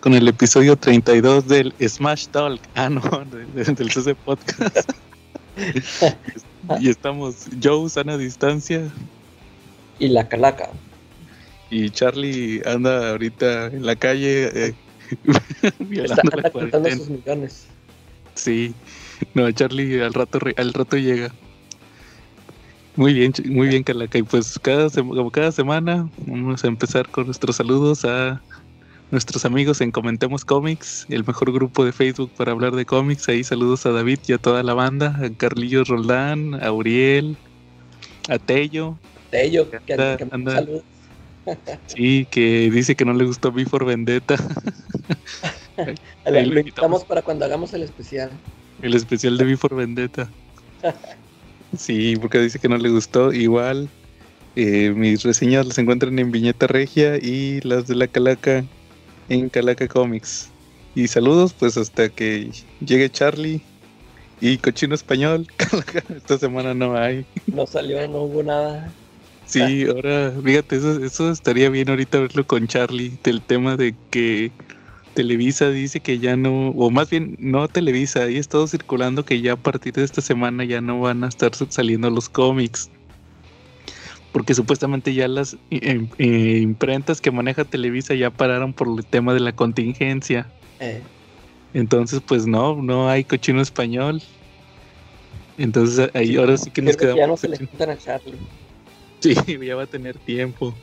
[0.00, 2.60] con el episodio 32 del Smash Talk.
[2.74, 3.00] Ah, no,
[3.54, 4.90] del CC Podcast.
[6.80, 8.90] y estamos Joe, sana distancia.
[10.00, 10.70] Y la calaca.
[11.70, 14.74] Y Charlie anda ahorita en la calle eh,
[15.92, 16.22] Está,
[16.72, 17.66] anda sus millones.
[18.34, 18.74] Sí,
[19.34, 21.32] no, Charlie al rato, al rato llega.
[22.96, 24.18] Muy bien, muy bien, Calaca.
[24.18, 28.42] Y pues cada, como cada semana vamos a empezar con nuestros saludos a
[29.10, 33.28] nuestros amigos en Comentemos Comics, el mejor grupo de Facebook para hablar de cómics.
[33.28, 37.36] Ahí saludos a David y a toda la banda, a Carlillos Roldán, a Uriel,
[38.28, 38.98] a Tello.
[39.30, 39.94] Tello, que,
[40.30, 40.62] anda,
[41.86, 44.36] Sí, que dice que no le gustó Before Vendetta.
[46.26, 48.30] lo invitamos para cuando hagamos el especial.
[48.82, 50.28] El especial de Before Vendetta.
[51.76, 53.30] Sí, porque dice que no le gustó.
[53.30, 53.90] Igual,
[54.56, 58.64] eh, mis reseñas las encuentran en Viñeta Regia y las de la Calaca
[59.28, 60.50] en Calaca Comics.
[60.94, 63.60] Y saludos, pues hasta que llegue Charlie
[64.40, 65.46] y Cochino Español.
[66.16, 67.24] Esta semana no hay.
[67.46, 68.90] No salió, no hubo nada.
[69.46, 74.52] Sí, ahora, fíjate, eso, eso estaría bien ahorita verlo con Charlie, del tema de que
[75.14, 79.54] Televisa dice que ya no, o más bien no Televisa, ahí estado circulando que ya
[79.54, 82.90] a partir de esta semana ya no van a estar saliendo los cómics
[84.32, 89.34] porque supuestamente ya las eh, eh, imprentas que maneja Televisa ya pararon por el tema
[89.34, 90.46] de la contingencia.
[90.80, 91.02] Eh.
[91.74, 94.22] Entonces, pues no, no hay cochino español.
[95.56, 97.18] Entonces ahí ahora sí que nos quedamos.
[97.18, 98.38] Ya no se le a Charlie.
[99.20, 100.74] Sí, ya va a tener tiempo.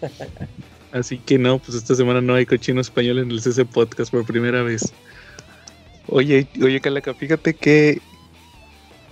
[0.92, 4.24] Así que no, pues esta semana no hay cochino español en el CC Podcast por
[4.24, 4.92] primera vez.
[6.08, 8.00] Oye, oye, Calaca, fíjate que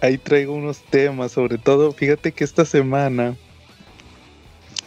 [0.01, 3.37] ahí traigo unos temas, sobre todo, fíjate que esta semana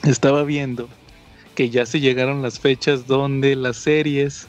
[0.03, 0.89] estaba viendo
[1.55, 4.47] que ya se llegaron las fechas donde las series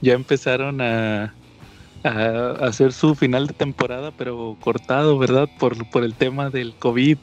[0.00, 1.34] ya empezaron a,
[2.04, 5.48] a hacer su final de temporada, pero cortado, ¿verdad?
[5.58, 7.18] Por, por el tema del COVID.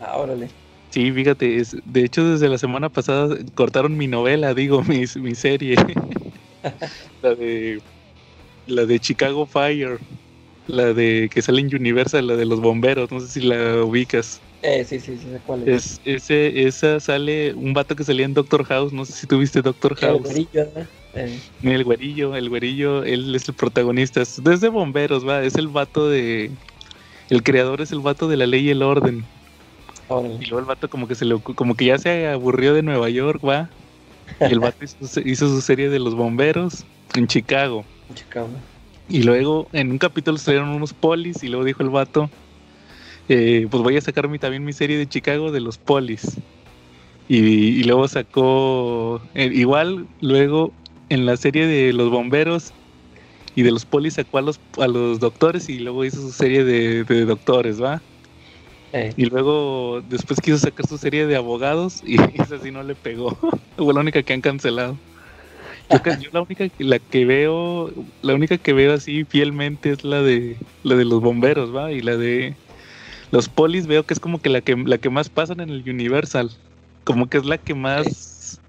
[0.00, 0.48] Ah, órale.
[0.90, 5.34] Sí, fíjate, es, de hecho desde la semana pasada cortaron mi novela, digo, mi, mi
[5.34, 5.76] serie.
[7.22, 7.80] la de
[8.66, 9.98] la de Chicago Fire,
[10.66, 14.42] la de que sale en Universal, la de los bomberos, no sé si la ubicas.
[14.62, 16.00] Eh, sí, sí, sí, cuál es.
[16.04, 19.94] ese, esa sale un vato que salía en Doctor House, no sé si tuviste Doctor
[19.96, 20.16] House.
[20.16, 20.68] El güerillo,
[21.14, 21.38] eh.
[21.62, 24.22] El güerillo, el güerillo, él es el protagonista.
[24.42, 26.50] Desde bomberos, va, es el vato de.
[27.30, 29.24] El creador es el vato de la ley y el orden.
[30.40, 33.10] Y luego el vato como que se le como que ya se aburrió de Nueva
[33.10, 33.68] York, va.
[34.40, 34.84] Y el vato
[35.24, 37.84] hizo, su serie de los bomberos en Chicago.
[38.08, 38.48] En Chicago.
[39.08, 42.30] Y luego en un capítulo salieron unos polis y luego dijo el vato,
[43.28, 46.38] eh, pues voy a sacar también mi serie de Chicago de los polis.
[47.28, 50.72] Y, luego sacó, eh, igual luego
[51.10, 52.72] en la serie de los bomberos
[53.54, 56.64] y de los polis sacó a los, a los doctores y luego hizo su serie
[56.64, 58.00] de, doctores, ¿va?
[58.94, 59.12] Eh.
[59.18, 63.36] Y luego después quiso sacar su serie de abogados y esa sí no le pegó.
[63.76, 64.96] Fue la única que han cancelado.
[65.90, 70.22] Yo, yo, la única la que veo, la única que veo así fielmente es la
[70.22, 71.92] de la de los bomberos, ¿va?
[71.92, 72.54] Y la de
[73.30, 75.88] los polis veo que es como que la que la que más pasan en el
[75.88, 76.50] Universal.
[77.04, 78.60] Como que es la que más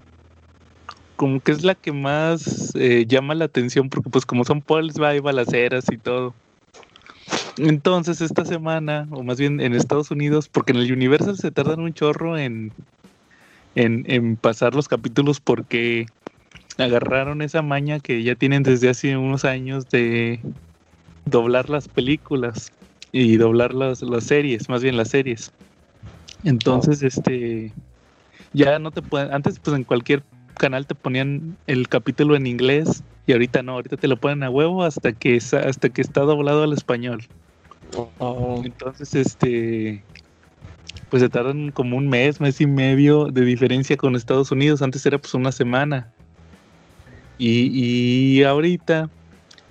[1.16, 5.00] como que es la que más eh, llama la atención porque pues como son polis
[5.00, 6.34] va hay balaceras y todo.
[7.58, 11.80] Entonces esta semana, o más bien en Estados Unidos, porque en el Universal se tardan
[11.80, 12.72] un chorro en,
[13.74, 16.06] en, en pasar los capítulos porque
[16.78, 20.40] agarraron esa maña que ya tienen desde hace unos años de
[21.26, 22.72] doblar las películas
[23.12, 25.52] y doblar las, las series, más bien las series.
[26.44, 27.72] Entonces, este,
[28.52, 30.22] ya no te pueden, antes pues en cualquier
[30.56, 34.50] canal te ponían el capítulo en inglés y ahorita no, ahorita te lo ponen a
[34.50, 37.24] huevo hasta que hasta que está doblado al español.
[38.18, 38.62] Oh.
[38.64, 40.02] Entonces, este,
[41.08, 44.82] pues se tardan como un mes, mes y medio de diferencia con Estados Unidos.
[44.82, 46.12] Antes era pues una semana.
[47.38, 49.08] Y, y ahorita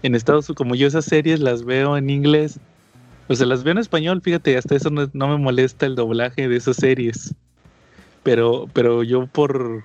[0.03, 2.59] en Estados Unidos, como yo esas series las veo en inglés,
[3.29, 6.57] o sea, las veo en español, fíjate, hasta eso no, me molesta el doblaje de
[6.57, 7.35] esas series.
[8.23, 9.83] Pero, pero yo por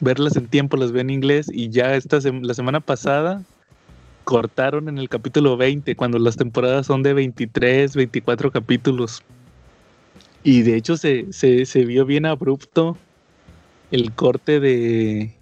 [0.00, 3.42] verlas en tiempo las veo en inglés y ya esta la semana pasada
[4.24, 9.22] cortaron en el capítulo 20, cuando las temporadas son de 23, 24 capítulos.
[10.42, 12.98] Y de hecho se, se, se vio bien abrupto
[13.92, 15.32] el corte de,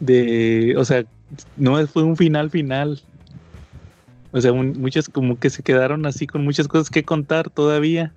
[0.00, 1.04] de, o sea,
[1.56, 3.00] no fue un final final,
[4.32, 8.12] o sea, muchas como que se quedaron así con muchas cosas que contar todavía.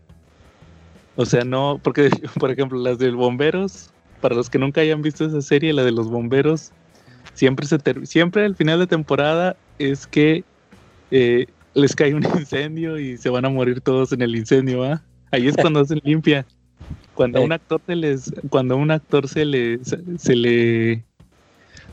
[1.18, 2.10] O sea, no, porque
[2.40, 3.92] por ejemplo las del bomberos,
[4.22, 6.72] para los que nunca hayan visto esa serie, la de los bomberos,
[7.34, 10.44] siempre se siempre el final de temporada es que
[11.12, 15.04] eh, les cae un incendio y se van a morir todos en el incendio, ¿va?
[15.32, 16.46] Ahí es cuando hacen limpia.
[17.14, 21.04] Cuando a un actor se les, cuando a un actor se le, se, le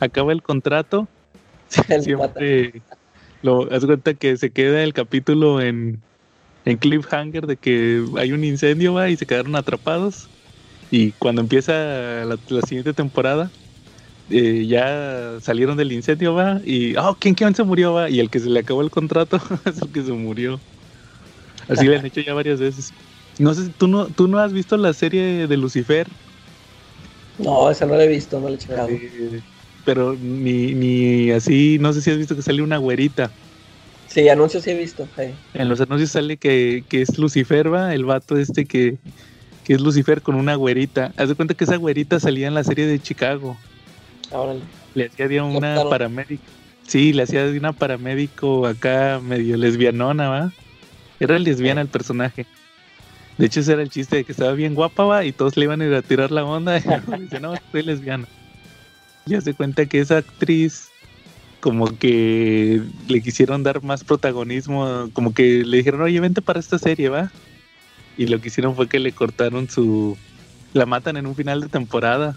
[0.01, 1.09] acaba el contrato,
[1.69, 2.83] siempre
[3.43, 6.01] lo haz cuenta que se queda el capítulo en,
[6.65, 10.29] en cliffhanger de que hay un incendio va y se quedaron atrapados
[10.91, 12.37] y cuando empieza la,
[12.67, 13.51] siguiente temporada
[14.31, 18.31] eh, ya salieron del incendio va y oh quién quién se murió va y el
[18.31, 20.61] que se le acabó el contrato es el que se murió
[21.69, 22.93] así lo han hecho ya varias veces
[23.39, 26.07] no sé, ¿tú no, ¿tú no has visto la serie de Lucifer?
[27.39, 28.89] No, esa no la he visto, no la he checado.
[28.89, 29.41] Eh,
[29.85, 33.31] pero ni, ni así, no sé si has visto que sale una güerita.
[34.13, 35.09] Sí, anuncios sí he visto.
[35.55, 38.99] En los anuncios sale que, es Lucifer, va, el vato este que,
[39.65, 41.13] que es Lucifer con una güerita.
[41.17, 43.57] Haz de cuenta que esa güerita salía en la serie de Chicago.
[44.31, 44.61] Órale.
[44.95, 46.43] Le hacía de una paramédico.
[46.87, 50.53] Sí, le hacía de una paramédico acá medio lesbianona, ¿va?
[51.19, 52.45] Era lesbiana el personaje.
[53.39, 55.65] De hecho, ese era el chiste de que estaba bien guapa, va, y todos le
[55.65, 56.79] iban a ir a tirar la onda.
[57.17, 58.29] Y dice, no, soy lesbiana.
[59.27, 60.91] Ya se cuenta que esa actriz,
[61.61, 66.79] como que le quisieron dar más protagonismo, como que le dijeron, oye, vente para esta
[66.79, 67.31] serie, va.
[68.17, 70.17] Y lo que hicieron fue que le cortaron su.
[70.73, 72.37] La matan en un final de temporada.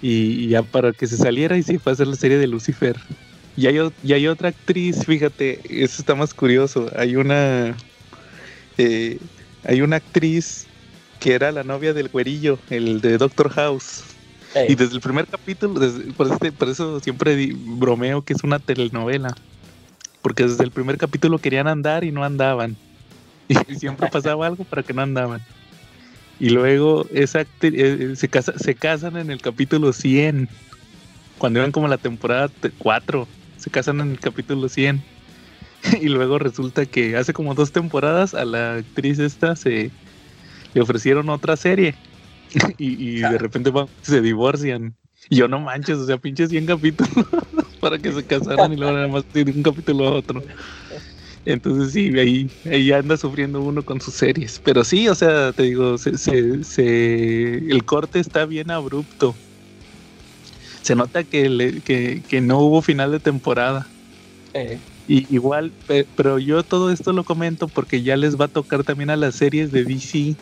[0.00, 2.96] Y, ya para que se saliera y sí fue a hacer la serie de Lucifer.
[3.56, 6.90] Y hay, y hay otra actriz, fíjate, eso está más curioso.
[6.96, 7.76] Hay una.
[8.78, 9.18] Eh,
[9.64, 10.66] hay una actriz
[11.20, 14.02] que era la novia del güerillo, el de Doctor House.
[14.68, 19.34] Y desde el primer capítulo, este, por, eso siempre bromeo que es una telenovela.
[20.20, 22.76] Porque desde el primer capítulo querían andar y no andaban.
[23.48, 25.42] Y siempre pasaba algo para que no andaban.
[26.38, 30.48] Y luego esa eh, se, se casan en el capítulo 100.
[31.38, 33.28] Cuando iban como la temporada 4.
[33.58, 35.02] Se casan en el capítulo 100.
[36.00, 39.90] y luego resulta que hace como dos temporadas a la actriz esta se
[40.74, 41.94] le ofrecieron otra serie
[42.78, 43.72] y, de repente
[44.02, 44.94] se divorcian.
[45.30, 47.26] Y yo no manches, o sea, pinches 100 capítulos
[47.80, 50.42] para que se casaran y luego nada más de un capítulo a otro.
[51.44, 54.60] Entonces sí, ahí, ahí anda sufriendo uno con sus series.
[54.64, 59.34] Pero sí, o sea, te digo, se, se, el corte está bien abrupto.
[60.82, 63.86] Se nota que, le, que, que no hubo final de temporada.
[64.54, 64.78] Eh.
[65.08, 65.72] Y igual,
[66.16, 69.34] pero yo todo esto lo comento porque ya les va a tocar también a las
[69.34, 70.36] series de DC.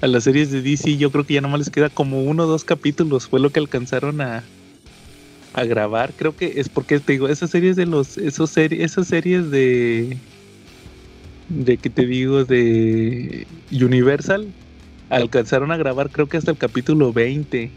[0.00, 2.46] A las series de DC yo creo que ya nomás les queda como uno o
[2.46, 3.28] dos capítulos.
[3.28, 4.42] Fue lo que alcanzaron a,
[5.52, 6.14] a grabar.
[6.16, 10.16] Creo que es porque te digo, esas series de los, esos esas series de,
[11.50, 14.48] de que te digo, de Universal,
[15.10, 17.70] alcanzaron a grabar creo que hasta el capítulo 20.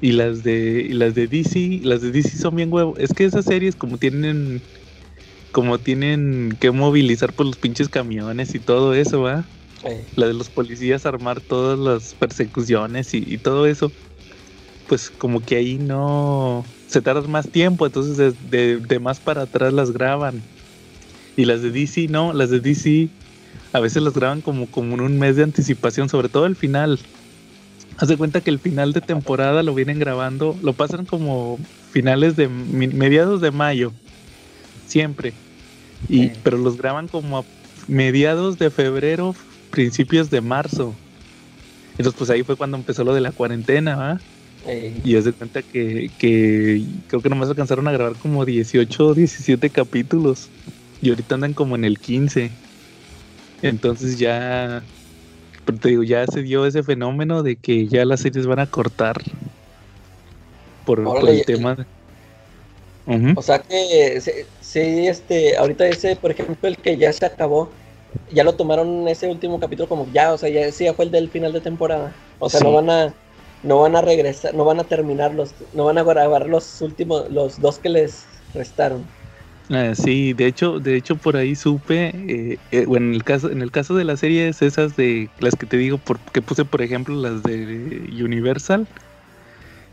[0.00, 2.98] Y las de las de DC, las de DC son bien huevos.
[2.98, 4.60] Es que esas series como tienen
[5.52, 9.44] como tienen que movilizar por los pinches camiones y todo eso, ¿va?
[10.16, 13.90] La de los policías armar todas las persecuciones y, todo eso.
[14.88, 19.72] Pues como que ahí no se tarda más tiempo, entonces de, de, más para atrás
[19.72, 20.42] las graban.
[21.36, 23.08] Y las de DC no, las de DC
[23.72, 26.98] a veces las graban como, como en un mes de anticipación, sobre todo el final.
[27.98, 31.58] Haz de cuenta que el final de temporada lo vienen grabando, lo pasan como
[31.90, 33.92] finales de mediados de mayo,
[34.86, 35.32] siempre.
[36.08, 37.44] Y, Pero los graban como a
[37.88, 39.34] mediados de febrero,
[39.72, 40.94] principios de marzo.
[41.92, 44.20] Entonces, pues ahí fue cuando empezó lo de la cuarentena, ¿va?
[45.04, 49.14] Y haz de cuenta que, que creo que nomás alcanzaron a grabar como 18 o
[49.14, 50.48] 17 capítulos.
[51.00, 52.52] Y ahorita andan como en el 15.
[53.62, 54.84] Entonces ya
[55.64, 58.66] pero te digo, ya se dio ese fenómeno de que ya las series van a
[58.66, 59.16] cortar
[60.84, 61.86] por, el tema.
[63.36, 64.20] O sea que
[64.60, 67.70] sí, este, ahorita ese, por ejemplo, el que ya se acabó,
[68.30, 71.10] ya lo tomaron ese último capítulo como ya, o sea, ya, ese ya fue el
[71.10, 72.14] del final de temporada.
[72.38, 73.14] O sea, no van a
[73.62, 77.30] no van a regresar, no van a terminar los, no van a grabar los últimos,
[77.30, 79.06] los dos que les restaron.
[79.70, 83.50] Ah, sí, de hecho, de hecho por ahí supe, eh, eh, bueno, en el caso,
[83.50, 86.00] en el caso de las series esas de las que te digo,
[86.32, 88.86] que puse por ejemplo las de Universal,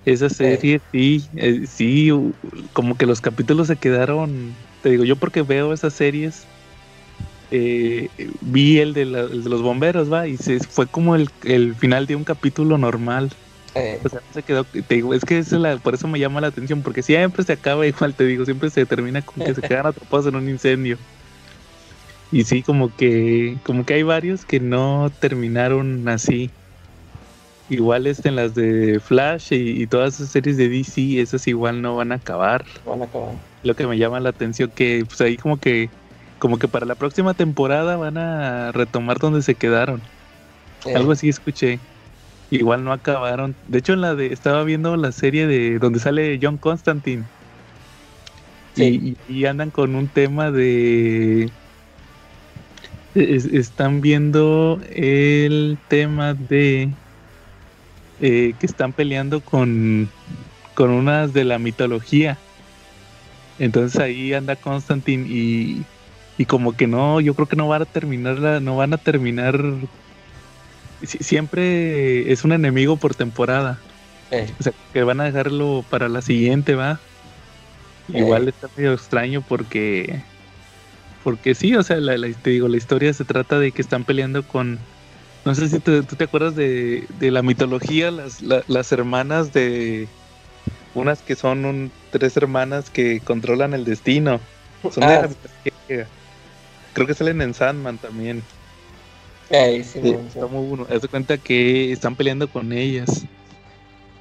[0.05, 2.09] esas series sí, eh, sí,
[2.73, 6.47] como que los capítulos se quedaron, te digo yo porque veo esas series,
[7.51, 12.23] vi el de, los bomberos, va, y se, fue como el, el final de un
[12.23, 13.29] capítulo normal.
[13.75, 13.99] Eh.
[14.03, 16.47] O sea, se quedó, te digo, es que es la, por eso me llama la
[16.47, 19.85] atención, porque siempre se acaba igual, te digo, siempre se termina con que se quedan
[19.87, 20.97] atrapados en un incendio.
[22.31, 26.51] Y sí, como que, como que hay varios que no terminaron así.
[27.69, 31.95] igual este, en las de Flash y, todas esas series de DC, esas igual no
[31.95, 32.65] van a acabar.
[32.85, 33.33] Van a acabar.
[33.63, 35.89] Lo que me llama la atención que pues ahí como que
[36.39, 40.01] como que para la próxima temporada van a retomar donde se quedaron.
[40.95, 41.79] Algo así escuché.
[42.49, 43.55] Igual no acabaron.
[43.67, 47.23] De hecho, en la de estaba viendo la serie de donde sale John Constantine.
[48.75, 51.49] Y, andan con un tema de
[53.13, 56.89] están viendo el tema de
[58.21, 60.09] eh, que están peleando con,
[60.75, 62.37] con unas de la mitología.
[63.57, 65.83] Entonces ahí anda Constantine y,
[66.39, 69.61] y como que no, yo creo que no van a terminar, no van a terminar.
[71.03, 73.77] Siempre es un enemigo por temporada.
[74.31, 74.49] Eh.
[74.57, 76.97] O sea, que van a dejarlo para la siguiente, va.
[78.13, 78.19] Eh.
[78.19, 80.21] Igual está medio extraño porque,
[81.25, 84.43] porque sí, o sea, la, te digo, la historia se trata de que están peleando
[84.43, 84.79] con,
[85.43, 90.07] no sé si tú te acuerdas de, de la mitología, las, las hermanas de,
[90.95, 94.39] unas que son tres hermanas que controlan el destino.
[94.89, 96.07] Son de ah, la mitología
[96.93, 98.43] creo que salen en Sandman también.
[99.49, 100.15] sí, sí,
[100.89, 103.25] Haz de cuenta que están peleando con ellas.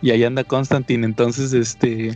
[0.01, 1.05] Y ahí anda Constantine.
[1.05, 2.15] Entonces, este.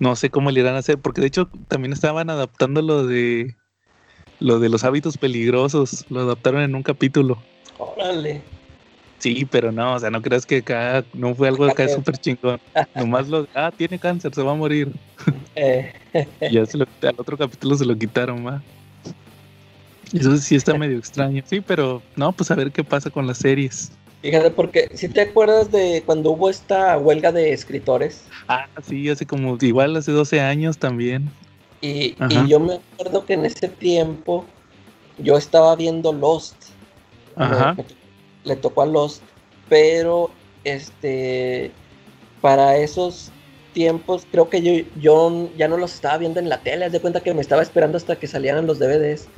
[0.00, 0.98] No sé cómo le irán a hacer.
[0.98, 3.56] Porque de hecho también estaban adaptando lo de.
[4.40, 6.04] Lo de los hábitos peligrosos.
[6.10, 7.38] Lo adaptaron en un capítulo.
[7.78, 8.42] Órale.
[9.24, 12.60] Sí, pero no, o sea, no creas que acá no fue algo acá súper chingón.
[12.94, 13.46] Nomás lo.
[13.54, 14.92] Ah, tiene cáncer, se va a morir.
[15.54, 15.94] Eh.
[16.52, 18.62] ya se lo, al otro capítulo se lo quitaron, más.
[20.12, 21.42] Eso sí está medio extraño.
[21.46, 23.92] Sí, pero no, pues a ver qué pasa con las series.
[24.22, 28.24] Fíjate, porque si te acuerdas de cuando hubo esta huelga de escritores.
[28.48, 31.30] Ah, sí, hace como, igual hace 12 años también.
[31.82, 32.16] Y,
[32.48, 34.46] yo me acuerdo que en ese tiempo
[35.18, 36.56] yo estaba viendo Lost.
[37.36, 37.76] Ajá.
[38.44, 39.22] le tocó a Lost,
[39.68, 40.30] pero
[40.62, 41.70] este,
[42.40, 43.30] para esos
[43.74, 46.86] tiempos creo que yo, yo ya no los estaba viendo en la tele.
[46.86, 49.28] Haz de cuenta que me estaba esperando hasta que salieran los DVDs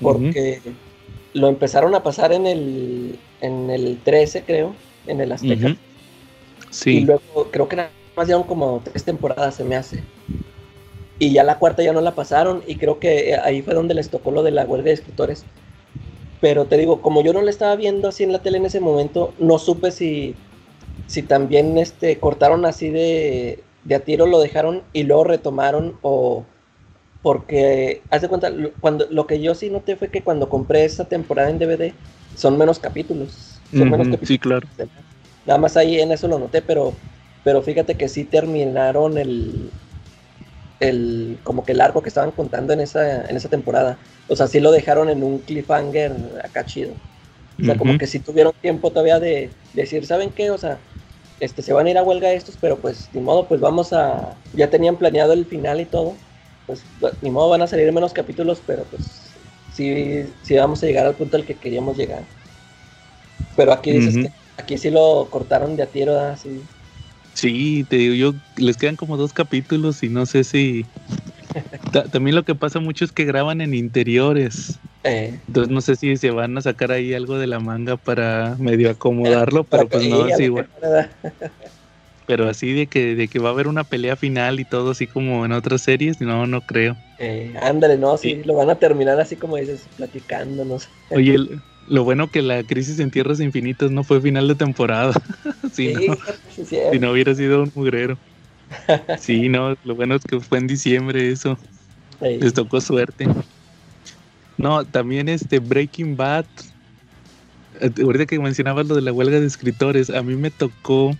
[0.00, 0.60] porque
[1.32, 4.74] lo empezaron a pasar en el, en el 13, creo,
[5.06, 5.76] en el Azteca.
[6.70, 6.98] Sí.
[6.98, 10.02] Y luego creo que nada más dieron como tres temporadas, se me hace.
[11.18, 14.10] Y ya la cuarta ya no la pasaron y creo que ahí fue donde les
[14.10, 15.44] tocó lo de la huelga de escritores.
[16.40, 18.80] Pero te digo, como yo no la estaba viendo así en la tele en ese
[18.80, 20.34] momento, no supe si,
[21.06, 26.44] si también este, cortaron así de, de a tiro, lo dejaron y luego retomaron o,
[27.24, 31.06] porque, haz de cuenta, cuando, lo que yo sí noté fue que cuando compré esta
[31.06, 31.94] temporada en DVD,
[32.36, 33.58] son menos capítulos.
[33.70, 34.28] Son menos capítulos.
[34.28, 34.68] Sí, claro.
[35.46, 36.92] Nada más ahí en eso lo noté, pero,
[37.42, 39.70] pero fíjate que sí terminaron el,
[40.80, 43.96] el, como que el arco que estaban contando en esa, en esa temporada.
[44.28, 46.12] O sea, sí lo dejaron en un cliffhanger
[46.44, 46.92] acá chido.
[47.58, 50.50] O sea, como que sí tuvieron tiempo todavía de, decir, ¿saben qué?
[50.50, 50.76] O sea,
[51.40, 54.34] este, se van a ir a huelga estos, pero pues, ni modo, pues vamos a,
[54.52, 56.12] ya tenían planeado el final y todo
[56.66, 56.84] pues
[57.22, 59.34] ni modo van a salir menos capítulos, pero pues
[59.72, 62.24] sí, sí vamos a llegar al punto al que queríamos llegar.
[63.56, 66.60] Pero aquí dices que aquí sí lo cortaron de a tiro, así.
[67.34, 70.86] Sí, te digo, yo les quedan como dos capítulos y no sé si
[72.12, 74.78] también lo que pasa mucho es que graban en interiores.
[75.02, 75.38] Eh.
[75.46, 78.90] Entonces no sé si se van a sacar ahí algo de la manga para medio
[78.90, 80.68] acomodarlo, pero pues no, sí, igual.
[82.26, 85.06] Pero así de que, de que va a haber una pelea final y todo así
[85.06, 86.96] como en otras series, no, no creo.
[87.18, 90.88] Eh, ándale, no, sí, lo van a terminar así como dices, platicándonos.
[91.10, 91.36] Oye,
[91.88, 95.12] lo bueno que la crisis en Tierras Infinitas no fue final de temporada.
[95.72, 96.16] si, no,
[96.92, 98.16] si no hubiera sido un mugrero.
[99.18, 101.58] sí, no, lo bueno es que fue en diciembre eso.
[102.20, 103.26] Les tocó suerte.
[104.56, 106.46] No, también este Breaking Bad.
[107.80, 111.16] Eh, ahorita que mencionabas lo de la huelga de escritores, a mí me tocó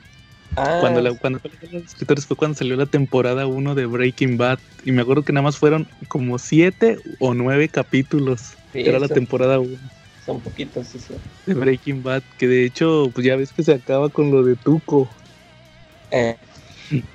[0.55, 1.41] cuando, la, cuando
[1.73, 4.59] los escritores fue cuando salió la temporada 1 de Breaking Bad.
[4.85, 8.55] Y me acuerdo que nada más fueron como 7 o 9 capítulos.
[8.73, 9.77] era la temporada 1.
[10.25, 10.99] Son poquitos, sí,
[11.47, 12.23] De Breaking Bad.
[12.39, 15.09] Que de hecho, pues ya ves que se acaba con lo de Tuco.
[16.11, 16.37] Eh.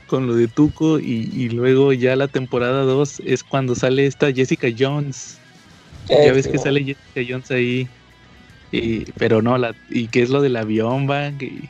[0.08, 1.00] Con lo de Tuco.
[1.00, 5.38] Y, luego ya la temporada 2 es cuando sale esta Jessica Jones.
[6.08, 7.88] ya ves que sale Jessica Jones ahí.
[8.72, 11.30] Y, pero no, la, y que es lo del avión, va.
[11.30, 11.70] Y,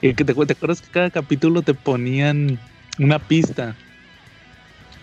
[0.00, 2.58] y que te, acuerdas que cada capítulo te ponían
[2.98, 3.74] una pista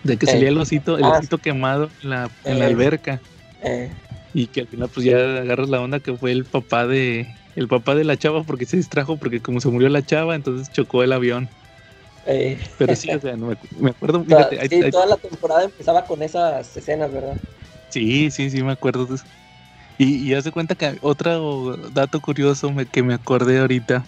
[0.02, 1.18] de que salía el osito, el ah.
[1.18, 2.68] osito quemado en la, en la eh.
[2.68, 3.20] alberca.
[3.62, 3.90] Eh.
[4.34, 7.68] Y que al final pues ya agarras la onda que fue el papá de el
[7.68, 11.02] papá de la chava porque se distrajo porque como se murió la chava, entonces chocó
[11.02, 11.48] el avión.
[12.26, 12.58] Eh.
[12.78, 14.24] Pero sí, o sea, no me, acuerdo.
[14.70, 17.36] sí, toda la temporada empezaba con esas escenas, ¿verdad?
[17.90, 19.08] Sí, sí, sí, me acuerdo.
[19.98, 24.04] Y, y haz de cuenta que otro dato curioso que me acordé ahorita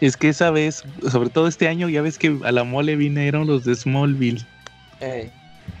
[0.00, 3.46] Es que esa vez, sobre todo este año, ya ves que a la mole vinieron
[3.46, 4.44] los de Smallville.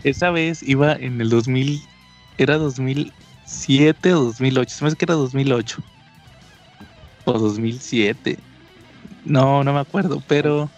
[0.04, 1.80] Esa vez iba en el 2000,
[2.38, 5.82] era 2007 o 2008, se me hace que era 2008
[7.24, 8.38] o 2007.
[9.24, 10.70] No, no me acuerdo, pero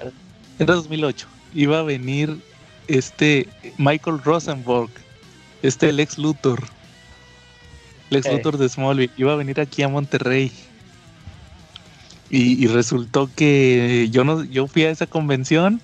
[0.59, 1.27] era 2008.
[1.55, 2.39] Iba a venir
[2.89, 4.91] este Michael Rosenborg,
[5.63, 6.63] este el ex Luthor.
[8.11, 9.13] El ex Luthor de Smallville.
[9.17, 10.53] Iba a venir aquí a Monterrey.
[12.35, 15.83] Y, resultó que yo no, yo fui a esa convención,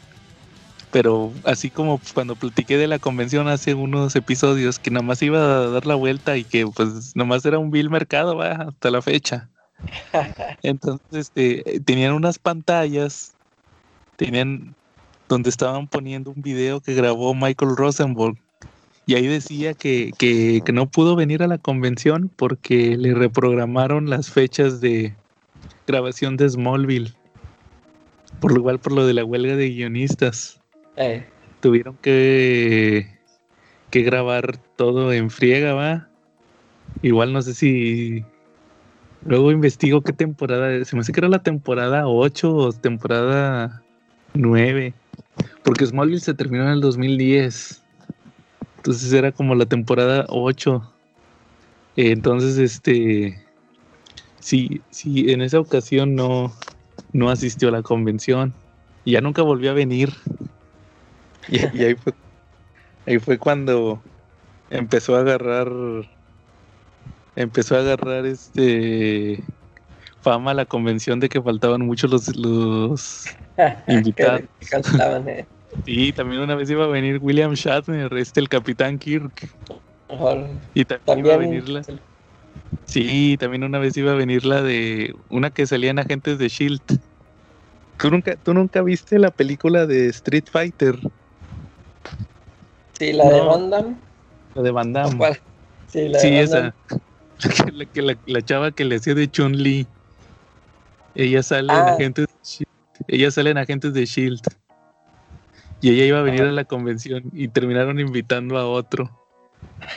[0.91, 5.67] pero así como cuando platiqué de la convención hace unos episodios, que nomás iba a
[5.69, 9.51] dar la vuelta y que pues nomás era un vil mercado, va, hasta la fecha.
[10.63, 13.35] Entonces, este, tenían unas pantallas,
[14.17, 14.75] tenían
[15.29, 18.39] donde estaban poniendo un video que grabó Michael Rosenborg.
[19.05, 24.09] Y ahí decía que, que, que no pudo venir a la convención porque le reprogramaron
[24.09, 25.15] las fechas de,
[25.89, 27.13] grabación de Smallville.
[28.41, 30.61] Por lo igual por lo de la huelga de guionistas.
[30.97, 31.27] Eh.
[31.61, 33.19] Tuvieron que,
[33.91, 36.09] que grabar todo en friega, ¿va?
[37.03, 38.25] Igual no sé si...
[39.25, 40.85] Luego investigo qué temporada...
[40.85, 43.83] Se me hace que era la temporada 8 o temporada
[44.35, 44.95] 9.
[45.65, 47.83] Porque Smallville se terminó en el 2010.
[48.77, 50.93] Entonces era como la temporada 8.
[51.97, 53.48] Entonces, este
[54.49, 56.55] Sí, sí, en esa ocasión no,
[57.13, 58.55] no asistió a la convención.
[59.05, 60.11] Y ya nunca volvió a venir.
[61.51, 62.13] Y, ahí, fue,
[63.07, 64.03] ahí fue cuando
[64.71, 65.71] empezó a agarrar.
[67.37, 69.43] Empezó a agarrar este
[70.23, 73.27] fama la convención de que faltaban muchos los, los
[73.87, 74.45] invitados.
[75.27, 75.45] Eh.
[75.85, 79.51] Sí, también una vez iba a venir William Shatner, este el Capitán Kirk.
[80.73, 81.83] Y también, iba a venir la,
[82.85, 86.81] Sí, también una vez iba a venir la de una que salían agentes de Shield.
[87.99, 90.99] ¿Tú nunca, tú nunca viste la película de Street Fighter?
[92.99, 93.97] Sí, la de Van Damme.
[94.55, 95.39] La de Van Damme.
[95.89, 96.75] Sí, la de esa.
[97.95, 99.87] La, la, chava que le hacía de Chun-Li.
[101.15, 101.95] Ella sale en ah.
[101.95, 103.07] agentes de Shield.
[103.07, 104.41] Ella sale en agentes de Shield.
[105.81, 109.09] Y ella iba a venir a la convención y terminaron invitando a otro.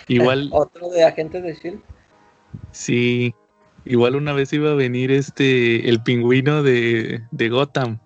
[0.08, 0.50] Igual.
[0.54, 1.82] ¿Otro de agentes de Shield?
[2.72, 3.34] Sí,
[3.86, 8.00] igual una vez iba a venir este el pingüino de, de Gotham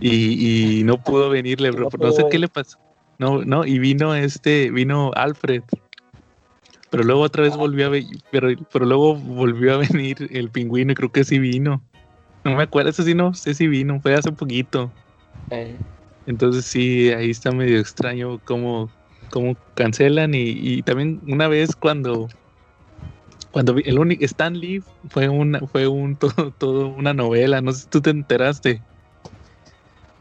[0.00, 2.78] y, y, no pudo venirle, no, no sé qué le pasó.
[3.18, 5.62] No, no, y vino este, vino Alfred.
[6.90, 7.56] Pero luego otra vez ah.
[7.56, 7.92] volvió a
[8.30, 11.82] pero, pero luego volvió a venir el pingüino y creo que sí vino.
[12.44, 14.90] No me acuerdo, eso sí no sé si vino, fue hace poquito.
[15.50, 15.76] Eh.
[16.26, 18.90] Entonces sí, ahí está medio extraño cómo,
[19.30, 22.28] cómo cancelan y, y también una vez cuando
[23.50, 27.82] cuando el único Stan Lee fue una fue un todo, todo, una novela, no sé
[27.82, 28.80] si tú te enteraste.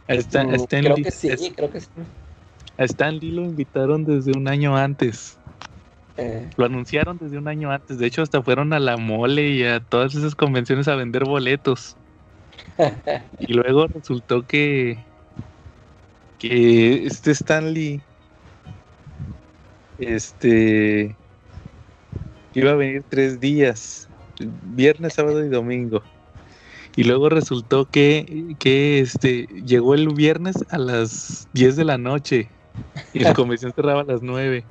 [0.07, 1.87] A Stan, mm, creo que sí, creo que sí.
[2.77, 5.37] A Stan Lee lo invitaron desde un año antes.
[6.15, 6.49] Eh.
[6.55, 7.99] Lo anunciaron desde un año antes.
[7.99, 11.95] De hecho, hasta fueron a la mole y a todas esas convenciones a vender boletos.
[13.39, 14.97] y luego resultó que
[16.39, 18.01] que este Stan Lee
[19.97, 21.15] este
[22.59, 24.07] iba a venir tres días,
[24.39, 26.03] viernes, sábado y domingo.
[26.95, 32.49] Y luego resultó que, que este, llegó el viernes a las 10 de la noche
[33.13, 34.65] y la convención cerraba a las 9.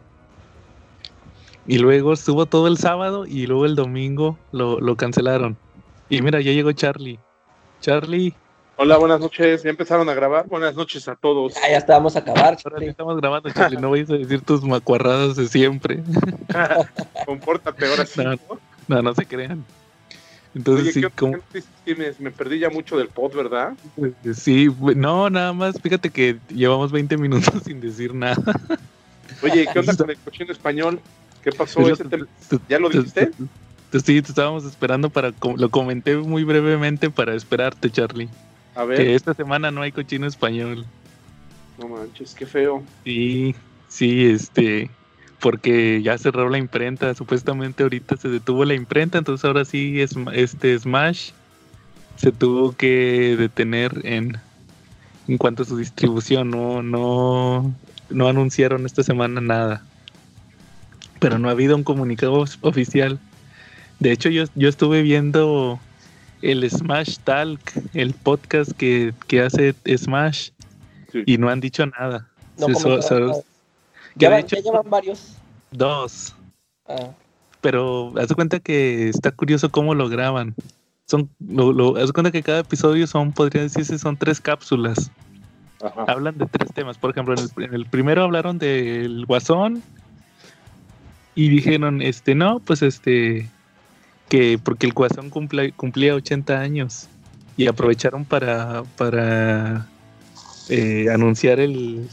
[1.66, 5.56] Y luego estuvo todo el sábado y luego el domingo lo, lo cancelaron.
[6.08, 7.20] Y mira, ya llegó Charlie.
[7.80, 8.34] Charlie,
[8.78, 9.62] Hola, buenas noches.
[9.62, 10.46] ¿Ya empezaron a grabar?
[10.48, 11.54] Buenas noches a todos.
[11.54, 12.58] Ya, ya estábamos a acabar.
[12.62, 13.80] Ahora estamos grabando, Charlie.
[13.80, 16.02] No vayas a decir tus macuarradas de siempre.
[17.24, 18.20] Compórtate ahora sí.
[18.86, 19.64] No, no, se crean.
[20.54, 21.38] Entonces, sí, como...
[22.18, 23.72] me, perdí ya mucho del pod, ¿verdad?
[23.96, 25.80] Pues, sí, no, nada más.
[25.80, 28.42] Fíjate que llevamos 20 minutos sin decir nada.
[29.42, 31.00] Oye, ¿qué onda con el cochino español?
[31.42, 31.80] ¿Qué pasó?
[32.68, 33.30] ¿Ya lo dijiste?
[33.92, 35.32] Sí, te estábamos esperando para.
[35.56, 38.28] Lo comenté muy brevemente para esperarte, Charlie.
[38.76, 38.98] A ver.
[38.98, 40.86] Que esta semana no hay cochino español.
[41.78, 42.82] No manches, qué feo.
[43.04, 43.54] Sí,
[43.88, 44.90] sí, este,
[45.40, 50.14] porque ya cerró la imprenta, supuestamente ahorita se detuvo la imprenta, entonces ahora sí es
[50.32, 51.30] este Smash
[52.16, 54.38] se tuvo que detener en
[55.28, 57.74] en cuanto a su distribución, no no
[58.10, 59.82] no anunciaron esta semana nada.
[61.18, 63.18] Pero no ha habido un comunicado oficial.
[63.98, 65.80] De hecho, yo, yo estuve viendo
[66.50, 67.60] el Smash Talk,
[67.92, 69.12] el podcast que,
[69.44, 70.50] hace Smash,
[71.26, 72.28] y no han dicho nada.
[72.58, 72.68] No
[74.14, 75.36] ya, llevan varios.
[75.72, 76.34] Dos.
[76.88, 77.10] Ah.
[77.60, 80.54] Pero haz cuenta que está curioso cómo lo graban.
[81.06, 85.10] son, lo, lo, haz cuenta que cada episodio son, podría decirse, son tres cápsulas.
[86.06, 86.96] Hablan de tres temas.
[86.96, 89.82] Por ejemplo, en el, primero hablaron del guasón
[91.34, 93.50] y dijeron, este, no, pues este,
[94.28, 97.08] que porque el guasón cumplía 80 años
[97.56, 99.86] y aprovecharon para, para
[100.68, 102.08] eh, anunciar el,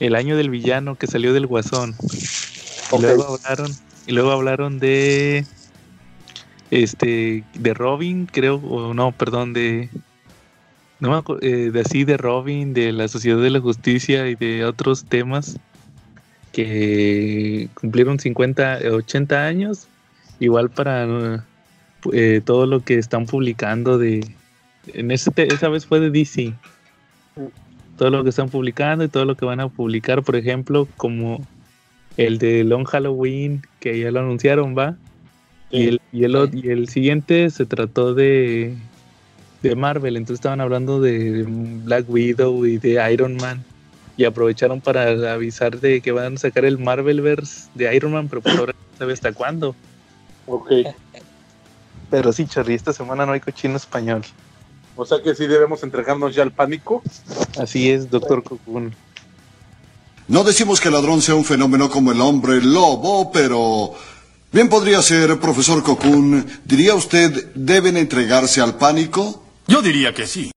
[0.00, 1.94] el año del villano que salió del guasón.
[2.92, 3.72] Y luego hablaron,
[4.06, 5.44] y luego hablaron de
[6.70, 9.88] este de Robin, creo, o no, perdón, de
[10.98, 14.64] no me eh, de así de Robin, de la Sociedad de la Justicia y de
[14.64, 15.58] otros temas
[16.52, 19.88] que cumplieron 50, 80 años,
[20.40, 21.44] igual para
[22.12, 24.26] eh, todo lo que están publicando de
[24.94, 26.54] en ese esa vez fue de DC.
[27.96, 31.46] Todo lo que están publicando y todo lo que van a publicar, por ejemplo, como
[32.16, 34.96] el de Long Halloween, que ya lo anunciaron, va.
[35.70, 38.76] Y, el, y, el, y el siguiente se trató de
[39.62, 43.64] de Marvel, entonces estaban hablando de Black Widow y de Iron Man
[44.16, 48.42] y aprovecharon para avisar de que van a sacar el Marvelverse de Iron Man, pero
[48.42, 49.74] por ahora no sabe hasta cuándo.
[50.46, 50.70] Ok.
[52.10, 54.22] Pero sí, Charlie, esta semana no hay cochino español.
[54.94, 57.02] O sea que sí debemos entregarnos ya al pánico.
[57.60, 58.94] Así es, doctor Cocoon.
[60.28, 63.92] No decimos que el ladrón sea un fenómeno como el hombre lobo, pero
[64.52, 66.46] bien podría ser, profesor Cocoon.
[66.64, 69.42] ¿Diría usted deben entregarse al pánico?
[69.68, 70.50] Yo diría que sí.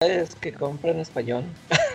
[0.00, 1.44] Es que compran español.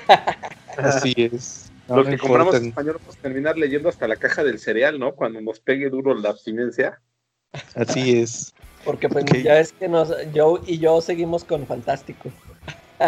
[0.77, 1.71] Así es.
[1.95, 5.13] Lo que compramos en español vamos a terminar leyendo hasta la caja del cereal, ¿no?
[5.13, 6.99] Cuando nos pegue duro la abstinencia.
[7.75, 8.53] Así es.
[8.86, 12.29] Porque pues ya es que nos, yo y yo seguimos con Fantástico.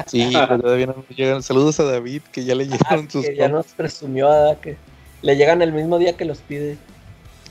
[0.07, 1.43] Sí, todavía no llegan.
[1.43, 3.25] Saludos a David, que ya le llegaron ah, sus.
[3.25, 4.77] Que ya nos presumió a que
[5.21, 6.77] le llegan el mismo día que los pide.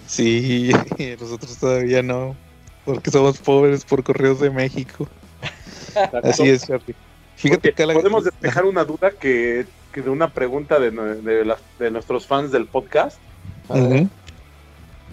[0.06, 0.70] Sí,
[1.20, 2.36] nosotros todavía no,
[2.84, 5.08] porque somos pobres por correos de México.
[6.22, 6.94] Así es, Charlie.
[7.36, 9.66] Fíjate que podemos despejar una duda que,
[10.02, 13.18] de una pregunta de, de, nuestros fans del podcast.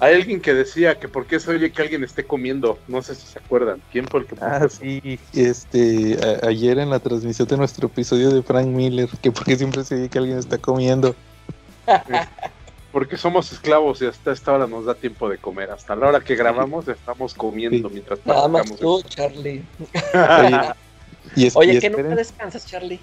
[0.02, 2.80] Hay alguien que decía que por qué se oye que alguien esté comiendo.
[2.88, 3.82] No sé si se acuerdan.
[3.92, 5.20] ¿Quién fue el que Ah, sí.
[5.34, 9.96] Este, ayer en la transmisión de nuestro episodio de Frank Miller, que porque siempre se
[9.96, 11.16] oye que alguien está comiendo.
[12.92, 15.72] Porque somos esclavos y hasta esta hora nos da tiempo de comer.
[15.72, 19.64] Hasta la hora que grabamos estamos comiendo mientras Nada más tú, Charlie.
[21.54, 23.00] Oye, ¿qué nunca descansas, Charlie?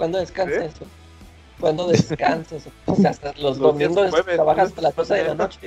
[0.00, 0.80] ¿Cuándo descansas?
[0.80, 0.86] ¿Eh?
[1.60, 2.62] ¿Cuándo descansas?
[2.86, 5.58] o sea, hasta los, domingos trabajas hasta las 12 de la noche.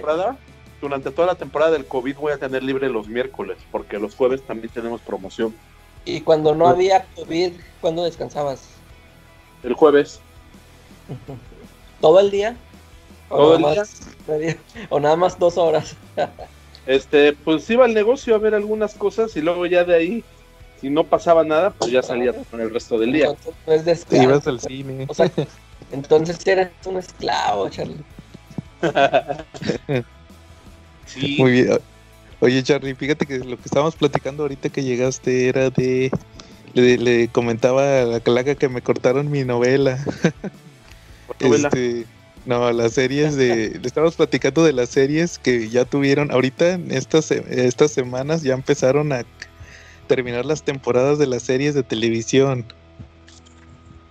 [0.82, 4.42] durante toda la temporada del COVID voy a tener libre los miércoles, porque los jueves
[4.42, 5.54] también tenemos promoción.
[6.04, 8.70] ¿Y cuando no había COVID, cuándo descansabas?
[9.62, 10.20] El jueves.
[12.02, 12.58] ¿Todo el día?
[13.30, 14.58] todo el día.
[14.90, 15.96] O nada más dos horas.
[16.88, 20.24] este, pues iba al negocio a ver algunas cosas y luego ya de ahí,
[20.84, 23.34] si no pasaba nada, pues ya salía con el resto del día.
[23.66, 25.06] Entonces, Te ibas al cine.
[25.08, 25.32] O sea,
[25.94, 28.04] entonces eres un esclavo, Charlie.
[31.06, 31.38] sí.
[31.40, 31.80] Muy bien.
[32.42, 36.12] Oye, Charlie, fíjate que lo que estábamos platicando ahorita que llegaste era de.
[36.74, 40.04] Le, comentaba a la calaca que me cortaron mi novela.
[41.40, 41.70] novela?
[41.70, 42.06] Este,
[42.46, 43.80] no, las series de.
[43.82, 46.30] Le estamos platicando de las series que ya tuvieron.
[46.30, 49.24] Ahorita, estas, estas semanas, ya empezaron a
[50.04, 52.66] terminar las temporadas de las series de televisión.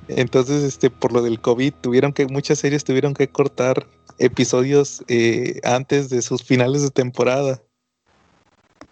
[0.08, 3.86] Entonces, este, por lo del COVID, tuvieron que, muchas series tuvieron que cortar
[4.18, 7.62] episodios eh, antes de sus finales de temporada.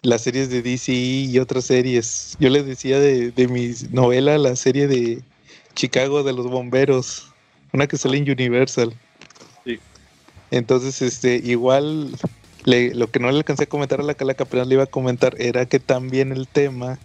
[0.01, 2.35] Las series de DC y otras series.
[2.39, 5.21] Yo les decía de, de mi novela, la serie de
[5.75, 7.31] Chicago de los bomberos,
[7.71, 8.93] una que sale en Universal.
[10.51, 12.11] Entonces, este, igual
[12.65, 15.35] lo que no le alcancé a comentar a la calaca, pero le iba a comentar,
[15.39, 16.99] era que también el tema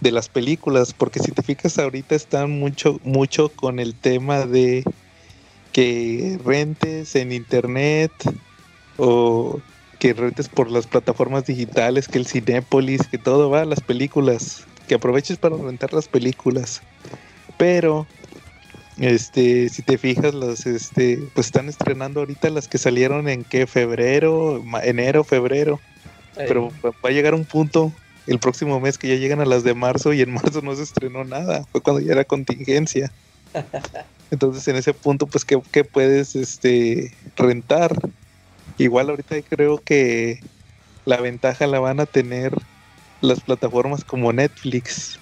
[0.00, 4.84] de las películas, porque si te fijas ahorita están mucho, mucho con el tema de
[5.72, 8.12] que rentes en internet
[8.96, 9.60] o
[9.98, 14.66] que rentes por las plataformas digitales, que el Cinépolis, que todo va a las películas,
[14.86, 16.82] que aproveches para rentar las películas.
[17.56, 18.06] Pero
[18.98, 23.66] este, si te fijas, las, este, pues están estrenando ahorita las que salieron en qué
[23.66, 25.80] febrero, enero, febrero.
[26.36, 27.92] Pero va a llegar un punto
[28.26, 30.82] el próximo mes que ya llegan a las de marzo y en marzo no se
[30.82, 31.64] estrenó nada.
[31.72, 33.10] Fue cuando ya era contingencia.
[34.30, 37.96] Entonces en ese punto, pues, ¿qué, qué puedes este, rentar?
[38.78, 40.40] Igual ahorita creo que
[41.04, 42.52] la ventaja la van a tener
[43.20, 45.18] las plataformas como Netflix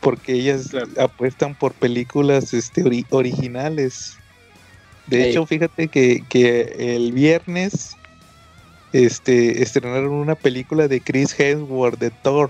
[0.00, 4.16] porque ellas apuestan por películas este, originales.
[5.06, 7.96] De hecho, fíjate que, el viernes
[8.92, 12.48] este, estrenaron una película de Chris Hemsworth de Thor,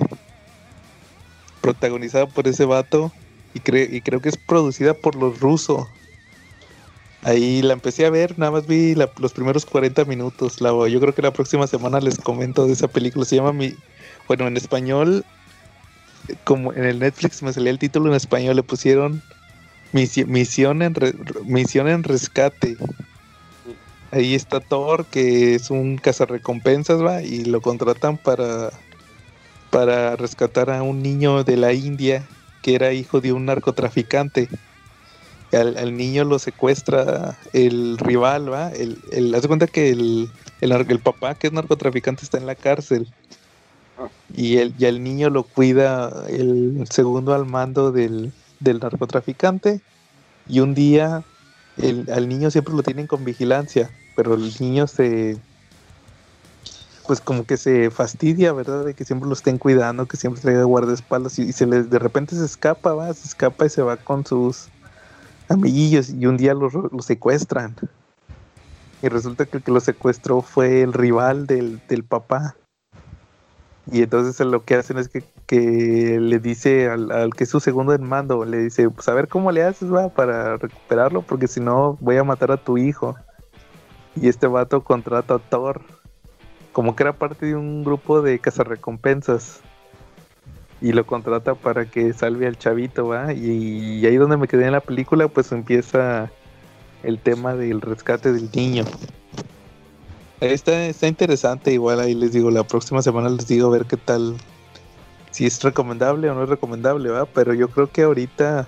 [1.60, 3.12] protagonizada por ese vato
[3.54, 3.58] y,
[3.96, 5.86] y creo que es producida por los rusos.
[7.22, 10.60] Ahí la empecé a ver, nada más vi los primeros 40 minutos.
[10.60, 13.26] La, yo creo que la próxima semana les comento de esa película.
[13.26, 13.74] Se llama mi.
[14.26, 15.24] Bueno, en español,
[16.44, 19.22] como en el Netflix me salía el título en español, le pusieron
[19.92, 20.94] Misión en,
[21.44, 22.76] Misión en Rescate.
[24.12, 28.70] Ahí está Thor, que es un cazarrecompensas, va, y lo contratan para,
[29.70, 32.26] para rescatar a un niño de la India
[32.62, 34.48] que era hijo de un narcotraficante
[35.56, 38.70] al, niño lo secuestra el rival, ¿va?
[39.35, 40.30] Haz cuenta que el,
[40.61, 43.09] el, papá, que es narcotraficante, está en la cárcel.
[44.34, 49.80] Y el, y el niño lo cuida el segundo al mando del, narcotraficante.
[50.48, 51.22] Y un día
[51.76, 55.38] el, al niño siempre lo tienen con vigilancia, pero el niño se,
[57.10, 58.84] pues como que se fastidia, ¿verdad?
[58.84, 62.36] De que siempre lo estén cuidando, que siempre traiga guardaespaldas y, se les de repente
[62.36, 64.68] se escapa, va, se escapa y se va con sus
[65.48, 66.72] amiguillos y un día los,
[67.04, 67.74] secuestran.
[69.02, 72.54] Y resulta que el que lo secuestró fue el rival del, papá.
[73.90, 78.04] Y entonces lo que hacen es que, le dice al, que es su segundo en
[78.04, 81.96] mando, le dice, pues a ver cómo le haces, va, para recuperarlo, porque si no
[82.00, 83.16] voy a matar a tu hijo.
[84.16, 85.80] Y este vato contrata a Thor,
[86.72, 89.60] como que era parte de un grupo de cazarrecompensas
[90.80, 93.32] y lo contrata para que salve al chavito, ¿va?
[93.32, 96.30] Y, ahí donde me quedé en la película, pues empieza
[97.02, 98.84] el tema del rescate del niño.
[100.40, 103.98] Está, está interesante, igual ahí les digo, la próxima semana les digo a ver qué
[103.98, 104.37] tal,
[105.31, 107.26] si es recomendable o no es recomendable, ¿va?
[107.26, 108.66] Pero yo creo que ahorita,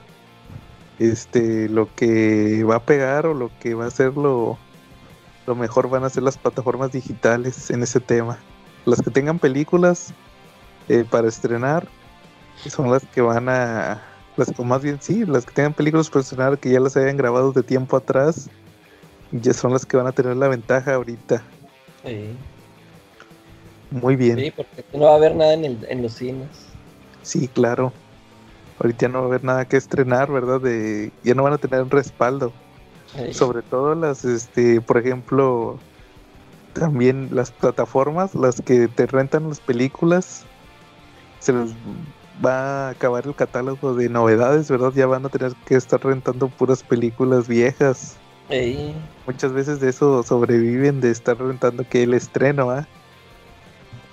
[0.99, 4.59] este, lo que va a pegar o lo que va a ser lo,
[5.47, 8.39] lo mejor van a ser las plataformas digitales en ese tema.
[8.85, 10.13] Las que tengan películas
[10.89, 11.89] eh, para estrenar,
[12.69, 14.03] son las que van a.
[14.37, 17.53] Las, o más bien sí, las que tengan películas personales que ya las hayan grabado
[17.53, 18.51] de tiempo atrás,
[19.31, 21.43] ya son las que van a tener la ventaja ahorita.
[22.05, 22.37] Sí.
[23.91, 24.38] Muy bien.
[24.38, 26.49] Sí, porque no va a haber nada en, el, en los cines.
[27.23, 27.93] Sí, claro.
[28.79, 30.61] Ahorita no va a haber nada que estrenar, ¿verdad?
[30.61, 32.53] De, ya no van a tener un respaldo.
[33.33, 35.79] Sobre todo las, este, por ejemplo,
[36.73, 40.45] también las plataformas, las que te rentan las películas,
[41.38, 41.73] se les
[42.45, 44.93] va a acabar el catálogo de novedades, ¿verdad?
[44.95, 48.17] Ya van a tener que estar rentando puras películas viejas.
[49.27, 52.87] Muchas veces de eso sobreviven de estar rentando que el estreno, ¿ah?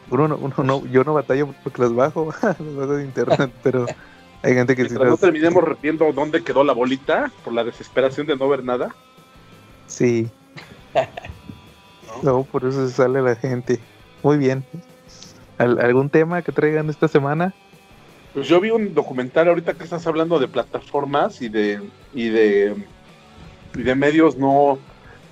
[0.10, 2.26] Uno, uno no, yo no batallo porque los bajo,
[2.60, 3.86] los bajo de internet, pero
[4.42, 8.38] hay gente que si no terminemos repitiendo dónde quedó la bolita por la desesperación de
[8.38, 8.96] no ver nada.
[9.88, 10.30] Sí.
[12.24, 12.44] ¿No?
[12.44, 13.80] por eso se sale la gente.
[14.24, 14.64] Muy bien.
[15.58, 17.54] ¿Algún tema que traigan esta semana?
[18.34, 21.82] Pues yo vi un documental ahorita que estás hablando de plataformas y de
[22.14, 22.76] y de
[23.76, 24.80] y de medios no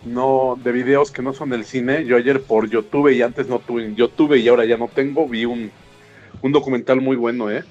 [0.06, 2.06] no de videos que no son del cine.
[2.06, 5.45] Yo ayer por YouTube y antes no tuve YouTube y ahora ya no tengo, vi
[5.45, 5.71] un,
[6.41, 7.63] un documental muy bueno, ¿eh?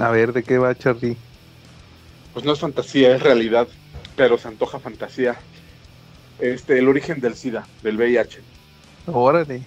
[0.00, 1.16] A ver, ¿de qué va Charlie?
[2.32, 3.68] Pues no es fantasía, es realidad,
[4.16, 5.36] pero se antoja fantasía.
[6.40, 8.40] Este, el origen del SIDA, del VIH.
[9.06, 9.62] Órale.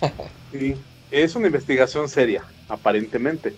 [0.52, 0.74] Sí,
[1.10, 3.54] es una investigación seria, aparentemente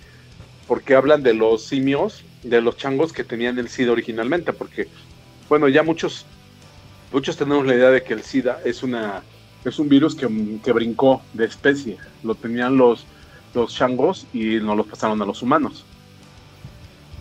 [0.67, 4.89] porque hablan de los simios, de los changos que tenían el SIDA originalmente, porque,
[5.49, 6.27] bueno, ya muchos,
[7.13, 9.23] muchos tenemos la idea de que el SIDA es una
[9.65, 10.27] es un virus que,
[10.73, 13.07] brincó de especie, lo tenían los,
[13.55, 15.87] los changos y no lo pasaron a los humanos.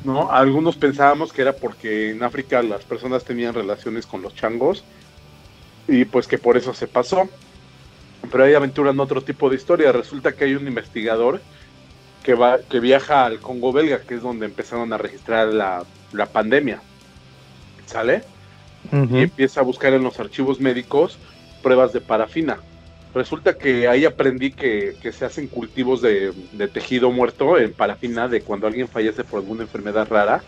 [0.04, 0.30] ¿no?
[0.30, 4.84] Algunos pensábamos que era porque en África las personas tenían relaciones con los changos
[5.88, 7.30] y pues que por eso se pasó.
[8.30, 9.92] Pero ahí aventuran otro tipo de historia.
[9.92, 11.42] Resulta que hay un investigador
[12.24, 15.86] que, va, que viaja al Congo belga, que es donde empezaron a registrar la,
[16.32, 16.82] pandemia.
[17.94, 18.24] ¿Sale?
[18.92, 21.20] Y empieza a buscar en los archivos médicos
[21.62, 22.58] pruebas de parafina.
[23.14, 26.34] Resulta que ahí aprendí que, se hacen cultivos de,
[26.74, 30.44] tejido muerto en parafina de cuando alguien fallece por alguna enfermedad rara.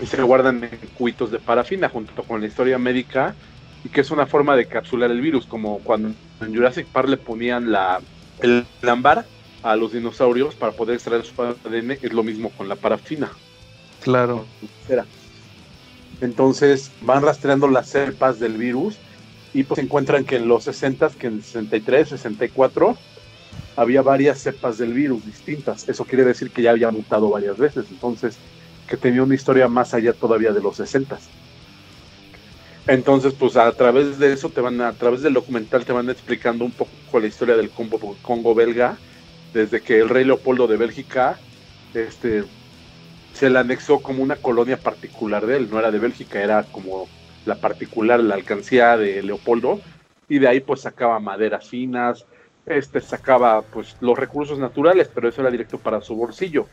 [0.00, 3.34] Y se guardan en cuitos de parafina junto con la historia médica
[3.82, 6.12] y que es una forma de capsular el virus, como cuando
[6.42, 8.00] en Jurassic Park le ponían la,
[8.40, 9.24] el ámbar
[9.62, 13.30] a los dinosaurios para poder extraer su ADN, es lo mismo con la parafina.
[14.86, 15.14] Claro.
[16.24, 18.96] Entonces van rastreando las cepas del virus
[19.52, 22.96] y pues encuentran que en los 60, que en 63, 64,
[23.76, 25.86] había varias cepas del virus distintas.
[25.86, 28.38] Eso quiere decir que ya había mutado varias veces, entonces
[28.88, 31.18] que tenía una historia más allá todavía de los 60.
[32.86, 36.64] Entonces, pues a través de eso te van, a través del documental te van explicando
[36.64, 38.96] un poco la historia del Congo, Congo belga,
[39.52, 41.38] desde que el rey Leopoldo de Bélgica,
[41.92, 42.44] este,
[43.34, 47.08] se le anexó como una colonia particular de él, no era de Bélgica, era como
[47.44, 49.80] la particular, la alcancía de Leopoldo,
[50.28, 52.24] y de ahí pues sacaba maderas finas,
[52.64, 56.66] este sacaba pues los recursos naturales, pero eso era directo para su bolsillo.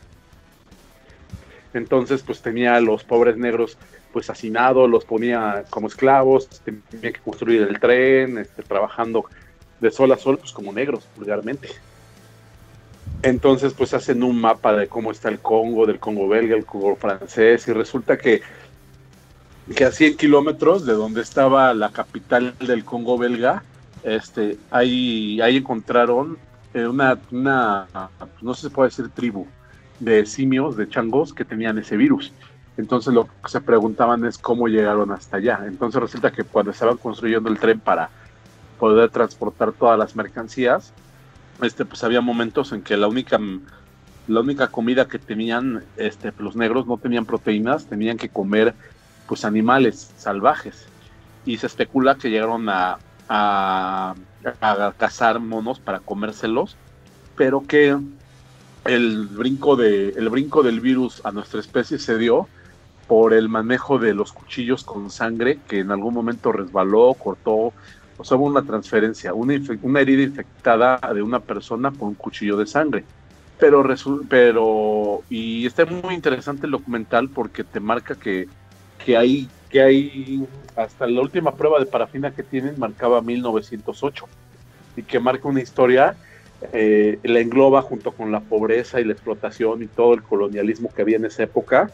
[1.74, 3.76] Entonces pues tenía a los pobres negros
[4.12, 9.24] pues hacinados, los ponía como esclavos, tenía que construir el tren, este, trabajando
[9.80, 11.68] de sol a sol pues como negros vulgarmente.
[13.22, 16.96] Entonces pues hacen un mapa de cómo está el Congo, del Congo belga, el Congo
[16.96, 18.42] francés y resulta que
[19.76, 23.62] que a 100 kilómetros de donde estaba la capital del Congo belga,
[24.02, 26.36] este, ahí, ahí encontraron
[26.74, 27.86] eh, una, una,
[28.40, 29.46] no se puede decir tribu
[30.00, 32.32] de simios, de changos que tenían ese virus.
[32.76, 35.60] Entonces lo que se preguntaban es cómo llegaron hasta allá.
[35.66, 38.10] Entonces resulta que cuando estaban construyendo el tren para
[38.80, 40.92] poder transportar todas las mercancías,
[41.62, 43.38] este, pues había momentos en que la única,
[44.28, 48.74] la única comida que tenían este, los negros no tenían proteínas, tenían que comer
[49.26, 50.86] pues animales salvajes.
[51.44, 52.98] Y se especula que llegaron a,
[53.28, 54.14] a,
[54.98, 56.76] cazar monos para comérselos,
[57.36, 57.96] pero que
[58.84, 62.48] el brinco, de, el brinco del virus a nuestra especie se dio
[63.06, 67.72] por el manejo de los cuchillos con sangre que en algún momento resbaló, cortó,
[68.22, 69.54] o sea, hubo una transferencia, una,
[70.00, 73.04] herida infectada de una persona por un cuchillo de sangre.
[73.58, 73.84] Pero,
[74.28, 78.48] pero, y está muy interesante el documental porque te marca que
[79.04, 84.26] que hay, que hay, hasta la última prueba de parafina que tienen marcaba 1908
[84.96, 86.16] y que marca una historia,
[86.72, 91.02] eh, la engloba junto con la pobreza y la explotación y todo el colonialismo que
[91.02, 91.90] había en esa época,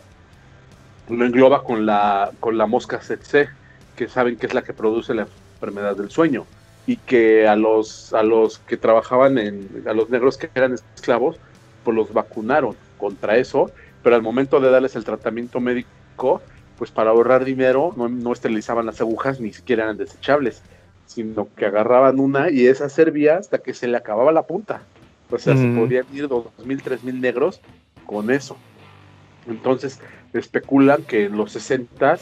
[1.09, 3.49] lo engloba con la, con la mosca tsetse,
[3.97, 5.27] que saben que es la que produce la
[5.59, 6.47] enfermedad del sueño
[6.87, 11.37] y que a los, a los que trabajaban en, a los negros que eran esclavos,
[11.85, 13.71] pues los vacunaron contra eso,
[14.03, 16.41] pero al momento de darles el tratamiento médico,
[16.79, 20.63] pues para ahorrar dinero no, esterilizaban las agujas, ni siquiera eran desechables,
[21.07, 24.81] sino que agarraban una y esa servía hasta que se le acababa la punta.
[25.31, 25.79] O sea, se mm.
[25.79, 27.61] podían ir dos mil, tres mil negros
[28.07, 28.57] con eso.
[29.47, 30.01] Entonces,
[30.33, 32.19] especulan que en los 60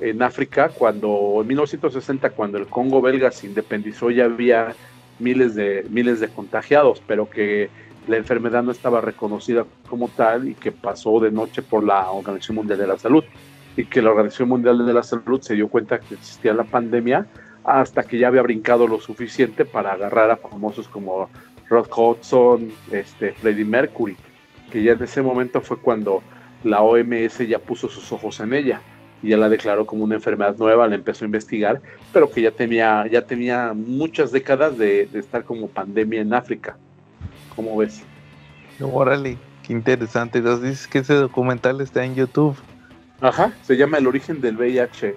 [0.00, 4.74] en África, cuando en 1960, cuando el Congo belga se independizó, ya había
[5.18, 7.68] miles de miles de contagiados, pero que
[8.08, 12.56] la enfermedad no estaba reconocida como tal y que pasó de noche por la Organización
[12.56, 13.24] Mundial de la Salud.
[13.76, 17.26] Y que la Organización Mundial de la Salud se dio cuenta que existía la pandemia
[17.62, 21.28] hasta que ya había brincado lo suficiente para agarrar a famosos como
[21.68, 24.16] Rod Hudson, este, Freddie Mercury,
[24.72, 26.22] que ya en ese momento fue cuando
[26.64, 28.80] la OMS ya puso sus ojos en ella
[29.22, 31.80] y ya la declaró como una enfermedad nueva, la empezó a investigar,
[32.12, 36.76] pero que ya tenía, ya tenía muchas décadas de, estar como pandemia en África.
[37.54, 38.02] ¿Cómo ves?
[38.80, 40.38] Órale, qué interesante.
[40.38, 42.56] Entonces dices que ese documental está en YouTube.
[43.20, 45.14] Ajá, se llama El origen del VIH.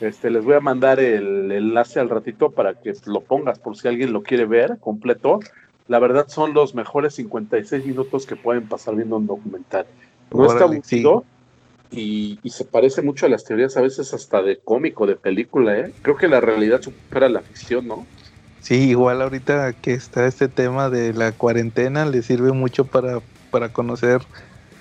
[0.00, 3.86] Este, les voy a mandar el, enlace al ratito para que lo pongas por si
[3.86, 5.38] alguien lo quiere ver completo.
[5.86, 9.86] La verdad son los mejores 56 minutos que pueden pasar viendo un documental.
[10.32, 11.24] No está aburrido
[11.90, 15.78] y, se parece mucho a las teorías a veces hasta de cómico, de película.
[15.78, 15.92] ¿eh?
[16.02, 18.06] Creo que la realidad supera la ficción, ¿no?
[18.60, 23.20] Sí, igual ahorita que está este tema de la cuarentena le sirve mucho para,
[23.50, 24.22] para conocer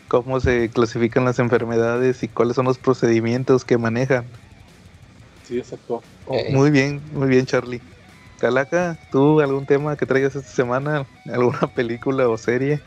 [0.07, 4.25] cómo se clasifican las enfermedades y cuáles son los procedimientos que manejan.
[5.47, 6.01] Sí, exacto.
[6.51, 7.81] Muy bien, muy bien, Charlie.
[8.39, 11.05] Calaca, ¿tú algún tema que traigas esta semana?
[11.25, 12.79] ¿Alguna película o serie?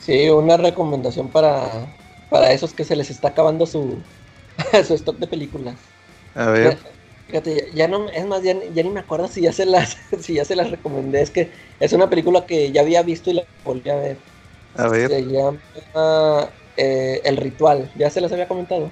[0.00, 1.86] Sí, una recomendación para,
[2.28, 3.98] para esos que se les está acabando su,
[4.86, 5.76] su stock de películas.
[6.34, 6.78] A ver.
[7.26, 10.44] Fíjate, ya, no, es más, ya, ni me acuerdo si ya se las, si ya
[10.44, 11.22] se las recomendé.
[11.22, 11.50] Es que
[11.80, 14.18] es una película que ya había visto y la volví a ver.
[14.76, 15.08] A ver.
[15.08, 17.90] Se llama eh, El Ritual.
[17.96, 18.90] ¿Ya se les había comentado?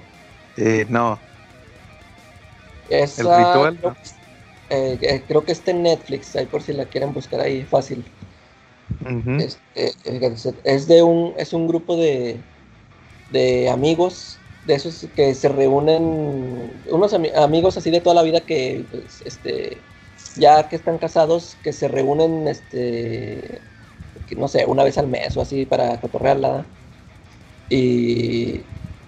[0.57, 1.19] Eh, no.
[2.89, 3.79] ¿El Ritual?
[4.69, 8.03] Eh, eh, creo, que está en Netflix, ahí por si la quieren buscar ahí fácil.
[9.39, 9.93] Este,
[10.63, 12.39] es de un es un grupo de,
[13.33, 16.03] de amigos de esos que se reúnen
[16.89, 19.81] unos amigos así de toda la vida que pues, este
[20.35, 23.61] ya que están casados que se reúnen este
[24.37, 26.65] no sé, una vez al mes o así para cotorrearla.
[27.69, 28.61] Y,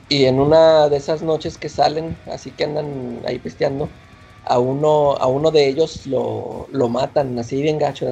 [0.09, 3.89] y en una de esas noches que salen, así que andan ahí pisteando,
[4.43, 8.07] a uno, a uno de ellos lo, lo matan así bien gacho,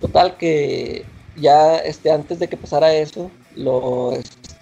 [0.00, 4.12] Total que ya este, antes de que pasara eso, lo,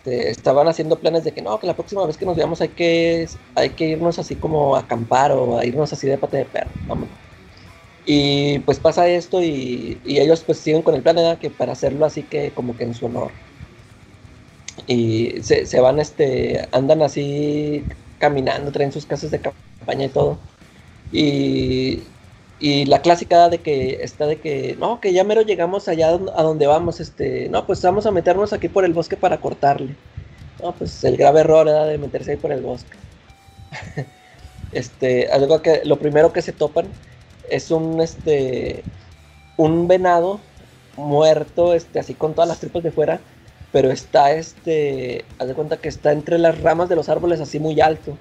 [0.01, 2.69] este, estaban haciendo planes de que no, que la próxima vez que nos veamos hay
[2.71, 6.45] que, hay que irnos así como a acampar o a irnos así de pate de
[6.47, 7.09] perro, vamos.
[8.07, 12.23] Y pues pasa esto y, ellos pues siguen con el plan, que para hacerlo así
[12.23, 13.31] que como que en su honor.
[14.87, 17.85] Y se, se van, este, andan así
[18.19, 20.39] caminando, traen sus casas de campaña y todo.
[21.13, 22.01] Y
[22.61, 26.43] y la clásica de que está de que, no, que ya mero llegamos allá a
[26.43, 29.97] donde vamos, este, no, pues vamos a meternos aquí por el bosque para cortarle.
[30.63, 32.99] No, pues el grave error era de meterse ahí por el bosque.
[34.73, 36.87] este, algo que lo primero que se topan
[37.49, 38.85] es un este
[39.57, 40.39] un venado
[40.97, 43.21] muerto, este, así con todas las tripas de fuera,
[43.73, 47.59] pero está este, haz de cuenta que está entre las ramas de los árboles así
[47.59, 48.19] muy alto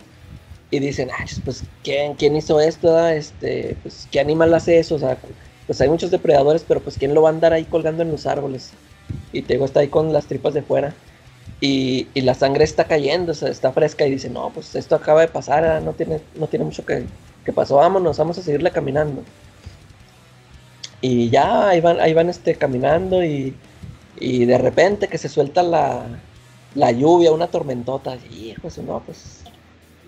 [0.71, 3.07] y dicen, Ay, pues, ¿quién, ¿quién hizo esto?
[3.07, 4.95] Este, pues, ¿qué animal hace eso?
[4.95, 5.17] O sea,
[5.65, 8.25] pues hay muchos depredadores, pero pues, ¿quién lo va a andar ahí colgando en los
[8.25, 8.71] árboles?
[9.31, 10.93] Y te digo, está ahí con las tripas de fuera.
[11.61, 14.95] Y, y, la sangre está cayendo, o sea, está fresca y dice, no, pues esto
[14.95, 17.05] acaba de pasar, no tiene, no tiene mucho que,
[17.43, 19.23] que pasó, vámonos, vamos a seguirle caminando.
[21.01, 23.55] Y ya ahí van, ahí van este, caminando y,
[24.19, 26.05] y de repente que se suelta la,
[26.75, 29.43] la lluvia, una tormentota, y hijo, no, pues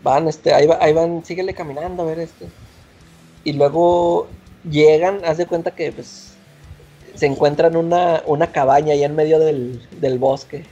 [0.03, 2.47] van, este, ahí, ahí van, síguele caminando a ver este.
[3.43, 4.27] Y luego
[4.69, 6.33] llegan, haz de cuenta que pues
[7.15, 10.65] se encuentran una, una cabaña ahí en medio del, del bosque.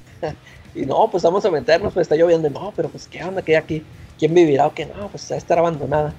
[0.74, 2.50] y no, pues vamos a meternos, pues está lloviendo.
[2.50, 3.82] No, pero pues qué onda que hay aquí.
[4.18, 4.86] ¿Quién vivirá o qué?
[4.86, 6.14] No, pues va a estar abandonada.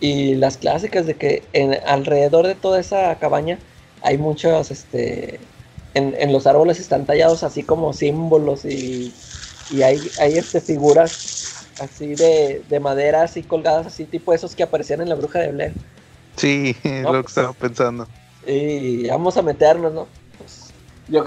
[0.00, 3.58] Y las clásicas de que en, alrededor de toda esa cabaña
[4.02, 5.38] hay muchos, este,
[5.94, 9.12] en, en los árboles están tallados así como símbolos y,
[9.70, 14.62] y hay, hay este, figuras así de, de madera, así colgadas, así tipo esos que
[14.62, 15.72] aparecían en la bruja de Blair.
[16.36, 18.06] Sí, es lo que estaba pensando.
[18.46, 20.08] Y vamos a meternos, ¿no?
[20.38, 20.72] Pues,
[21.08, 21.24] yo,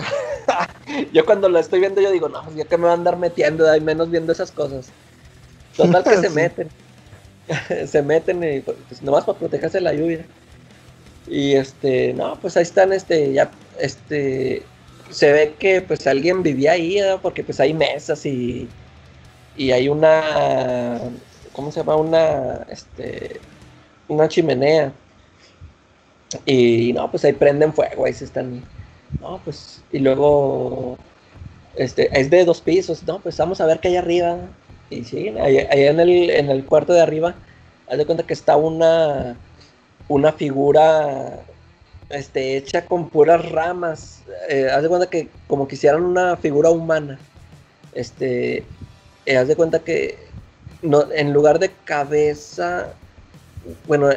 [1.14, 3.70] yo cuando lo estoy viendo, yo digo, no, ya que me va a andar metiendo,
[3.70, 4.90] hay menos viendo esas cosas.
[5.78, 6.70] Total que se meten.
[7.88, 10.26] se meten y pues nomás para protegerse de la lluvia.
[11.28, 14.64] Y este, no, pues ahí están, este, ya, este,
[15.10, 18.68] se ve que pues alguien vivía ahí, porque pues hay mesas y
[19.56, 21.00] y hay una,
[21.54, 21.96] ¿cómo se llama?
[21.96, 23.40] Una, este,
[24.08, 24.92] una chimenea.
[26.46, 28.64] Y no, pues ahí prenden fuego, ahí se están,
[29.22, 30.98] no, pues, y luego,
[31.76, 34.38] este, es de dos pisos, no, pues vamos a ver qué hay arriba.
[34.90, 37.36] Y sí, ahí, en, el, en el cuarto de arriba,
[37.90, 39.38] haz de cuenta que está una,
[40.08, 41.40] una figura
[42.10, 44.24] este, hecha con puras ramas.
[44.50, 47.20] Eh, haz de cuenta que como quisieran una figura humana.
[47.94, 48.64] Este,
[49.26, 50.18] eh, haz de cuenta que
[50.82, 52.94] no, en lugar de cabeza,
[53.88, 54.10] bueno,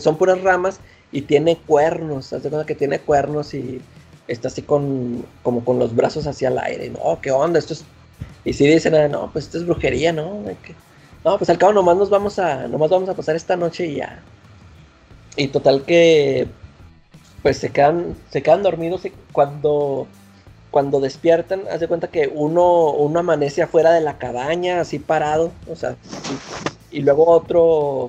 [0.00, 0.80] son puras ramas
[1.12, 3.80] y tiene cuernos, haz de cuenta que tiene cuernos y
[4.26, 7.58] está así con, como con los brazos hacia el aire, no, ¿qué onda?
[7.58, 7.84] Esto es...
[8.44, 10.42] Y si dicen, ah, no, pues esto es brujería, ¿no?
[11.24, 13.96] No, pues al cabo nomás nos vamos a, nomás vamos a pasar esta noche y
[13.96, 14.22] ya.
[15.36, 16.46] Y total que,
[17.42, 20.06] pues se quedan, se quedan dormidos y cuando
[20.74, 25.52] cuando despiertan, haz de cuenta que uno, uno amanece afuera de la cabaña, así parado,
[25.70, 25.94] o sea,
[26.90, 28.08] y, luego otro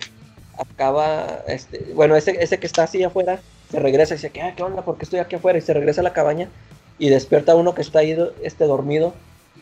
[0.57, 3.39] acaba, este, bueno, ese, ese que está así afuera,
[3.69, 4.81] se regresa y dice, ¿qué, ¿qué onda?
[4.81, 5.59] ¿Por qué estoy aquí afuera?
[5.59, 6.49] Y se regresa a la cabaña
[6.97, 9.13] y despierta uno que está ahí este, dormido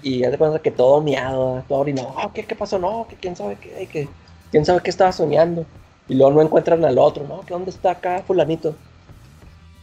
[0.02, 2.80] y haz de cuenta que todo miado, todo orinado, ah, ¿qué, ¿qué pasó?
[2.80, 4.08] No, que quién sabe qué,
[4.50, 5.66] quién sabe qué estaba soñando.
[6.08, 7.42] Y luego no encuentran al otro, ¿no?
[7.42, 8.76] ¿Qué dónde está acá fulanito?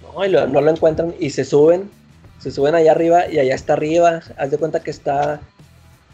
[0.00, 1.99] No, y no lo encuentran y se suben
[2.40, 4.22] se suben allá arriba y allá está arriba.
[4.36, 5.40] Haz de cuenta que está.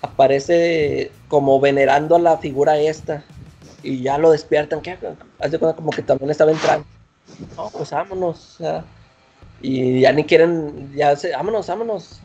[0.03, 3.25] Aparece como venerando a la figura esta.
[3.83, 4.81] Y ya lo despiertan.
[4.81, 4.99] ¿Qué?
[5.39, 6.85] Haz de cuenta como que también estaba entrando.
[7.57, 8.59] No, pues vámonos.
[9.63, 10.93] y ya ni quieren.
[10.97, 12.21] Ya se, vámonos, vámonos.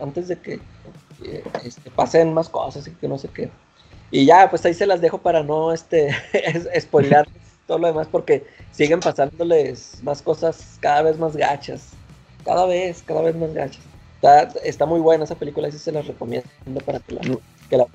[0.00, 0.60] Antes de que
[1.24, 3.50] eh, este, pasen más cosas y que no sé qué.
[4.12, 6.14] Y ya, pues ahí se las dejo para no este,
[6.80, 7.26] spoiler
[7.66, 11.92] todo lo demás porque siguen pasándoles más cosas cada vez más gachas
[12.44, 13.82] cada vez, cada vez más gachas.
[14.16, 16.48] Está, está muy buena esa película, y se las recomiendo
[16.86, 17.20] para que la,
[17.68, 17.86] que la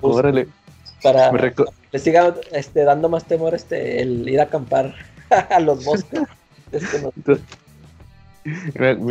[1.02, 4.94] Para que le siga este, dando más temor este, el ir a acampar
[5.50, 6.20] a los bosques.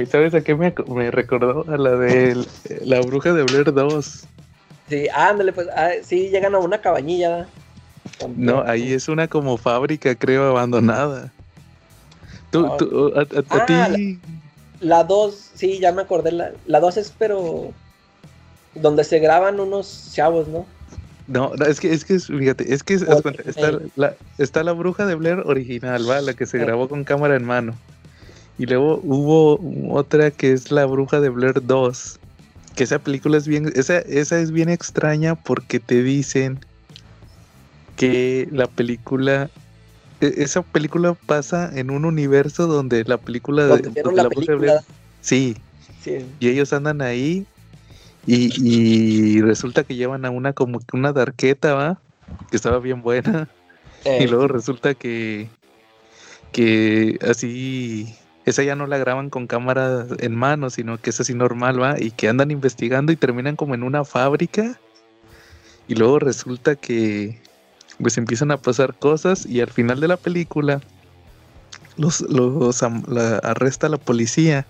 [0.10, 1.66] ¿Sabes a qué me, me, recordó?
[1.72, 2.46] A la de
[2.82, 4.24] la bruja de Blair 2.
[4.90, 7.48] Sí, ándale, pues, ah, sí, llegan a una cabañilla.
[8.36, 11.32] No, ahí es una como fábrica, creo, abandonada.
[12.52, 14.20] Tú, ah, tú, a, a, ah, ti.
[14.80, 16.32] La 2, sí, ya me acordé.
[16.66, 17.72] La 2 es, pero.
[18.76, 20.66] Donde se graban unos chavos, ¿no?
[21.28, 25.40] No, es que, es que, fíjate, es que está, la, está la bruja de Blair
[25.40, 26.22] original, ¿va?
[26.22, 27.74] La que se grabó con cámara en mano.
[28.58, 29.60] Y luego hubo
[29.94, 32.20] otra que es la bruja de Blair 2.
[32.76, 36.60] que esa película es bien, esa, esa es bien extraña porque te dicen
[37.98, 39.50] que la película
[40.20, 44.84] esa película pasa en un universo donde la película de la, película.
[45.22, 45.58] sí,
[46.40, 47.46] y ellos andan ahí
[48.26, 52.00] y, resulta que llevan a una como que una darqueta va
[52.50, 53.48] que estaba bien buena
[54.06, 54.28] y eh.
[54.28, 55.50] luego resulta que
[56.52, 58.16] que así
[58.48, 62.00] esa ya no la graban con cámara en mano, sino que es así normal, ¿va?
[62.00, 64.80] Y que andan investigando y terminan como en una fábrica.
[65.90, 67.42] Y luego resulta que
[68.00, 70.82] pues empiezan a pasar cosas y al final de la película
[71.98, 74.66] los, los arresta la policía.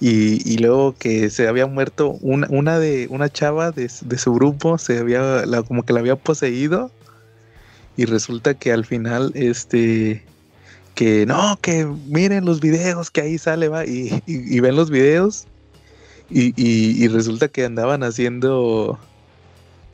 [0.00, 4.98] Y, luego que se había muerto una, una de una chava de, su grupo, se
[4.98, 6.90] había como que la había poseído.
[7.96, 10.22] Y resulta que al final, este,
[10.94, 15.46] que no, que miren los videos que ahí sale, va, y, ven los videos
[16.28, 18.98] y, resulta que andaban haciendo,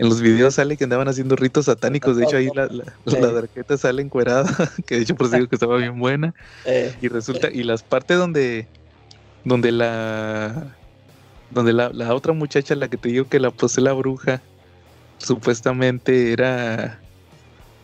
[0.00, 2.68] en los videos sale que andaban haciendo ritos satánicos, de hecho ahí la,
[3.04, 4.48] la, darqueta sale encuerada,
[4.86, 6.34] que de hecho por eso digo que estaba bien buena,
[6.64, 6.94] eh.
[7.02, 8.66] y resulta, y las partes donde,
[9.44, 10.74] donde la,
[11.50, 14.40] donde la, la otra muchacha, la que te digo que la posee la bruja,
[15.18, 16.98] supuestamente era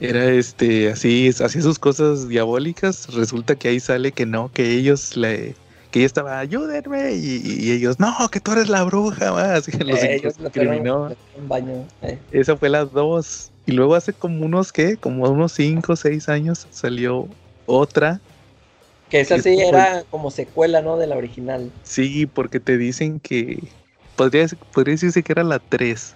[0.01, 5.17] era este así hacía sus cosas diabólicas resulta que ahí sale que no que ellos
[5.17, 5.55] le
[5.97, 9.99] que ella estaba ayúdenme y, ellos no que tú eres la bruja más que los
[10.03, 10.21] eh,
[11.49, 12.19] baño, eh.
[12.33, 13.51] esa fue las dos.
[13.65, 17.27] Y luego hace como unos que como unos cinco o seis años salió
[17.65, 18.21] otra.
[19.09, 21.73] Que esa sí era como secuela no de la original.
[21.83, 23.67] Sí porque te dicen que
[24.17, 26.15] podría podría decirse que era la tres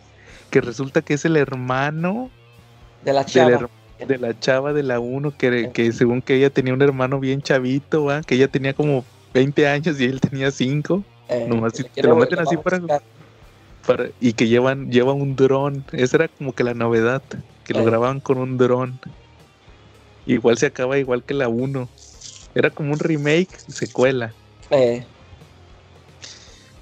[0.51, 2.28] que resulta que es el hermano
[3.03, 3.70] de la chava.
[4.07, 7.43] De la, chava de la 1, que, que, según que ella tenía un hermano bien
[7.43, 8.22] chavito, ¿va?
[8.22, 9.05] que ella tenía como
[9.35, 11.05] 20 años y él tenía 5.
[11.28, 12.81] Eh, Nomás te lo meten así para,
[13.87, 15.85] para, Y que llevan, llevan un dron.
[15.93, 17.22] Esa era como que la novedad,
[17.64, 17.85] que lo eh.
[17.85, 18.99] grababan con un dron.
[20.26, 21.89] Igual se acaba igual que la 1.
[22.55, 24.33] Era como un remake, secuela.
[24.70, 25.05] Eh.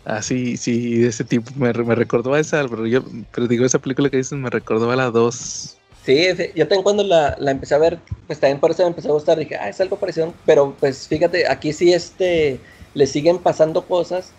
[0.04, 1.50] Así, sí, de ese tipo.
[1.56, 4.90] Me, me recordó a esa, pero yo, pero digo, esa película que dices me recordó
[4.90, 5.77] a la 2.
[6.08, 9.12] Sí, yo también cuando la, empecé a ver, pues también por eso me empezó a
[9.12, 12.62] gustar, dije, ah, es algo parecido, pero pues fíjate, aquí sí este,
[12.94, 14.32] le siguen pasando cosas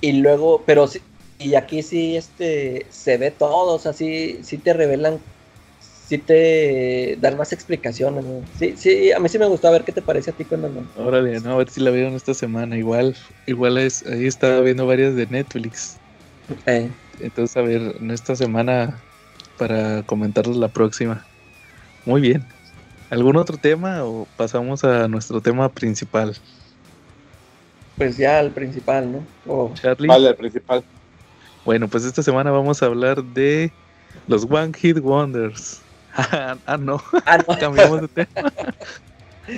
[0.00, 1.00] y luego, pero sí,
[1.40, 5.18] y aquí sí este, se ve todo, o sea, sí, te revelan,
[5.80, 8.24] sí te dan más explicaciones,
[8.56, 10.68] Sí, sí, a mí sí me gustó, a ver qué te parece a ti cuando
[10.68, 10.84] no.
[11.04, 14.86] Órale, no, a ver si la vieron esta semana, igual, igual es, ahí estaba viendo
[14.86, 15.96] varias de Netflix.
[16.66, 16.88] Eh.
[17.18, 19.02] Entonces, a ver, en esta semana
[19.58, 21.24] para comentarles la próxima.
[22.06, 22.44] Muy bien.
[23.10, 26.36] ¿Algún otro tema o pasamos a nuestro tema principal?
[27.96, 29.24] Pues ya al principal, ¿no?
[29.46, 29.72] Oh.
[29.74, 30.08] Charlie.
[30.08, 30.84] Vale, al principal.
[31.64, 33.72] Bueno, pues esta semana vamos a hablar de
[34.26, 35.80] los One Hit Wonders.
[36.14, 37.02] ah, no.
[37.26, 37.58] Ah, no.
[37.60, 38.52] Cambiamos de tema.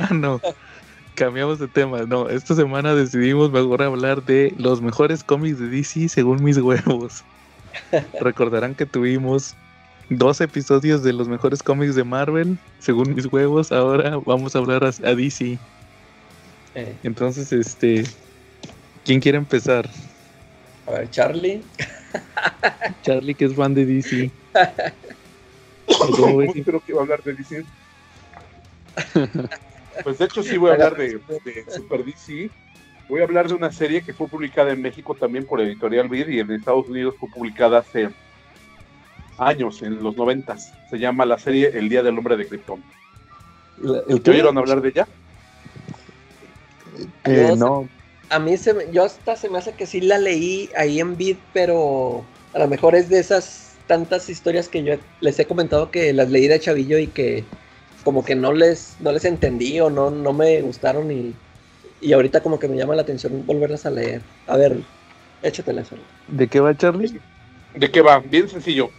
[0.00, 0.40] ah, no.
[1.14, 1.98] Cambiamos de tema.
[2.02, 7.24] No, esta semana decidimos mejor hablar de los mejores cómics de DC según mis huevos.
[8.20, 9.54] Recordarán que tuvimos
[10.10, 13.72] dos episodios de los mejores cómics de Marvel, según mis huevos.
[13.72, 15.58] Ahora vamos a hablar a, DC.
[16.74, 16.96] Eh.
[17.02, 18.04] Entonces, este,
[19.04, 19.88] ¿quién quiere empezar?
[20.86, 21.62] A ver, Charlie.
[23.02, 24.30] Charlie, que es fan de DC.
[26.64, 27.64] creo que va a hablar de DC?
[30.04, 32.48] Pues de hecho sí voy a hablar de, de, Super DC.
[33.08, 36.30] Voy a hablar de una serie que fue publicada en México también por Editorial Vir
[36.30, 38.08] y en Estados Unidos fue publicada hace
[39.40, 40.72] años, en los noventas.
[40.90, 42.82] Se llama la serie El Día del Hombre de Krypton.
[43.82, 45.08] ¿El ¿Oyeron hablar de ella?
[47.24, 47.88] Eh, no.
[48.28, 51.16] A mí se me, yo hasta se me hace que sí la leí ahí en
[51.16, 55.90] Vid, pero a lo mejor es de esas tantas historias que yo les he comentado
[55.90, 57.44] que las leí de chavillo y que
[58.04, 61.34] como que no les, no les entendí o no, no me gustaron y,
[62.00, 64.22] y ahorita como que me llama la atención volverlas a leer.
[64.46, 64.78] A ver,
[65.42, 65.82] échatela.
[66.28, 67.20] ¿De qué va Charlie?
[67.74, 68.20] ¿De qué va?
[68.20, 68.90] Bien sencillo.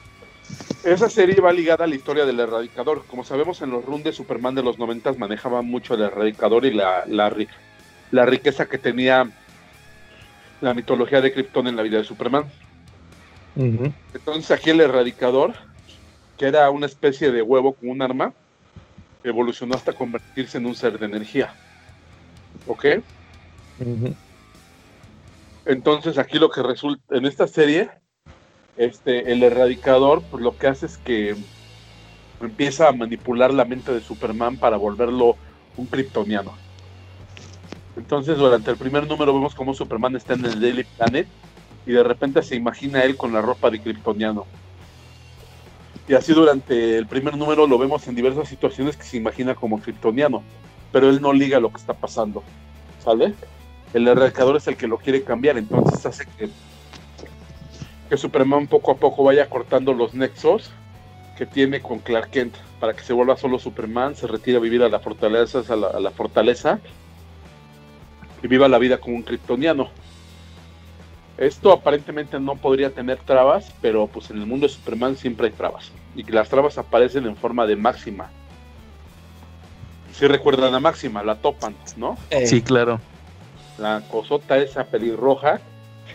[0.84, 3.06] Esa serie va ligada a la historia del erradicador.
[3.06, 6.74] Como sabemos, en los runs de Superman de los 90 manejaba mucho el erradicador y
[6.74, 9.30] la, la, riqueza que tenía
[10.60, 12.46] la mitología de Krypton en la vida de Superman.
[13.56, 15.54] Entonces aquí el erradicador,
[16.38, 18.34] que era una especie de huevo con un arma,
[19.24, 21.54] evolucionó hasta convertirse en un ser de energía.
[22.66, 22.86] ¿Ok?
[25.66, 27.92] Entonces aquí lo que resulta en esta serie
[28.86, 31.36] este, el erradicador pues lo que hace es que
[32.42, 35.36] empieza a manipular la mente de Superman para volverlo
[35.78, 36.54] un kryptoniano.
[37.96, 41.28] Entonces, durante el primer número vemos cómo Superman está en el Daily Planet
[41.86, 44.46] y de repente se imagina él con la ropa de kryptoniano.
[46.08, 49.80] Y así durante el primer número lo vemos en diversas situaciones que se imagina como
[49.80, 50.42] kryptoniano,
[50.92, 52.42] pero él no liga lo que está pasando,
[53.04, 53.36] ¿sale?
[53.94, 56.50] El erradicador es el que lo quiere cambiar, entonces hace que,
[58.12, 60.70] que Superman poco a poco vaya cortando los nexos
[61.38, 64.84] que tiene con Clark Kent para que se vuelva solo Superman, se retire a vivir
[64.84, 66.82] a la fortaleza, a la, fortaleza
[68.44, 69.92] y viva la vida como un kryptoniano.
[71.38, 75.54] Esto aparentemente no podría tener trabas, pero pues en el mundo de Superman siempre hay
[75.54, 75.94] trabas.
[76.14, 78.30] Y que las trabas aparecen en forma de máxima.
[80.12, 82.18] Si recuerdan a máxima, la topan, ¿no?
[82.30, 82.46] Eh.
[82.46, 83.00] Sí, claro.
[83.78, 85.62] La cosota esa pelirroja,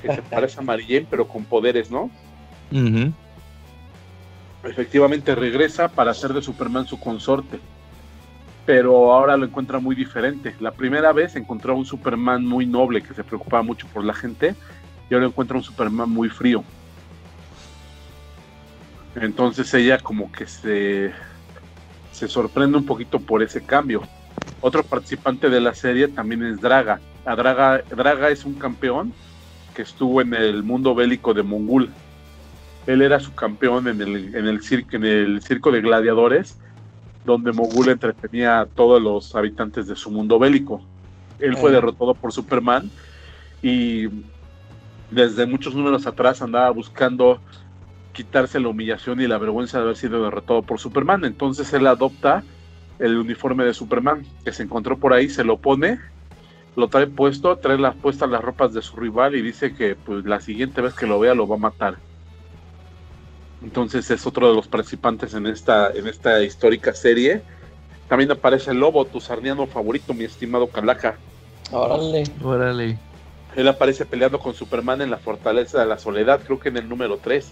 [0.06, 2.10] que se parece a Marillén, pero con poderes, ¿no?
[4.64, 7.58] Efectivamente regresa para hacer de Superman su consorte.
[8.64, 10.54] Pero ahora lo encuentra muy diferente.
[10.58, 14.12] La primera vez encontró a un Superman muy noble que se preocupaba mucho por la
[14.12, 14.56] gente
[15.08, 16.64] y ahora encuentra un Superman muy frío.
[19.14, 21.12] Entonces ella como que se,
[22.12, 24.02] se sorprende un poquito por ese cambio.
[24.60, 27.00] Otro participante de la serie también es Draga.
[27.24, 29.12] Draga, Draga es un campeón
[29.76, 31.90] que estuvo en el mundo bélico de Mongul.
[32.86, 36.58] Él era su campeón en el, en el, circo, en el circo de gladiadores,
[37.26, 40.80] donde Mongul entretenía a todos los habitantes de su mundo bélico.
[41.38, 42.90] Él fue derrotado por Superman
[43.62, 44.06] y
[45.10, 47.38] desde muchos números atrás andaba buscando
[48.14, 51.26] quitarse la humillación y la vergüenza de haber sido derrotado por Superman.
[51.26, 52.42] Entonces él adopta
[52.98, 55.98] el uniforme de Superman que se encontró por ahí, se lo pone,
[56.76, 60.24] lo trae puesto, trae las puestas las ropas de su rival y dice que pues
[60.24, 61.96] la siguiente vez que lo vea lo va a matar.
[63.62, 67.40] Entonces es otro de los participantes en esta, en esta histórica serie.
[68.08, 71.16] También aparece el lobo, tu sarniano favorito, mi estimado Calaca.
[71.72, 72.24] Órale.
[72.44, 72.98] Órale.
[73.56, 76.88] Él aparece peleando con Superman en la Fortaleza de la Soledad, creo que en el
[76.88, 77.50] número 3.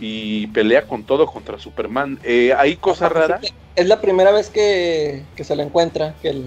[0.00, 2.18] Y pelea con todo contra Superman.
[2.24, 3.42] Eh, hay cosas raras.
[3.76, 6.42] Es la primera vez que, se lo encuentra, que,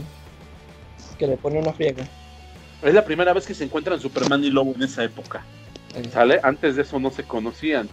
[1.24, 2.06] que le pone una friega.
[2.82, 5.46] Es la primera vez que se encuentran Superman y Lobo en esa época.
[6.12, 6.42] ¿Sale?
[6.44, 7.88] Antes de eso no se conocían.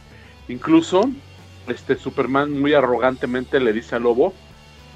[0.49, 1.09] Incluso,
[1.69, 4.35] este Superman muy arrogantemente le dice a Lobo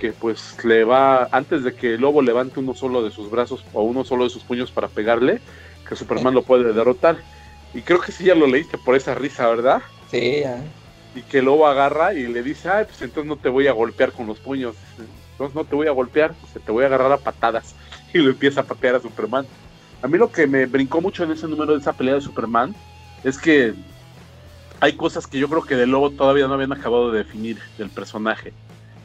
[0.00, 3.84] que pues le va, antes de que lobo levante uno solo de sus brazos o
[3.84, 5.40] uno solo de sus puños para pegarle,
[5.88, 7.16] que Superman lo puede derrotar.
[7.72, 9.82] Y creo que sí ya lo leíste por esa risa, ¿verdad?
[10.10, 10.58] Sí, ya.
[11.14, 14.10] Y que lobo agarra y le dice, ay, pues entonces no te voy a golpear
[14.10, 14.74] con los puños.
[15.30, 17.76] Entonces no te voy a golpear, pues te voy a agarrar a patadas.
[18.14, 19.44] Y lo empieza a patear a Superman.
[20.00, 22.74] A mí lo que me brincó mucho en ese número de esa pelea de Superman
[23.22, 23.74] es que
[24.80, 27.90] hay cosas que yo creo que del lobo todavía no habían acabado de definir del
[27.90, 28.52] personaje.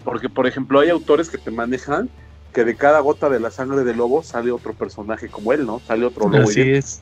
[0.03, 2.10] Porque, por ejemplo, hay autores que te manejan
[2.53, 5.80] que de cada gota de la sangre del lobo sale otro personaje como él, ¿no?
[5.80, 6.43] Sale otro lobo.
[6.43, 7.01] Así es.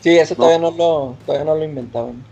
[0.00, 2.22] Sí, eso todavía no lo, todavía no lo inventaban.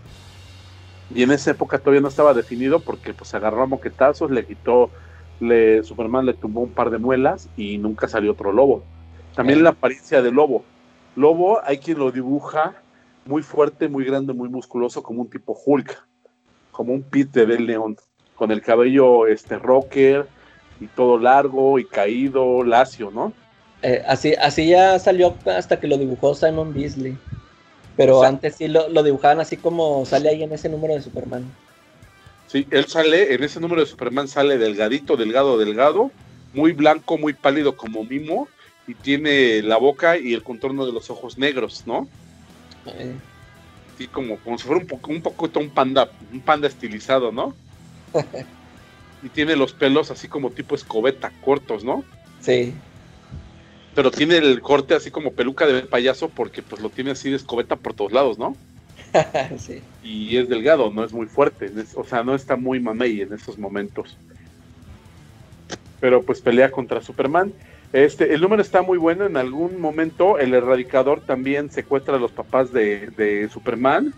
[1.13, 4.89] Y en esa época todavía no estaba definido porque pues agarró a moquetazos, le quitó,
[5.39, 8.83] le, Superman le tumbó un par de muelas y nunca salió otro lobo.
[9.37, 10.65] También la apariencia del lobo.
[11.15, 12.73] Lobo hay quien lo dibuja
[13.25, 16.03] muy fuerte, muy grande, muy musculoso, como un tipo Hulk,
[16.71, 17.97] como un de Del León
[18.33, 20.27] con el cabello este rocker
[20.79, 23.31] y todo largo y caído, lacio, ¿no?
[23.83, 27.15] Eh, así, así ya salió hasta que lo dibujó Simon Beasley.
[27.95, 31.45] Pero antes sí lo, dibujaban así como sale ahí en ese número de Superman.
[32.47, 36.09] Sí, él sale, en ese número de Superman sale delgadito, delgado, delgado,
[36.53, 38.47] muy blanco, muy pálido como mimo,
[38.87, 42.07] y tiene la boca y el contorno de los ojos negros, ¿no?
[42.85, 43.13] Eh.
[43.97, 47.53] Sí, como, como si fuera un poco, un poco un panda, un panda estilizado, ¿no?
[49.23, 52.03] y tiene los pelos así como tipo escobeta, cortos, ¿no?
[52.39, 52.73] Sí.
[53.93, 57.35] Pero tiene el corte así como peluca de payaso porque pues lo tiene así de
[57.35, 58.55] escobeta por todos lados, ¿no?
[59.57, 59.81] sí.
[60.03, 63.57] Y es delgado, no es muy fuerte, o sea, no está muy mamey en esos
[63.57, 64.15] momentos.
[65.99, 67.51] Pero pues pelea contra Superman.
[67.93, 69.25] Este, el número está muy bueno.
[69.25, 74.13] En algún momento el erradicador también secuestra a los papás de, Superman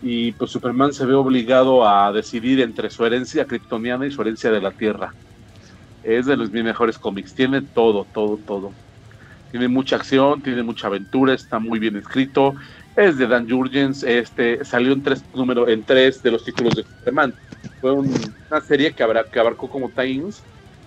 [0.00, 4.50] y pues Superman se ve obligado a decidir entre su herencia kryptoniana y su herencia
[4.50, 5.12] de la Tierra.
[6.04, 8.72] Es de los mis mejores cómics, tiene todo, todo, todo.
[9.50, 12.54] Tiene mucha acción, tiene mucha aventura, está muy bien escrito.
[12.96, 16.84] Es de Dan Jurgens, este salió en tres números, en tres de los títulos de
[16.84, 17.34] Superman.
[17.80, 20.42] Fue una serie que, habrá, que abarcó como Times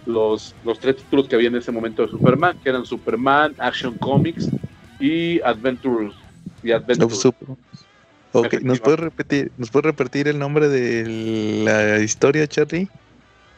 [0.06, 3.98] los, los tres títulos que había en ese momento de Superman, que eran Superman, Action
[3.98, 4.50] Comics
[5.00, 6.14] y Adventures.
[6.64, 7.26] Y Adventures.
[8.34, 11.06] Ok, ¿nos puede repetir, ¿nos puede repetir el nombre de
[11.66, 12.88] la historia, Charlie?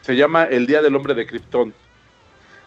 [0.02, 1.72] Se llama El Día del Hombre de Krypton.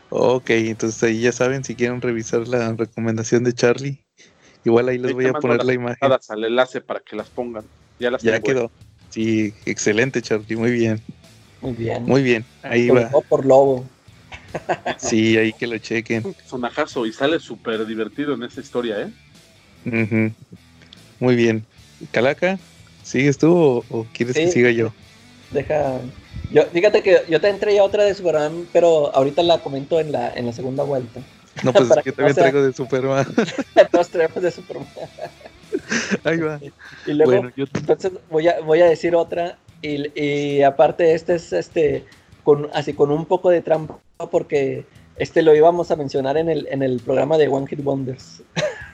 [0.10, 4.00] Ok, entonces ahí ya saben, si quieren revisar la recomendación de Charlie
[4.64, 6.12] Igual ahí les voy a poner la imagen.
[6.30, 7.64] Al enlace para que las pongan.
[8.00, 8.72] Ya las Ya quedó.
[9.10, 11.02] Sí, excelente, Charlie, muy bien.
[11.62, 12.04] Muy bien.
[12.06, 13.10] Muy bien, ahí va.
[13.10, 13.86] Por lobo.
[14.98, 16.36] Sí, ahí que lo chequen.
[16.46, 20.34] Sonajazo y sale súper divertido en esa historia, ¿eh?
[21.20, 21.66] Muy bien.
[22.12, 22.58] Calaca,
[23.04, 24.94] ¿sigues tú o, quieres que siga yo?
[25.52, 26.00] Deja.
[26.52, 30.12] Yo, fíjate que yo te entré ya otra de Superman, pero ahorita la comento en
[30.12, 31.22] la, en la segunda vuelta.
[31.64, 33.26] No, pues es que también traigo de Superman.
[33.92, 34.88] Todos traemos de Superman.
[36.24, 36.60] Ahí va.
[37.06, 39.58] Y luego, entonces voy a, voy a decir otra.
[39.82, 42.06] Y, y aparte, este es este
[42.44, 44.00] con, así con un poco de trampa,
[44.32, 44.86] porque
[45.18, 48.42] este lo íbamos a mencionar en el, en el programa de One Hit Wonders.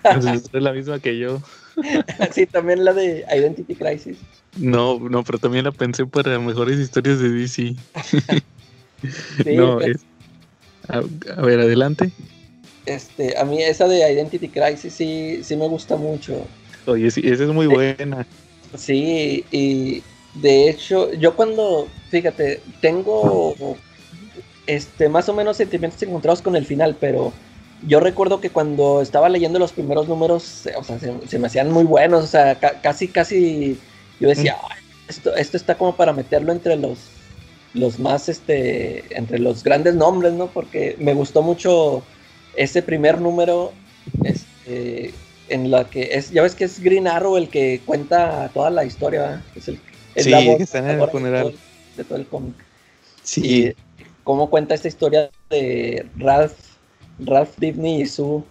[0.04, 1.42] es la misma que yo.
[2.32, 4.18] sí, también la de Identity Crisis.
[4.58, 7.76] No, no, pero también la pensé para mejores historias de DC.
[9.56, 9.98] no, pues.
[9.98, 10.06] es.
[10.90, 12.12] A, ver, adelante.
[12.86, 16.46] Este, a mí esa de Identity Crisis sí, sí me gusta mucho.
[16.86, 18.28] Oye, sí, esa es muy buena.
[18.76, 20.04] Sí, y
[20.36, 23.56] de hecho, yo cuando, fíjate, tengo
[24.66, 27.34] este más o menos sentimientos encontrados con el final, pero
[27.86, 31.84] yo recuerdo que cuando estaba leyendo los primeros números, o sea, se, me hacían muy
[31.84, 33.78] buenos, o sea, casi, casi,
[34.20, 34.58] yo decía,
[35.08, 36.98] esto, esto está como para meterlo entre los,
[37.74, 40.48] los más, este, entre los grandes nombres, ¿no?
[40.48, 42.04] Porque me gustó mucho
[42.56, 43.74] ese primer número,
[44.24, 45.14] este,
[45.50, 48.86] en la que es, ya ves que es Green Arrow el que cuenta toda la
[48.86, 49.80] historia, es el,
[50.16, 51.54] sí, que está en el funeral.
[51.98, 52.56] De todo, el cómic.
[53.22, 53.42] Sí.
[53.46, 53.74] Y
[54.24, 56.54] cómo cuenta esta historia de Ralph
[57.20, 58.44] Ralph Dibny y Sue,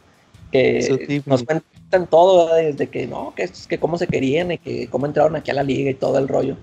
[0.51, 5.07] que nos cuentan todo, desde que no, que, que cómo se querían y que cómo
[5.07, 6.57] entraron aquí a la liga y todo el rollo.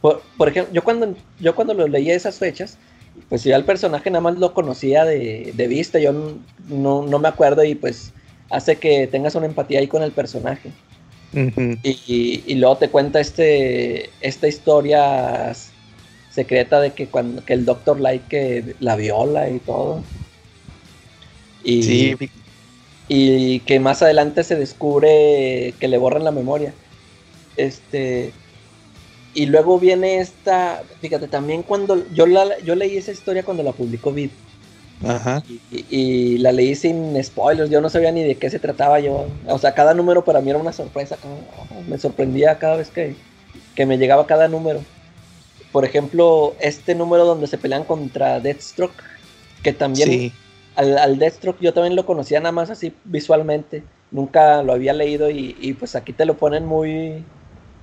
[0.00, 2.78] Por, ejemplo, yo cuando, yo cuando lo leí esas fechas,
[3.28, 6.12] pues ya el personaje nada más lo conocía de, de vista, yo
[6.68, 8.12] no, no, me acuerdo y pues
[8.50, 10.70] hace que tengas una empatía ahí con el personaje.
[11.32, 15.54] Y, y, luego te cuenta este, esta historia
[16.30, 20.02] secreta de que cuando que el Doctor Light que la viola y todo.
[21.64, 22.14] Y,
[23.08, 26.72] y que más adelante se descubre que le borran la memoria.
[27.56, 28.32] Este.
[29.34, 30.82] Y luego viene esta.
[31.00, 32.08] Fíjate, también cuando.
[32.12, 34.30] Yo, la, yo leí esa historia cuando la publicó Vid.
[35.04, 35.42] Ajá.
[35.70, 37.70] Y, la leí sin spoilers.
[37.70, 39.00] Yo no sabía ni de qué se trataba.
[39.00, 39.26] Yo.
[39.46, 41.16] O sea, cada número para mí era una sorpresa.
[41.88, 43.14] Me sorprendía cada vez que,
[43.74, 44.80] que me llegaba cada número.
[45.72, 49.02] Por ejemplo, este número donde se pelean contra Deathstroke.
[49.62, 50.08] Que también.
[50.08, 50.32] Sí
[50.76, 53.82] al, al Deathstroke yo también lo conocía nada más así visualmente.
[54.10, 57.24] Nunca lo había leído y, pues aquí te lo ponen muy,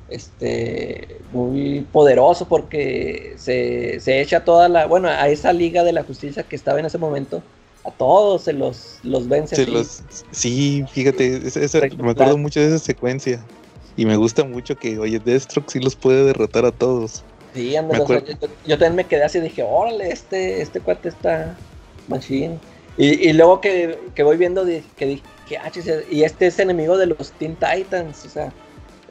[0.10, 6.04] este, muy poderoso porque se, se, echa toda la, bueno, a esa liga de la
[6.04, 7.42] justicia que estaba en ese momento,
[7.84, 9.56] a todos se los, los vence.
[10.32, 11.42] sí, fíjate,
[11.98, 13.44] me acuerdo mucho de esa secuencia
[13.98, 17.24] y me gusta mucho que, oye, Deathstroke sí los puede derrotar a todos.
[17.54, 18.06] Sí, anda, yo,
[18.66, 21.56] yo, también me quedé así y dije, órale, este, este cuate está
[22.08, 22.58] machine.
[22.98, 25.24] Y, luego que, voy viendo que dije,
[25.60, 25.72] ah,
[26.12, 28.54] y este es enemigo de los Teen Titans, o sea,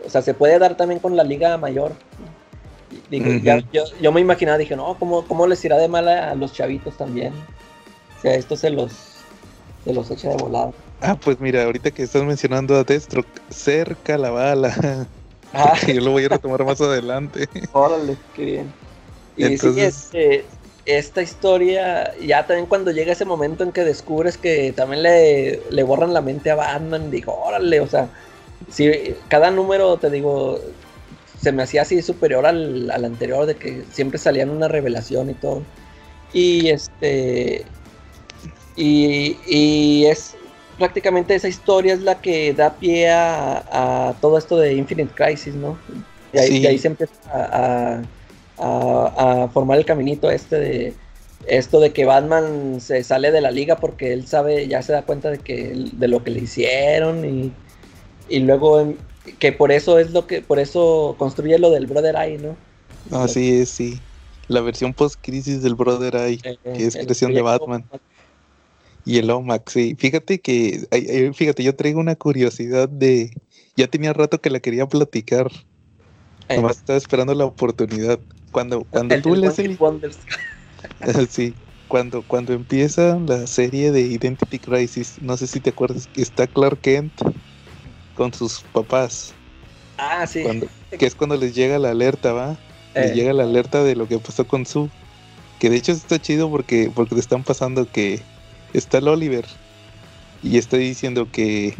[0.04, 1.92] o sea, se puede dar también con la liga mayor.
[4.00, 7.32] yo, me imaginaba, dije, no, ¿cómo, ¿cómo les irá de mal a los chavitos también?
[8.18, 8.92] O sea, esto se los,
[9.84, 10.74] se los echa de volado.
[11.00, 15.06] Ah, pues mira, ahorita que estás mencionando a Destro, cerca la bala.
[15.52, 15.76] Ah.
[15.86, 17.48] yo lo voy a retomar más adelante.
[17.72, 18.72] Órale, qué bien.
[19.36, 19.94] Y Entonces...
[19.94, 20.44] sí, este,
[20.86, 25.82] esta historia, ya también cuando llega ese momento en que descubres que también le, le
[25.82, 28.08] borran la mente a Batman, digo, órale, o sea,
[28.70, 30.60] si cada número, te digo,
[31.40, 35.34] se me hacía así superior al, al anterior, de que siempre salían una revelación y
[35.34, 35.62] todo.
[36.32, 37.64] Y este.
[38.76, 40.34] Y, y es
[40.78, 45.78] prácticamente esa historia es la que da pie a, todo esto de Infinite Crisis, ¿no?
[46.32, 48.02] Y ahí, ahí se empieza a
[48.58, 50.94] a, formar el caminito este de
[51.46, 55.02] esto de que Batman se sale de la liga porque él sabe, ya se da
[55.02, 57.52] cuenta de que de lo que le hicieron y,
[58.28, 58.94] y luego
[59.38, 62.56] que por eso es lo que, por eso construye lo del Brother Eye, ¿no?
[63.16, 64.00] Así es, sí.
[64.48, 67.84] La versión post-crisis del Brother Eye, eh, que es creación de Batman.
[69.04, 69.96] Y el OMAX, sí.
[69.98, 73.32] Fíjate que, fíjate, yo traigo una curiosidad de,
[73.76, 75.50] ya tenía rato que la quería platicar.
[76.48, 76.56] Eh.
[76.56, 78.20] Nomás estaba esperando la oportunidad.
[78.52, 79.56] Cuando, cuando tú lees
[81.30, 81.54] sí,
[81.88, 86.46] cuando, cuando empieza la serie de Identity Crisis, no sé si te acuerdas, que está
[86.46, 87.12] Clark Kent
[88.14, 89.34] con sus papás.
[89.98, 90.44] Ah, sí.
[90.98, 92.58] que es cuando les llega la alerta, ¿va?
[92.94, 93.14] Les eh.
[93.14, 94.90] llega la alerta de lo que pasó con Sue.
[95.58, 98.20] Que de hecho está chido porque, porque te están pasando que
[98.72, 99.46] está el Oliver
[100.42, 101.76] y está diciendo que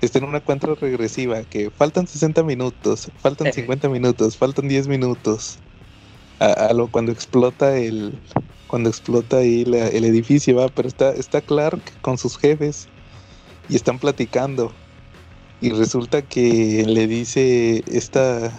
[0.00, 5.58] está en una cuenta regresiva que faltan 60 minutos, faltan 50 minutos, faltan 10 minutos.
[6.40, 8.16] A, lo cuando explota el
[8.68, 12.86] cuando explota ahí el edificio, va, pero está está Clark con sus jefes
[13.68, 14.72] y están platicando.
[15.60, 18.52] Y resulta que le dice esta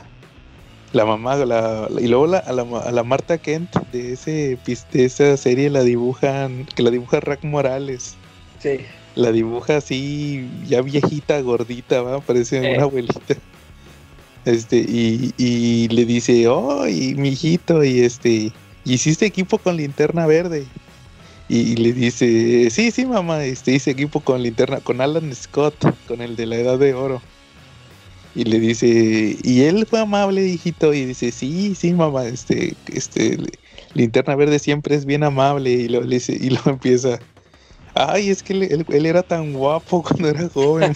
[0.91, 4.58] la mamá la, y luego la, a, la, a, la, Marta Kent de ese
[4.91, 8.16] de esa serie la dibujan que la dibuja Rack Morales.
[8.58, 8.80] Sí
[9.16, 13.36] la dibuja así, ya viejita, gordita, va, parece una abuelita.
[14.45, 18.52] Este, y, y le dice, oh, y mi hijito, y este,
[18.86, 20.66] hiciste equipo con linterna verde.
[21.50, 25.76] Y, le dice, sí, sí, mamá, este, hice equipo con linterna, con Alan Scott,
[26.08, 27.24] con el de la edad de oro.
[28.36, 33.38] Y le dice, y él fue amable, hijito, y dice, sí, sí, mamá, este, este,
[33.95, 37.20] linterna verde siempre es bien amable, y lo, le dice, y lo empieza,
[37.95, 40.95] Ay, es que él, era tan guapo cuando era joven.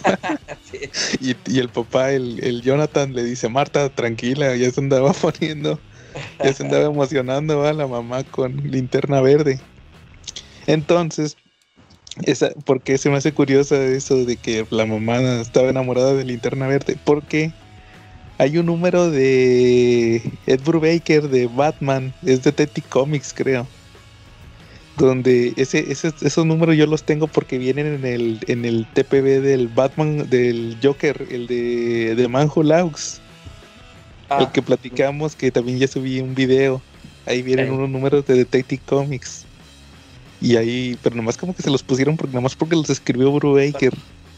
[1.19, 5.79] y, el papá, el, Jonathan, le dice, Marta, tranquila, ya se andaba poniendo,
[6.43, 9.59] ya se andaba emocionando a la mamá con linterna verde.
[10.67, 11.37] Entonces,
[12.23, 16.25] esa, ¿por qué se me hace curiosa eso de que la mamá estaba enamorada de
[16.25, 16.97] linterna verde?
[17.03, 17.51] Porque
[18.37, 23.67] hay un número de Ed Brubaker de Batman, es de Teddy Comics, creo
[24.97, 29.67] donde ese, esos números yo los tengo porque vienen en el, en el TPB del
[29.67, 33.19] Batman, del Joker, el de, de Manjo Laux.
[34.29, 34.51] el ah.
[34.53, 36.81] que platicamos, que también ya subí un video.
[37.25, 39.45] Ahí vienen unos números de Detective Comics.
[40.43, 43.93] Y ahí, pero nomás como que se los pusieron porque nomás porque los escribió Brubaker.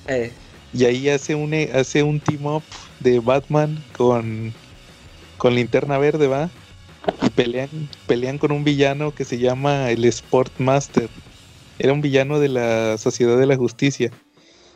[0.07, 0.31] Eh.
[0.71, 2.63] Y ahí hace un hace un team up
[3.01, 4.53] de Batman con
[5.37, 6.49] con linterna verde, ¿va?
[7.21, 7.69] y pelean,
[8.07, 11.09] pelean con un villano que se llama el Sportmaster.
[11.77, 14.11] Era un villano de la Sociedad de la Justicia.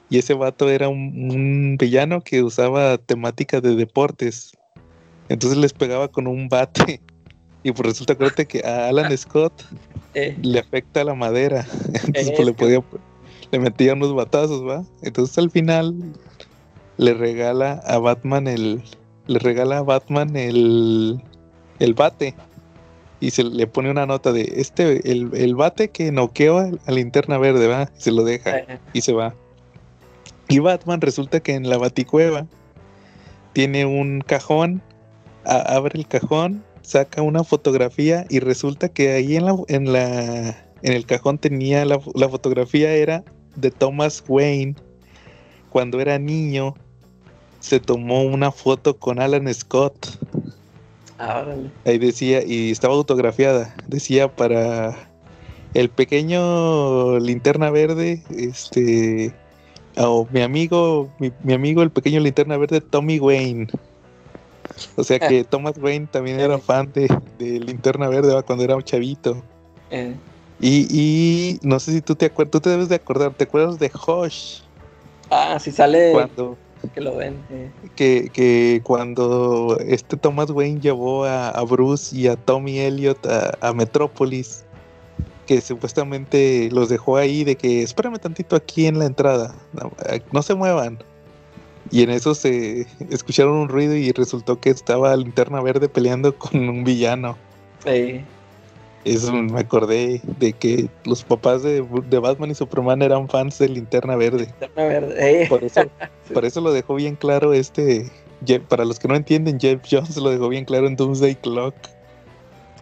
[0.09, 4.51] Y ese vato era un, villano que usaba temática de deportes.
[5.29, 7.01] Entonces les pegaba con un bate.
[7.61, 9.65] Y por resulta que a Alan Scott
[10.13, 10.37] eh.
[10.41, 11.65] le afecta la madera.
[12.05, 12.83] Entonces pues, le podía
[13.51, 14.83] le metía unos batazos, ¿va?
[15.01, 15.95] Entonces al final
[16.97, 18.83] le regala a Batman el
[19.27, 21.21] le regala a Batman el
[21.79, 22.35] el bate
[23.19, 27.37] y se le pone una nota de este, el, bate que noqueó a la linterna
[27.37, 28.61] verde, va, se lo deja
[28.93, 29.35] y se va.
[30.47, 32.47] Y Batman resulta que en la baticueva
[33.53, 34.81] tiene un cajón,
[35.43, 40.49] abre el cajón, saca una fotografía y resulta que ahí en la, en la,
[40.81, 43.23] en el cajón tenía la, la fotografía era
[43.55, 44.75] de Thomas Wayne.
[45.69, 46.73] Cuando era niño
[47.59, 50.17] se tomó una foto con Alan Scott.
[51.19, 51.45] Ah,
[51.85, 54.97] Ahí decía, y estaba autografiada, decía para
[55.75, 59.31] el pequeño linterna verde, este,
[59.97, 63.67] o mi amigo, mi, amigo el pequeño linterna verde, Tommy Wayne.
[64.95, 67.09] O sea que Thomas Wayne también era fan de,
[67.39, 69.41] linterna verde cuando era un chavito.
[69.91, 70.15] Eh.
[70.59, 73.79] Y, y no sé si tú te acuerdas, tú te debes de acordar, ¿te acuerdas
[73.79, 74.61] de Hosh?
[75.29, 76.11] Ah, si sale.
[76.11, 76.57] Cuando,
[76.93, 77.37] que lo ven.
[77.49, 77.71] Eh.
[77.95, 83.19] Que, cuando este Thomas Wayne llevó a, Bruce y a Tommy Elliot
[83.61, 84.63] a, Metrópolis,
[85.45, 89.53] que supuestamente los dejó ahí de que espérame tantito aquí en la entrada,
[90.31, 90.99] no, se muevan.
[91.91, 96.69] Y en eso se escucharon un ruido y resultó que estaba Linterna Verde peleando con
[96.69, 97.37] un villano.
[97.83, 98.21] Sí.
[99.05, 104.15] Eso me acordé de que los papás de, Batman y Superman eran fans de Linterna
[104.17, 104.47] Verde.
[104.59, 105.45] Linterna Verde.
[105.47, 105.81] Por, eso,
[106.33, 108.09] por eso lo dejó bien claro este.
[108.69, 111.75] Para los que no entienden, Jeff Jones lo dejó bien claro en Doomsday Clock.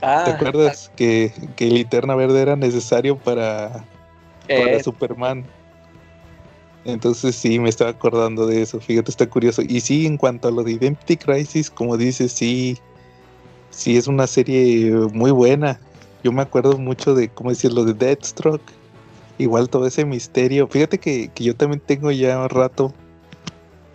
[0.02, 3.84] Ah, ¿Te acuerdas que, que Linterna Verde era necesario para,
[4.48, 4.84] para eh.
[4.84, 5.46] Superman?
[6.88, 8.80] Entonces sí, me estaba acordando de eso.
[8.80, 9.62] Fíjate, está curioso.
[9.62, 12.78] Y sí, en cuanto a lo de Identity Crisis, como dices, sí,
[13.70, 15.80] sí es una serie muy buena
[16.24, 18.74] yo me acuerdo mucho de, ¿cómo decirlo?, de Deathstroke.
[19.38, 20.68] Igual todo ese misterio.
[20.68, 22.94] Fíjate que, yo también tengo ya un rato.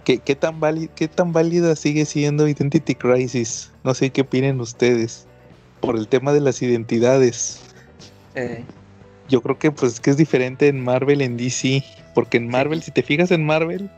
[0.04, 0.58] ¿Qué, qué, tan
[0.94, 3.70] ¿Qué tan válida sigue siendo Identity Crisis?
[3.84, 5.26] No sé qué opinen ustedes.
[5.80, 7.60] Por el tema de las identidades.
[8.34, 8.64] Eh.
[9.32, 11.82] Yo creo que pues que es diferente en Marvel, en DC.
[12.12, 13.88] Porque en Marvel, si te fijas en Marvel,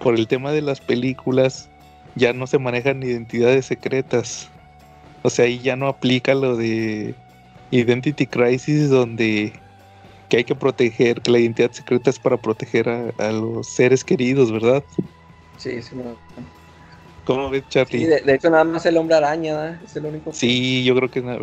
[0.00, 1.68] por el tema de las películas,
[2.14, 4.48] ya no se manejan identidades secretas.
[5.22, 7.14] O sea, ahí ya no aplica lo de
[7.70, 9.52] Identity Crisis donde
[10.30, 14.50] que hay que proteger, que la identidad secreta es para proteger a, los seres queridos,
[14.50, 14.82] ¿verdad?
[15.58, 15.96] Sí, sí.
[15.96, 16.16] No.
[17.26, 17.98] ¿Cómo ves, Charlie?
[17.98, 20.32] Sí, de, hecho nada más el hombre araña, es el único.
[20.32, 21.38] Sí, yo creo que nada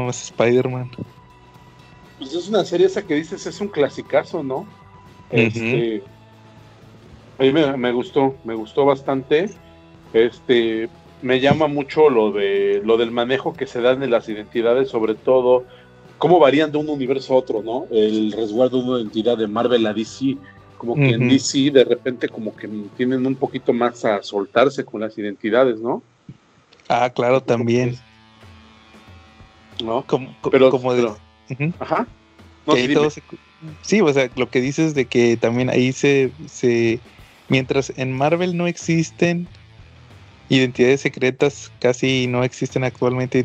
[0.00, 0.90] más Spider-Man.
[2.18, 4.66] Pues es una serie esa que dices, es un clasicazo, ¿no?
[5.30, 6.02] Este,
[7.38, 9.50] A mí me, gustó, me gustó bastante.
[10.12, 10.88] Este,
[11.22, 15.14] me llama mucho lo de lo del manejo que se dan en las identidades, sobre
[15.14, 15.64] todo
[16.18, 17.86] cómo varían de un universo a otro, ¿no?
[17.90, 20.36] El resguardo de una identidad de Marvel a DC,
[20.76, 25.00] como que en DC de repente como que tienen un poquito más a soltarse con
[25.00, 26.02] las identidades, ¿no?
[26.88, 27.96] Ah, claro, también.
[29.84, 30.04] ¿No?
[30.06, 30.92] Como, pero, como
[31.80, 32.06] Ajá.
[33.82, 37.00] sí, o sea, lo que dices de que también ahí se, se...
[37.48, 39.48] Mientras en Marvel no existen
[40.50, 43.44] identidades secretas, casi no existen actualmente,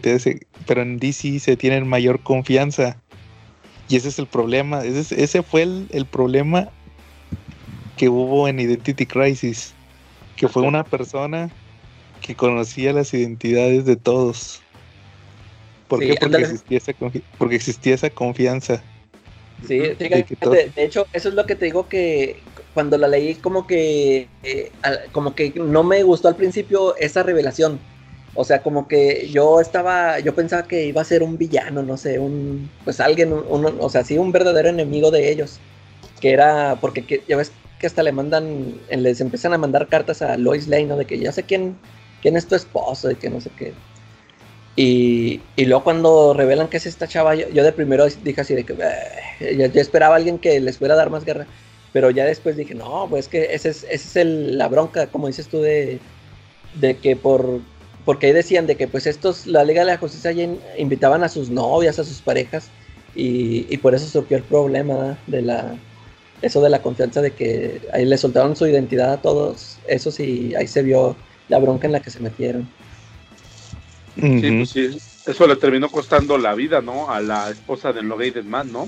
[0.68, 2.98] pero en DC se tienen mayor confianza.
[3.88, 4.84] Y ese es el problema.
[4.84, 6.70] Ese, ese fue el, el problema
[7.98, 9.74] que hubo en Identity Crisis,
[10.36, 11.50] que fue una persona
[12.22, 14.63] que conocía las identidades de todos.
[15.94, 16.16] ¿Por qué?
[16.20, 16.94] Porque existía, esa,
[17.38, 18.82] porque existía esa confianza.
[19.68, 22.38] Sí, de, hecho, eso es lo que te digo que
[22.74, 24.72] cuando la leí como que eh,
[25.12, 27.80] como que no me gustó al principio esa revelación.
[28.34, 31.96] O sea, como que yo estaba, yo pensaba que iba a ser un villano, no
[31.96, 35.60] sé, un, pues alguien, o sea, sí, un verdadero enemigo de ellos.
[36.20, 40.38] Que era, porque ya ves que hasta le mandan, les empiezan a mandar cartas a
[40.38, 40.98] Lois Lane, ¿no?
[40.98, 41.78] De que ya sé quién,
[42.24, 43.74] quién es tu esposo y que no sé qué.
[44.76, 48.64] Y, y luego cuando revelan que es esta chava, yo, de primero dije así de
[48.64, 51.46] que yo, esperaba a alguien que les fuera a dar más guerra.
[51.92, 55.28] Pero ya después dije, no, pues que esa es, ese es el, la bronca, como
[55.28, 56.00] dices tú, de,
[56.76, 57.60] de que por...
[58.04, 60.34] Porque ahí decían de que pues estos, la Liga de la Justicia
[60.78, 62.70] invitaban a sus novias, a sus parejas,
[63.16, 65.76] y, y por eso surgió el problema de la,
[66.42, 70.54] eso de la confianza de que ahí le soltaron su identidad a todos esos y
[70.56, 71.16] ahí se vio
[71.48, 72.68] la bronca en la que se metieron.
[74.16, 77.10] Sí, pues sí, eso le terminó costando la vida, ¿no?
[77.10, 78.88] A la esposa del Logated Man, ¿no?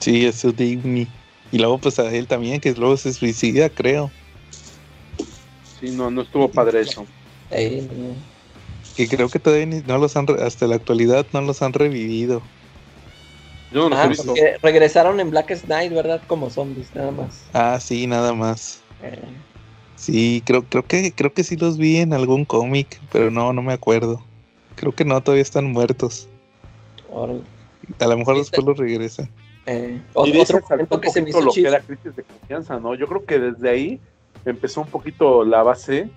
[0.00, 1.06] Sí, eso Digny.
[1.52, 4.10] Y luego pues a él también, que luego se suicida, creo.
[5.80, 7.06] Sí, no, no estuvo padre eso.
[8.96, 12.42] Que creo que todavía no los han, hasta la actualidad no los han revivido.
[13.70, 14.34] Yo no los he ah, visto.
[14.62, 16.22] Regresaron en Black Knight, ¿verdad?
[16.26, 17.44] Como zombies, nada más.
[17.52, 18.80] Ah, sí, nada más.
[19.02, 19.18] Eh.
[19.96, 23.62] Sí, creo, creo que, creo que sí los vi en algún cómic, pero no, no
[23.62, 24.20] me acuerdo.
[24.76, 26.28] Creo que no, todavía están muertos.
[27.98, 29.28] A lo mejor después los regresan.
[29.66, 30.60] Eh, y otro
[30.90, 32.94] un que se me lo que era crisis de confianza, ¿no?
[32.94, 34.00] Yo creo que desde ahí
[34.44, 36.08] empezó un poquito la base.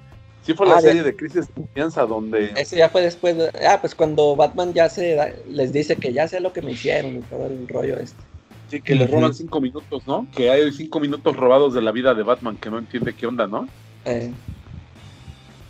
[0.42, 2.54] Sí fue la ah, serie de crisis de confianza donde...
[2.56, 3.36] Ese ya fue después,
[3.68, 7.18] ah, pues cuando Batman ya se les dice que ya sé lo que me hicieron
[7.18, 8.22] y todo el rollo este.
[8.70, 10.28] Sí, que le roban cinco minutos, ¿no?
[10.36, 13.46] Que hay cinco minutos robados de la vida de Batman que no entiende qué onda,
[13.48, 13.68] ¿no?
[14.06, 14.32] Eh.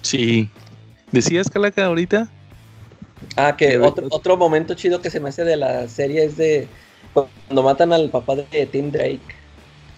[0.02, 0.50] Sí.
[1.12, 2.30] ¿Decías, Calaca, ahorita?
[3.36, 6.68] Ah, que otro, otro momento chido que se me hace de la serie es de
[7.14, 9.22] cuando matan al papá de Tim Drake.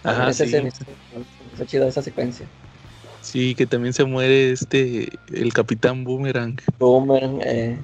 [0.04, 0.44] Ajá, sí.
[0.44, 2.46] Está chido esa secuencia.
[3.20, 6.56] Sí, que también se muere este, el Capitán Boomerang.
[6.78, 7.78] Boomerang, eh.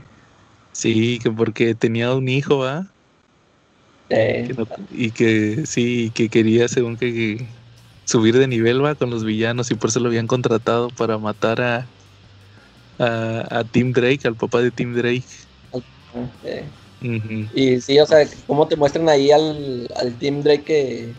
[0.72, 2.86] Sí, que porque tenía un hijo, ¿va?
[4.10, 4.54] Eh.
[4.90, 7.46] y que sí, que quería según que,
[8.04, 8.94] subir de nivel, ¿va?
[8.94, 11.86] Con los villanos y por eso lo habían contratado para matar a,
[12.98, 15.24] a, a Tim Drake, al papá de Tim Drake.
[17.54, 21.14] Y sí, o sea, cómo te muestran ahí al, al Team Drake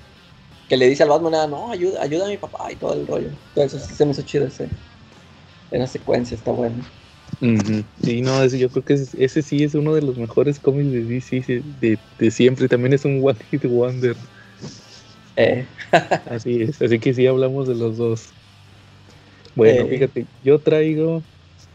[0.67, 3.05] que, le dice al Batman, ah, no, ayuda, ayuda a mi papá y todo el
[3.05, 3.29] rollo.
[3.53, 4.67] Todo eso se me hizo chido ese,
[5.71, 6.83] en la secuencia, está bueno.
[8.01, 11.63] Sí, no, yo creo que ese, sí es uno de los mejores cómics de DC
[11.81, 12.67] de, de siempre.
[12.67, 14.15] También es un One Hit Wonder.
[15.35, 15.65] Eh.
[16.29, 18.29] así es, así que sí hablamos de los dos.
[19.55, 19.89] Bueno, eh.
[19.89, 21.21] fíjate, yo traigo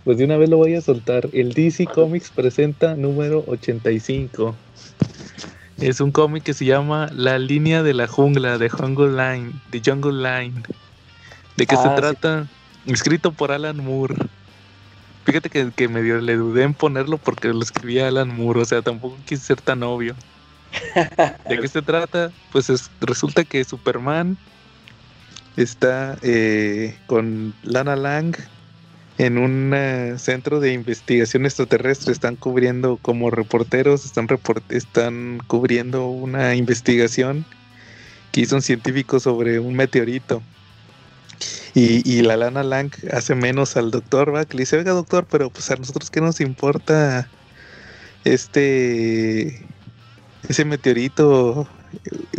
[0.05, 1.29] pues de una vez lo voy a soltar.
[1.33, 4.55] El DC Comics presenta número 85.
[5.79, 9.83] Es un cómic que se llama La línea de la jungla de Jungle Line, de
[9.85, 10.63] Jungle Line.
[11.57, 12.49] ¿De qué se ah, trata?
[12.87, 14.15] Escrito por Alan Moore.
[15.25, 18.83] Fíjate que, que medio le dudé en ponerlo porque lo escribía Alan Moore, o sea,
[18.83, 20.15] tampoco quise ser tan obvio.
[21.49, 22.31] ¿De qué se trata?
[22.53, 22.71] Pues
[23.01, 24.37] resulta que Superman
[25.57, 28.37] está eh, con Lana Lang
[29.21, 32.11] en un eh, centro de investigación extraterrestre.
[32.11, 34.27] Están cubriendo como reporteros, están,
[34.71, 37.45] están cubriendo una investigación
[38.33, 40.43] que hizo un científico sobre un meteorito.
[41.75, 45.71] Y, la Lana Lang hace menos al doctor, que le dice, oiga doctor, pero pues
[45.71, 47.29] a nosotros qué nos importa
[48.25, 49.65] este
[50.49, 51.69] ese meteorito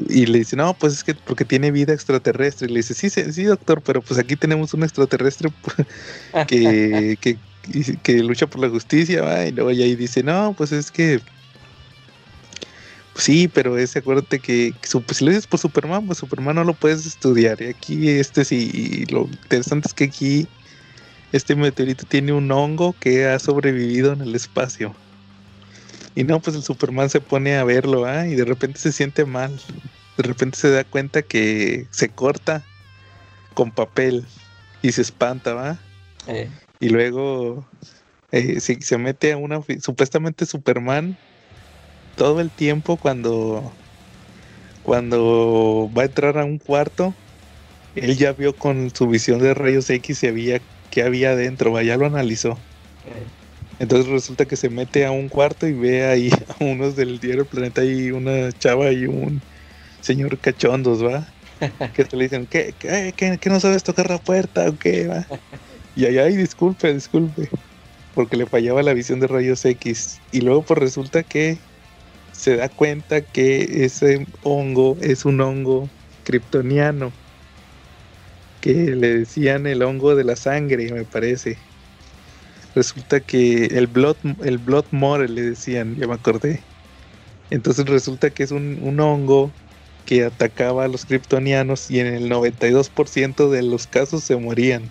[0.10, 2.68] y le dice, no, pues es que porque tiene vida extraterrestre.
[2.68, 5.50] Y le dice, sí, sí, doctor, pero pues aquí tenemos un extraterrestre
[6.48, 7.38] que, que,
[8.04, 9.46] que, lucha por la justicia, ¿va?
[9.46, 11.22] y luego ahí dice, no, pues es que
[13.16, 17.06] Sí, pero ese, acuérdate que, si lo dices por Superman, pues Superman no lo puedes
[17.06, 17.62] estudiar.
[17.62, 20.48] Y aquí, este sí, lo interesante es que aquí
[21.32, 24.96] este meteorito tiene un hongo que ha sobrevivido en el espacio.
[26.16, 28.28] Y no, pues el Superman se pone a verlo, ¿ah?
[28.28, 29.60] Y de repente se siente mal.
[30.18, 32.64] De repente se da cuenta que se corta
[33.54, 34.26] con papel
[34.82, 35.80] y se espanta, ¿va?
[36.28, 36.50] Eh.
[36.80, 37.66] Y luego
[38.32, 39.62] eh, se, mete a una...
[39.80, 41.18] Supuestamente Superman,
[42.16, 43.72] todo el tiempo cuando...
[44.84, 47.14] Cuando va a entrar a un cuarto,
[47.96, 50.60] él ya vio con su visión de rayos X y había
[50.92, 52.58] qué había adentro, ya lo analizó.
[53.82, 56.30] Entonces resulta que se mete a un cuarto y ve ahí
[56.60, 59.42] a unos del diario Planeta y una chava y un
[60.02, 61.28] señor cachondos, ¿va?
[61.96, 65.26] Que te le dicen, ¿qué, qué, no sabes tocar la puerta o qué, va?
[65.96, 67.50] Y ahí, ay, disculpe, disculpe,
[68.14, 70.20] porque le fallaba la visión de rayos X.
[70.32, 71.58] Y luego pues resulta que
[72.34, 75.90] se da cuenta que ese hongo es un hongo
[76.24, 77.12] kryptoniano
[78.62, 81.58] que le decían el hongo de la sangre, me parece.
[82.76, 86.62] Resulta que el Blood, el blood More le decían, ya me acordé.
[87.50, 89.52] Entonces resulta que es un, hongo
[90.06, 94.90] que atacaba a los kryptonianos y en el 92% de los casos se morían.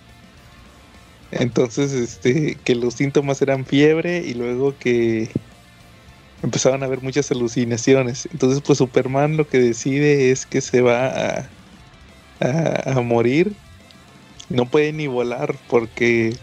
[1.32, 5.30] Entonces, este, que los síntomas eran fiebre y luego que
[6.42, 8.28] empezaban a haber muchas alucinaciones.
[8.32, 11.50] Entonces, pues Superman lo que decide es que se va a,
[12.40, 13.52] a, morir.
[14.48, 16.34] No puede ni volar porque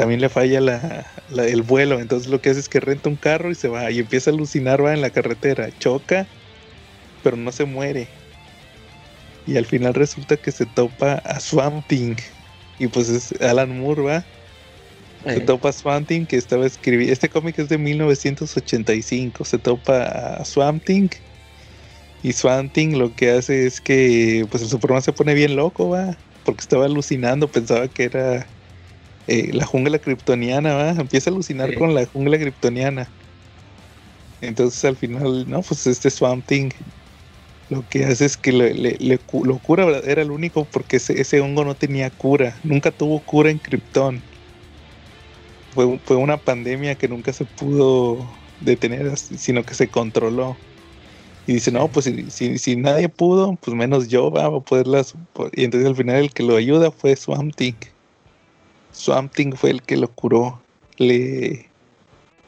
[0.00, 1.04] también le falla la,
[1.44, 2.00] el vuelo.
[2.00, 4.32] Entonces lo que hace es que renta un carro y se va y empieza a
[4.32, 6.26] alucinar, va en la carretera, choca,
[7.22, 8.08] pero no se muere.
[9.46, 12.16] Y al final resulta que se topa a Swamp Thing.
[12.78, 14.24] Y pues es Alan Moore, va.
[15.24, 15.40] Se eh.
[15.40, 17.12] topa a Swamp Thing que estaba escribiendo.
[17.12, 19.44] Este cómic es de 1985.
[19.44, 21.10] Se topa a Swamp Thing
[22.22, 26.16] y Swanting lo que hace es que pues el Superman se pone bien loco, va,
[26.46, 28.46] porque estaba alucinando, pensaba que era
[29.26, 33.08] eh, la jungla kryptoniana, va, empieza a alucinar con la jungla kryptoniana.
[34.40, 36.72] Entonces al final, no, pues este Swanting
[37.70, 41.40] lo que hace es que le, le, lo cura, era el único porque ese, ese,
[41.40, 44.20] hongo no tenía cura, nunca tuvo cura en Krypton.
[45.72, 48.28] Fue, fue una pandemia que nunca se pudo
[48.60, 50.56] detener, sino que se controló.
[51.46, 55.14] Y dice, no, pues si, si, nadie pudo, pues menos yo va a poderlas.
[55.52, 57.74] Y entonces al final el que lo ayuda fue Swamp Thing.
[58.92, 60.60] Swamp Thing fue el que lo curó.
[60.96, 61.68] Le,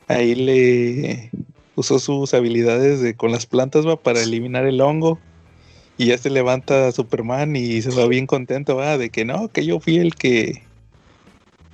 [0.09, 1.31] ahí le
[1.75, 5.19] usó sus habilidades de, con las plantas va para eliminar el hongo.
[5.99, 9.65] Y ya se levanta Superman y se va bien contento, va, de que no, que
[9.65, 10.63] yo fui el que.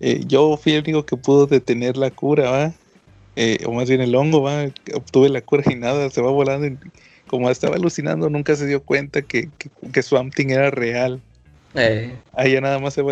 [0.01, 2.73] Eh, yo fui el único que pudo detener la cura, va.
[3.37, 4.65] Eh, o más bien el hongo, va.
[4.95, 6.77] Obtuve la cura y nada, se va volando.
[7.29, 9.71] Como estaba alucinando, nunca se dio cuenta que, que,
[10.51, 11.23] era real.
[11.79, 12.17] Eh.
[12.33, 13.03] Ahí ya nada más se,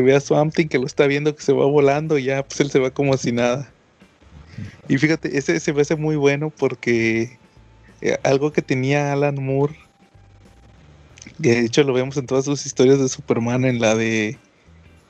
[0.00, 2.60] ve a Swamp Thing que lo está viendo que se va volando y ya pues
[2.60, 3.70] él se va como si nada.
[4.88, 7.38] Y fíjate, ese se me hace muy bueno porque
[8.00, 9.74] eh, algo que tenía Alan Moore,
[11.42, 14.38] que de hecho lo vemos en todas sus historias de Superman, en la de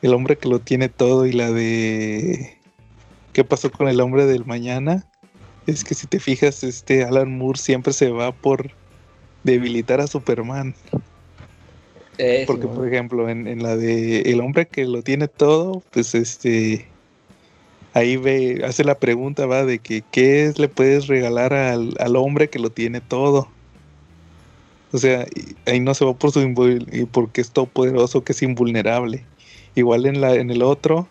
[0.03, 2.57] El hombre que lo tiene todo y la de
[3.33, 5.07] ¿Qué pasó con el hombre del mañana?
[5.67, 8.71] es que si te fijas, este Alan Moore siempre se va por
[9.45, 10.75] debilitar a Superman.
[12.47, 16.87] Porque, por ejemplo, en, la de El hombre que lo tiene todo, pues este.
[17.93, 22.59] Ahí ve, hace la pregunta, va, de que qué le puedes regalar al, hombre que
[22.59, 23.49] lo tiene todo.
[24.93, 25.27] O sea,
[25.67, 29.25] ahí no se va por su porque es todo poderoso, que es invulnerable.
[29.75, 31.09] Igual en la, en el otro,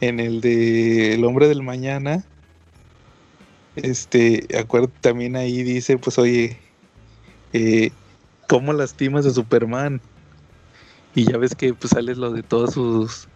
[0.00, 2.24] en el de El hombre del mañana,
[3.76, 6.56] este, acuerdo también ahí dice, pues oye,
[7.52, 7.90] eh,
[8.48, 10.00] ¿cómo lastimas a Superman?
[11.14, 13.28] Y ya ves que pues sales lo de todos sus,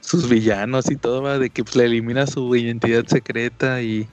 [0.00, 4.08] sus villanos y todo, va, de que pues le eliminas su identidad secreta y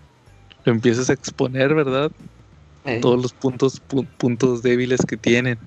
[0.65, 2.11] lo empiezas a exponer, ¿verdad?
[3.01, 3.81] Todos los puntos,
[4.17, 5.57] puntos débiles que tienen.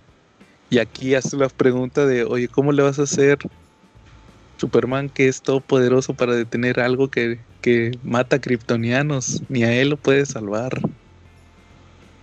[0.71, 3.39] Y aquí hace la pregunta de, oye, ¿cómo le vas a hacer
[4.57, 7.41] Superman que es todopoderoso para detener algo que,
[8.05, 9.43] mata a kryptonianos?
[9.49, 10.81] Ni a él lo puede salvar.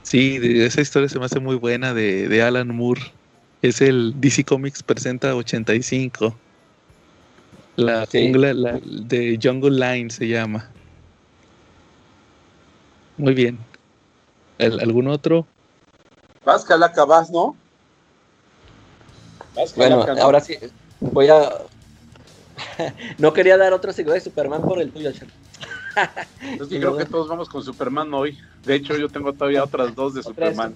[0.02, 3.02] Sí, esa historia se me hace muy buena de, Alan Moore.
[3.62, 6.36] Es el DC Comics presenta 85.
[7.76, 10.70] La jungla de Jungle Line se llama.
[13.18, 13.58] Muy bien.
[14.60, 15.48] ¿Algún otro?
[16.46, 17.56] Vas, Calaca, vas, ¿no?
[19.76, 20.56] bueno, ahora sí,
[21.00, 21.50] voy a
[23.18, 25.12] no quería dar otro signo de Superman por el tuyo,
[26.42, 28.38] Entonces creo que todos vamos con Superman hoy.
[28.66, 30.76] De hecho, yo tengo todavía otras dos de Superman.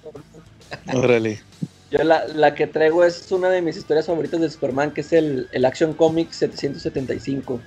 [0.94, 1.40] Órale.
[1.92, 5.12] Yo la, la, que traigo es una de mis historias favoritas de Superman, que es
[5.12, 7.60] el, el Action Comics 775,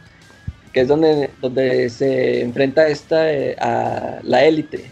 [0.74, 4.90] que es donde, donde se enfrenta esta eh, a la élite.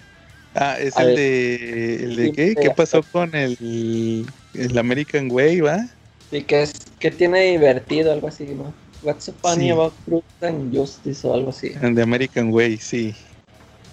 [0.53, 2.53] Ah, es el de, el de qué?
[2.53, 3.57] ¿Qué pasó con el,
[4.53, 5.83] el American Way, va?
[6.29, 8.71] Sí, que es que tiene divertido, algo así, ¿no?
[9.01, 11.71] What's so funny about Truth and Justice o algo así.
[11.81, 13.15] En The American Way, sí.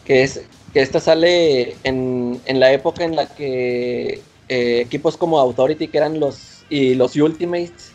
[0.05, 0.43] Que es
[0.75, 4.21] que esta sale en, en la época en la que
[4.51, 7.93] eh, equipos como Authority, que eran los, y los Ultimates,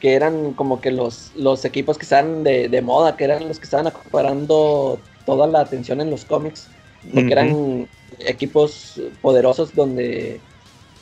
[0.00, 3.64] que eran como que los, los equipos que estaban de, moda, que eran los que
[3.64, 6.68] estaban acaparando toda la atención en los cómics,
[7.12, 7.86] porque eran
[8.20, 10.40] equipos poderosos donde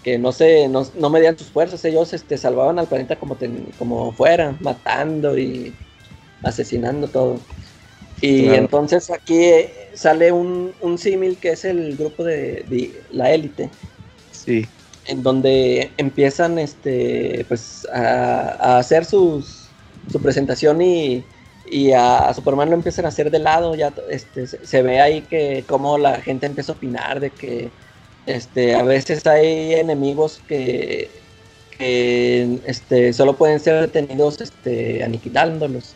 [0.02, 3.36] que no se no, no, medían sus fuerzas, ellos este, salvaban al planeta como,
[3.78, 5.72] como fuera, matando y
[6.42, 7.38] asesinando todo.
[8.20, 9.48] Y entonces aquí
[9.94, 13.70] sale un, un símil que es el grupo de, de la élite.
[14.32, 14.66] Sí
[15.08, 19.68] en donde empiezan este pues a, hacer sus,
[20.12, 21.24] su presentación y,
[21.94, 25.98] a, Superman lo empiezan a hacer de lado, ya este, se, ve ahí que como
[25.98, 27.70] la gente empieza a opinar de que
[28.26, 31.10] este, a veces hay enemigos que,
[31.78, 35.94] este, solo pueden ser detenidos este, aniquilándolos.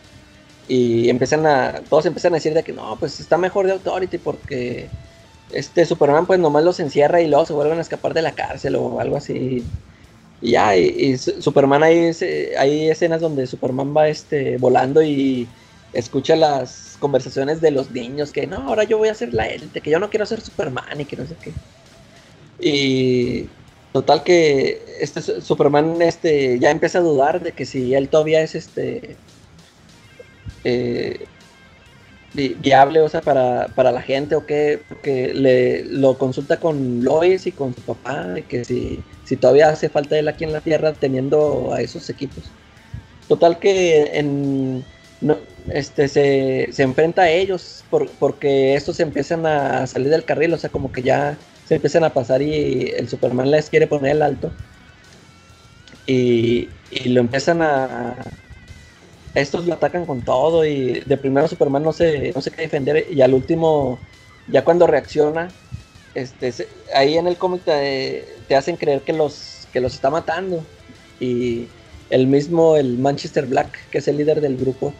[0.68, 4.16] Y empiezan a, todos empiezan a decir de que no, pues está mejor de Authority
[4.18, 4.88] porque
[5.52, 8.76] este Superman pues nomás los encierra y luego se vuelven a escapar de la cárcel
[8.76, 9.64] o algo así.
[10.40, 12.10] Y ya, y, Superman hay,
[12.58, 15.46] hay escenas donde Superman va este, volando y
[15.92, 19.80] escucha las conversaciones de los niños que no, ahora yo voy a ser la élite,
[19.80, 21.52] que yo no quiero ser Superman y que no sé qué.
[22.60, 23.48] Y
[23.92, 28.54] total que este Superman este, ya empieza a dudar de que si él todavía es
[28.54, 29.16] este
[30.64, 31.26] eh,
[32.34, 37.46] viable, o sea, para, para la gente o qué, porque le, lo consulta con Lois
[37.46, 40.60] y con su papá, de que si, si todavía hace falta él aquí en la
[40.60, 42.44] Tierra teniendo a esos equipos.
[43.28, 44.84] Total que en,
[45.70, 50.58] este, se, se, enfrenta a ellos por, porque estos empiezan a salir del carril, o
[50.58, 51.36] sea, como que ya
[51.68, 54.50] se empiezan a pasar y el Superman les quiere poner el alto.
[56.06, 58.16] Y, y lo empiezan a,
[59.34, 63.22] estos lo atacan con todo y de primero Superman no se, no qué defender y
[63.22, 63.98] al último,
[64.48, 65.48] ya cuando reacciona,
[66.14, 66.52] este,
[66.94, 70.62] ahí en el cómic te, hacen creer que los, que los está matando
[71.18, 71.68] y
[72.10, 74.92] el mismo, el Manchester Black, que es el líder del grupo,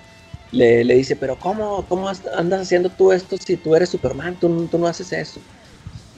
[0.51, 4.37] le, dice, pero ¿cómo, ¿cómo andas haciendo tú esto si tú eres Superman?
[4.39, 5.41] Tú, tú no haces eso.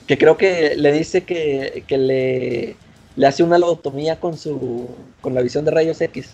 [0.07, 2.75] Que creo que le dice que, que le,
[3.15, 4.87] le hace una lobotomía con, su,
[5.21, 6.31] con la visión de rayos X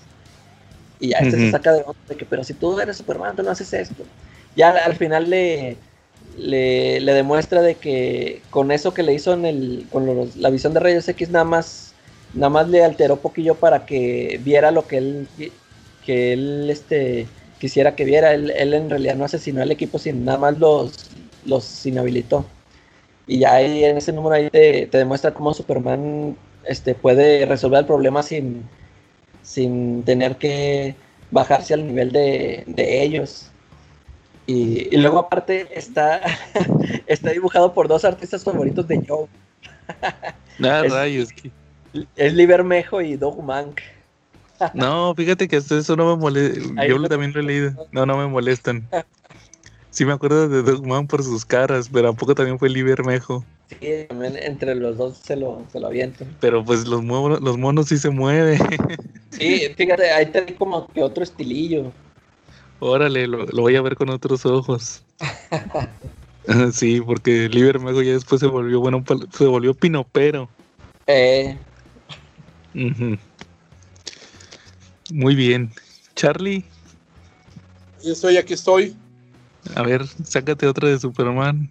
[1.02, 3.41] y ya este se saca de onda de que, pero si tú eres Superman, tú
[3.41, 4.03] no haces esto.
[4.56, 5.76] Ya al final le,
[6.38, 10.80] le, demuestra de que con eso que le hizo en el, con la visión de
[10.80, 11.94] rayos X nada más,
[12.36, 15.28] nada más le alteró poquillo para que viera lo que él,
[16.06, 17.28] que él este,
[17.60, 18.34] quisiera que viera.
[18.34, 21.10] Él, en realidad no asesinó al equipo, sino nada más los,
[21.45, 22.45] los inhabilitó.
[23.26, 27.80] Y ya ahí en ese número ahí te, te demuestra cómo Superman este, puede resolver
[27.80, 28.69] el problema sin,
[29.52, 30.95] sin tener que
[31.30, 32.64] bajarse al nivel de,
[33.03, 33.52] ellos.
[34.48, 36.22] Y, luego aparte está,
[37.06, 39.28] está dibujado por dos artistas favoritos de Joe.
[40.57, 41.30] Nada, es, rayos.
[42.15, 43.82] Es Libermejo y Doug Mank.
[44.73, 46.88] no, fíjate que eso no me molesta.
[46.88, 47.88] Yo también lo he leído.
[47.91, 48.88] No, no me molestan.
[49.90, 53.44] Sí me acuerdo de Dogman por sus caras, pero tampoco también fue Libermejo.
[53.80, 56.35] Sí, también entre los dos se lo, se lo avientan.
[56.39, 58.60] Pero pues los, monos, los monos sí se mueven.
[59.31, 61.93] Sí, fíjate, ahí te como que otro estilillo.
[62.80, 65.03] Órale, lo, voy a ver con otros ojos.
[66.73, 70.49] sí, porque Libermejo ya después se volvió bueno, se volvió pinopero.
[71.07, 71.57] Eh.
[75.11, 75.72] Muy bien.
[76.15, 76.65] Charlie.
[78.03, 78.95] Yo estoy, aquí estoy.
[79.76, 81.69] A ver, sácate otra de Superman.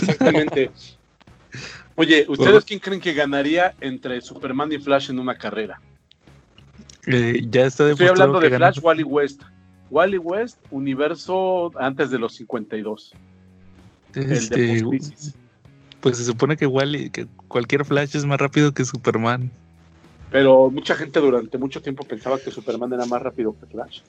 [0.00, 0.70] Exactamente.
[1.96, 5.80] Oye, ¿ustedes quién creen que ganaría entre Superman y Flash en una carrera?
[7.06, 9.42] Eh, ya está Estoy hablando de Flash, Wally West.
[9.90, 13.12] Wally West, universo antes de los 52.
[14.14, 14.82] Este,
[16.00, 19.50] pues se supone que Wally, que cualquier Flash es más rápido que Superman.
[20.30, 24.00] Pero mucha gente durante mucho tiempo pensaba que Superman era más rápido que Flash.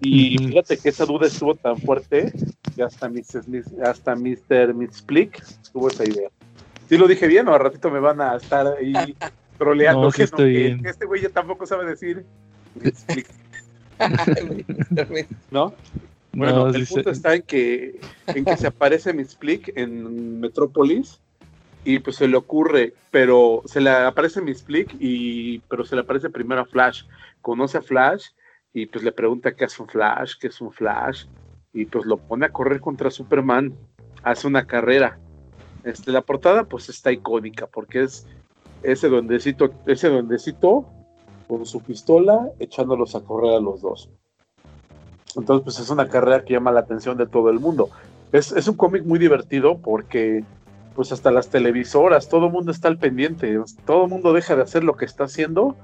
[0.00, 2.32] Y fíjate que esa duda estuvo tan fuerte
[2.74, 3.42] que hasta, Mr.
[3.84, 4.74] hasta Mr.
[4.74, 5.42] Mitsplick
[5.72, 6.30] tuvo esa idea.
[6.88, 8.94] ¿Sí lo dije bien o a ratito me van a estar ahí
[9.58, 10.10] troleando?
[10.10, 12.24] que, este güey ya tampoco sabe decir.
[15.50, 15.74] ¿No?
[16.32, 17.98] Bueno, el punto está en que,
[18.28, 21.20] en que se aparece Mixplick en Metrópolis
[21.84, 26.30] y pues se le ocurre, pero se le aparece Mixplick y pero se le aparece
[26.30, 27.02] primero a Flash.
[27.42, 28.26] Conoce a Flash
[28.72, 31.26] y pues le pregunta qué es un Flash, qué es un Flash
[31.72, 33.72] y pues lo pone a correr contra Superman.
[34.22, 35.18] Hace una carrera.
[35.84, 38.26] Este, la portada pues está icónica porque es
[38.82, 40.86] ese duendecito, ese duendecito
[41.46, 44.10] con su pistola echándolos a correr a los dos.
[45.36, 47.90] Entonces, pues es una carrera que llama la atención de todo el mundo.
[48.32, 50.44] Es, un cómic muy divertido porque,
[50.94, 54.62] pues hasta las televisoras, todo el mundo está al pendiente, todo el mundo deja de
[54.62, 55.76] hacer lo que está haciendo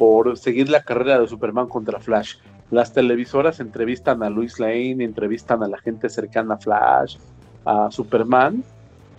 [0.00, 2.36] por seguir la carrera de Superman contra Flash.
[2.70, 7.18] Las televisoras entrevistan a Luis Lane, entrevistan a la gente cercana a Flash,
[7.66, 8.64] a Superman,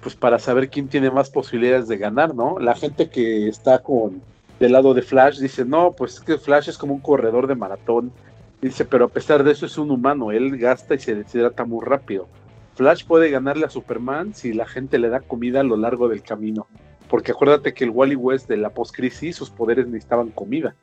[0.02, 2.58] pues para saber quién tiene más posibilidades de ganar, ¿no?
[2.58, 4.24] La gente que está con
[4.60, 7.54] del lado de Flash dice, no, pues es que Flash es como un corredor de
[7.54, 8.12] maratón,
[8.60, 11.84] Dice, pero a pesar de eso es un humano, él gasta y se deshidrata muy
[11.84, 12.28] rápido.
[12.76, 16.22] Flash puede ganarle a Superman si la gente le da comida a lo largo del
[16.22, 16.68] camino.
[17.12, 20.76] Porque acuérdate que el Wally West de la post-crisis, sus poderes necesitaban comida.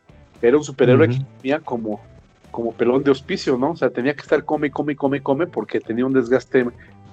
[0.42, 2.02] Era un superhéroe que comía como,
[2.50, 3.70] como pelón de hospicio, ¿no?
[3.70, 6.66] O sea, tenía que estar come, come, come, come, porque tenía un desgaste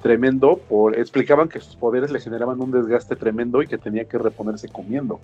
[0.03, 0.57] tremendo.
[0.57, 4.67] Por, explicaban que sus poderes le generaban un desgaste tremendo y que tenía que reponerse
[4.67, 5.21] comiendo.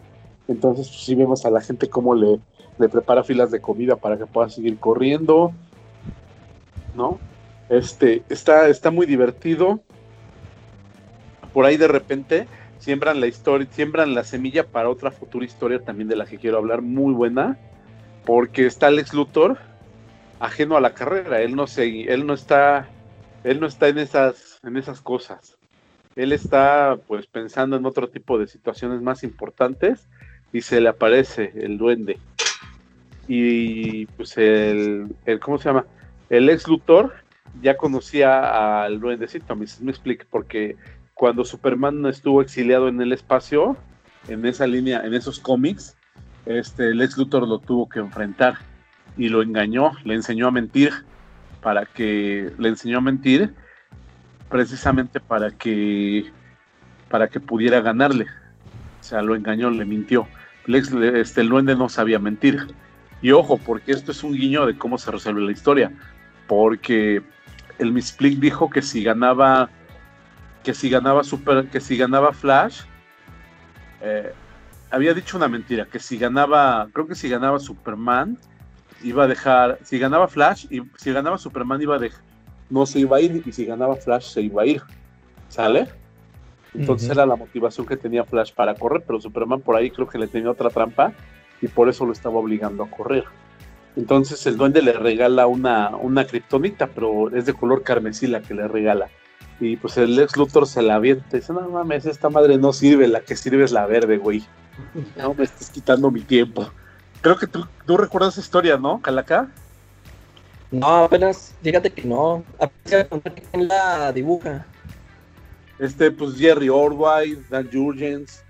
[0.48, 2.40] Entonces, pues, sí vemos a la gente cómo le,
[2.80, 5.52] le prepara filas de comida para que pueda seguir corriendo,
[6.96, 7.20] ¿no?
[7.68, 9.82] Este, está, está muy divertido.
[11.52, 12.48] Por ahí de repente
[12.82, 16.58] siembran la historia, siembran la semilla para otra futura historia también de la que quiero
[16.58, 17.58] hablar, muy buena,
[18.26, 19.60] porque está Alex Luthor
[20.40, 22.90] ajeno a la carrera, él no él no está,
[23.44, 25.58] él no está en esas, en esas cosas.
[26.16, 30.08] Él está pues pensando en otro tipo de situaciones más importantes
[30.52, 32.18] y se le aparece el duende
[33.28, 35.86] y pues el, el, ¿cómo se llama?
[36.30, 37.14] El ex Luthor
[37.62, 40.76] ya conocía al duendecito, me, me explica, porque
[41.22, 43.77] cuando Superman estuvo exiliado en el espacio,
[44.27, 45.95] en esa línea, en esos cómics,
[46.48, 48.56] este, el ex Luthor lo tuvo que enfrentar
[49.18, 50.91] y lo engañó, le enseñó a mentir,
[51.61, 53.53] para que, le enseñó a mentir
[54.49, 56.26] precisamente para que,
[57.07, 58.26] para que pudiera ganarle.
[58.99, 60.27] O sea, lo engañó, le mintió.
[60.65, 62.65] este, el duende no sabía mentir.
[63.22, 65.91] Y ojo, porque esto es un guiño de cómo se resuelve la historia.
[66.48, 67.22] Porque
[67.77, 69.69] el Misplick dijo que si ganaba.
[70.64, 71.68] Que si ganaba Super.
[71.68, 72.82] Que si ganaba Flash.
[74.02, 74.32] Eh,
[74.90, 75.86] había dicho una mentira.
[75.86, 76.88] Que si ganaba.
[76.94, 78.38] Creo que si ganaba Superman.
[79.04, 79.80] Iba a dejar.
[79.84, 80.66] Si ganaba Flash.
[80.70, 82.22] Y si ganaba Superman iba a dejar.
[82.70, 83.44] No se iba a ir.
[83.46, 84.82] Y si ganaba Flash se iba a ir.
[85.50, 85.88] ¿Sale?
[86.74, 89.04] Entonces era la motivación que tenía Flash para correr.
[89.06, 91.14] Pero Superman por ahí creo que le tenía otra trampa
[91.62, 93.24] y por eso lo estaba obligando a correr.
[93.96, 98.54] Entonces el duende le regala una, una kriptonita, pero es de color carmesí la que
[98.54, 99.10] le regala.
[99.62, 102.74] Y pues el ex Luthor se la avienta y dice, no mames, esta madre no
[102.74, 104.44] sirve, la que sirve es la verde, güey.
[105.16, 106.68] No me estás quitando mi tiempo.
[107.22, 109.48] Creo que tú, tú recuerdas esa historia, ¿no, Calaca?
[110.72, 112.44] No, apenas, fíjate que no.
[112.60, 113.08] Apenas
[113.52, 114.66] quién la dibuja.
[115.78, 118.44] Este, pues Jerry Orwell, Dan Jurgens,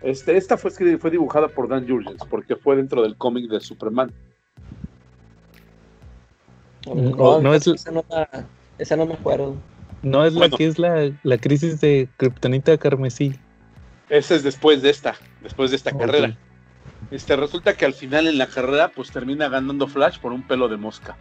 [0.00, 4.12] este, esta fue, fue dibujada por Dan Jurgens, porque fue dentro del cómic de Superman.
[6.86, 7.90] No, es esa,
[8.96, 9.56] no, me acuerdo.
[10.02, 13.34] No es la que es la, crisis de Kryptonita Carmesí.
[14.08, 16.36] Esa es después de esta, después de esta carrera.
[17.10, 20.68] Este, resulta que al final en la carrera, pues termina ganando Flash por un pelo
[20.68, 21.16] de mosca.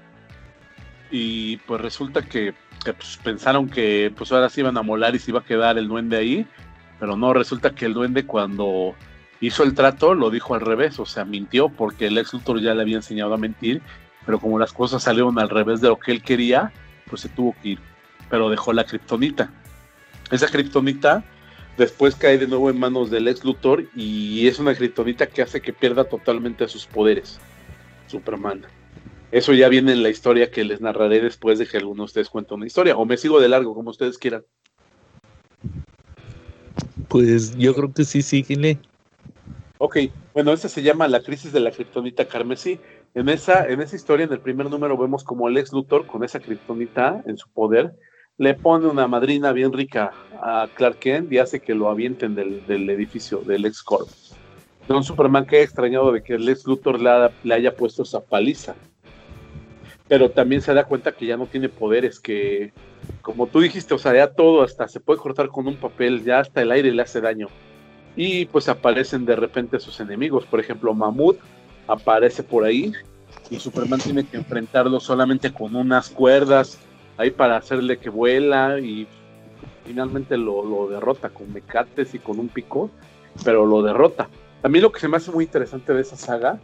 [1.11, 5.31] Y pues resulta que, pues, pensaron que pues ahora sí iban a molar y se
[5.31, 6.47] iba a quedar el duende ahí
[6.99, 8.95] pero no, resulta que el duende cuando
[9.39, 12.73] hizo el trato lo dijo al revés, o sea, mintió porque el ex Luthor ya
[12.73, 13.81] le había enseñado a mentir,
[14.25, 16.71] pero como las cosas salieron al revés de lo que él quería,
[17.07, 17.79] pues se tuvo que ir,
[18.29, 19.51] pero dejó la kriptonita.
[20.31, 21.23] Esa kriptonita
[21.77, 25.61] después cae de nuevo en manos del ex Luthor y es una kriptonita que hace
[25.61, 27.39] que pierda totalmente sus poderes,
[28.07, 28.65] Superman.
[29.31, 32.29] Eso ya viene en la historia que les narraré después de que alguno de ustedes
[32.29, 34.43] cuente una historia, o me sigo de largo, como ustedes quieran.
[37.09, 38.79] Pues yo creo que sí, síguele.
[39.79, 39.97] Ok,
[40.33, 42.79] bueno, esta se llama La crisis de la kriptonita carmesí.
[43.13, 46.23] En esa, en esa historia, en el primer número, vemos como el ex Luthor, con
[46.23, 47.93] esa kriptonita en su poder,
[48.37, 50.11] le pone una madrina bien rica
[50.41, 54.07] a Clark Kent y hace que lo avienten del, edificio, del ex Corp.
[54.87, 58.75] Don Superman queda extrañado de que el ex Luthor le haya puesto esa paliza.
[60.07, 62.71] Pero también se da cuenta que ya no tiene poderes, que
[63.21, 66.39] como tú dijiste, o sea, ya todo hasta se puede cortar con un papel, ya
[66.39, 67.47] hasta el aire le hace daño.
[68.15, 71.37] Y pues aparecen de repente sus enemigos, por ejemplo, Mamut
[71.87, 72.93] aparece por ahí
[73.49, 76.79] y Superman tiene que enfrentarlo solamente con unas cuerdas
[77.17, 79.07] ahí para hacerle que vuela y
[79.85, 82.91] finalmente lo, derrota con mecates y con un pico,
[83.43, 84.29] pero lo derrota.
[84.63, 86.59] A mí lo que se me hace muy interesante de esa saga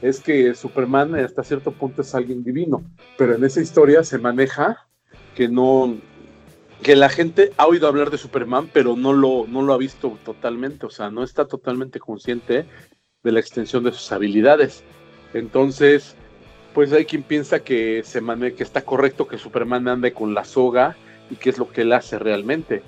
[0.00, 2.84] es que Superman hasta cierto punto es alguien divino,
[3.16, 4.86] pero en esa historia se maneja
[5.34, 5.96] que no
[6.82, 10.16] que la gente ha oído hablar de Superman, pero no lo, no lo ha visto
[10.24, 12.66] totalmente, o sea, no está totalmente consciente
[13.24, 14.84] de la extensión de sus habilidades.
[15.34, 16.14] Entonces,
[16.78, 18.22] pues hay quien piensa que se
[18.54, 20.94] que está correcto que Superman ande con la soga
[21.28, 22.84] y qué es lo que él hace realmente.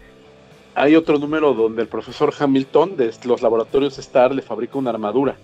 [0.77, 5.35] Hay otro número donde el profesor Hamilton de los laboratorios Star le fabrica una armadura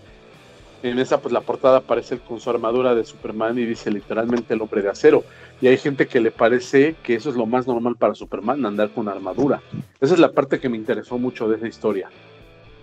[0.85, 4.63] en esa pues la portada aparece con su armadura de Superman y dice literalmente el
[4.63, 5.25] hombre de acero.
[5.61, 8.91] Y hay gente que le parece que eso es lo más normal para Superman, andar
[8.91, 9.61] con armadura.
[10.01, 12.11] Esa es la parte que me interesó mucho de esa historia.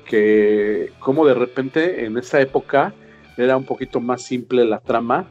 [0.10, 2.94] Que como de repente en esa época
[3.38, 5.26] era un poquito más simple la trama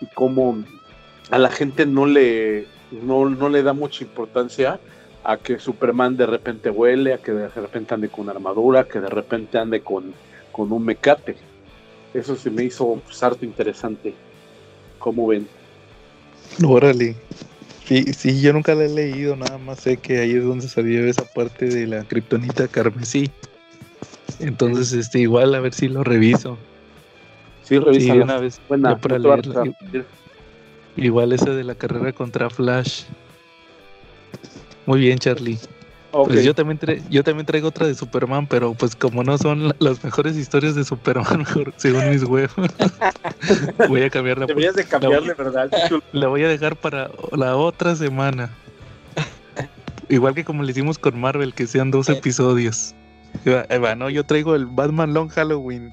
[0.00, 0.64] y como
[1.30, 4.78] a la gente no le, no, no le da mucha importancia
[5.22, 9.08] a que Superman de repente huele, a que de repente ande con armadura, que de
[9.08, 10.12] repente ande con,
[10.52, 11.36] con un mecate
[12.14, 14.14] eso se me hizo pues, harto interesante.
[14.98, 15.46] ¿Cómo ven?
[16.64, 17.16] Órale.
[17.86, 21.04] Sí, sí, yo nunca la he leído, nada más sé que ahí es donde salió
[21.04, 23.30] esa parte de la kriptonita carmesí.
[24.38, 26.56] Entonces, este, igual a ver si lo reviso.
[27.64, 29.64] Sí, revisa una vez Buena, para leerla.
[30.96, 33.04] Igual esa de la carrera contra Flash.
[34.86, 35.58] Muy bien, Charlie.
[36.12, 36.78] Pues yo también,
[37.10, 40.84] yo también traigo otra de Superman, pero pues como no son las mejores historias de
[40.84, 42.54] Superman, mejor, según mis huevos,
[43.88, 44.46] voy a cambiarla.
[44.46, 45.70] Deberías de cambiarle, ¿verdad?
[46.12, 48.50] La voy a dejar para la otra semana.
[50.08, 52.94] Igual que como le hicimos con Marvel, que sean dos episodios.
[53.80, 55.92] Bueno, yo traigo el Batman Long Halloween.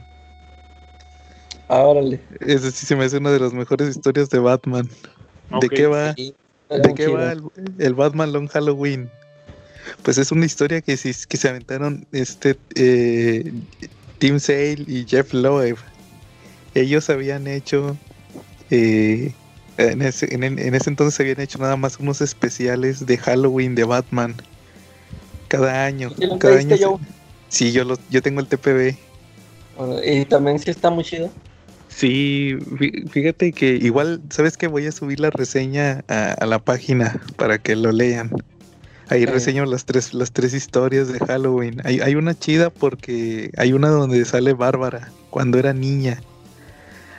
[1.71, 2.19] Ah, órale.
[2.41, 4.89] Ese sí se me hace una de las mejores historias de Batman.
[5.61, 6.11] ¿De qué va?
[6.11, 7.33] ¿De qué va
[7.79, 9.09] el Batman Long Halloween?
[10.03, 13.53] Pues es una historia que, que se aventaron este eh,
[14.17, 15.77] Tim Sale y Jeff Loeb.
[16.75, 17.95] Ellos habían hecho
[18.69, 19.33] eh,
[19.77, 24.35] en, ese, en, ese entonces habían hecho nada más unos especiales de Halloween de Batman
[25.47, 26.11] cada año.
[26.37, 26.99] cada año yo?
[27.47, 28.97] Sí, yo, lo, yo tengo el TPB.
[30.03, 31.31] Y también sí está muy chido.
[31.95, 32.57] Sí,
[33.11, 37.75] fíjate que igual, ¿sabes que Voy a subir la reseña a, la página para que
[37.75, 38.31] lo lean.
[39.09, 41.81] Ahí reseño las tres, las tres historias de Halloween.
[41.83, 46.21] Hay, hay una chida porque hay una donde sale Bárbara cuando era niña.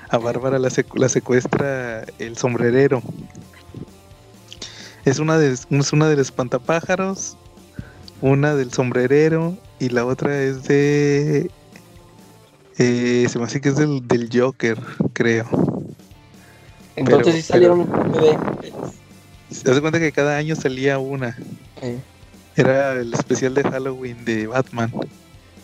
[0.09, 3.03] A Bárbara la, la secuestra el sombrerero.
[5.05, 7.37] Es una de, es una del espantapájaros,
[8.23, 11.51] una del sombrerero y la otra es de...
[12.79, 14.79] Eh, se me hace que es del, del Joker,
[15.13, 15.47] creo.
[16.97, 17.89] Entonces sí salieron
[19.51, 21.37] Se hace cuenta que cada año salía una.
[22.57, 24.93] Era el especial de Halloween de Batman.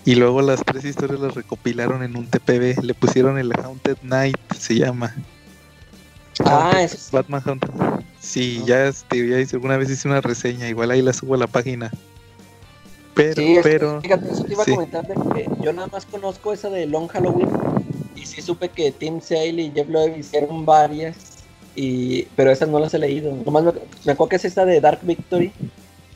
[0.05, 2.83] Y luego las tres historias las recopilaron en un TPB.
[2.83, 5.15] Le pusieron el Haunted Night, se llama.
[6.45, 7.69] Ah, eso Batman Haunted.
[8.21, 10.69] Sí, ya, este, ya hice, alguna vez hice una reseña.
[10.69, 11.91] Igual ahí la subo a la página.
[13.19, 14.01] Pero, pero.
[14.01, 17.51] Fíjate, eso te iba a comentar que yo nada más conozco esa de Long Halloween.
[18.15, 21.17] Y sí supe que Tim Sale y Jeff Loeb hicieron varias.
[21.75, 23.37] Y, pero esas no las he leído.
[23.45, 23.73] Nomás me,
[24.05, 25.53] me acuerdo que es esta de Dark Victory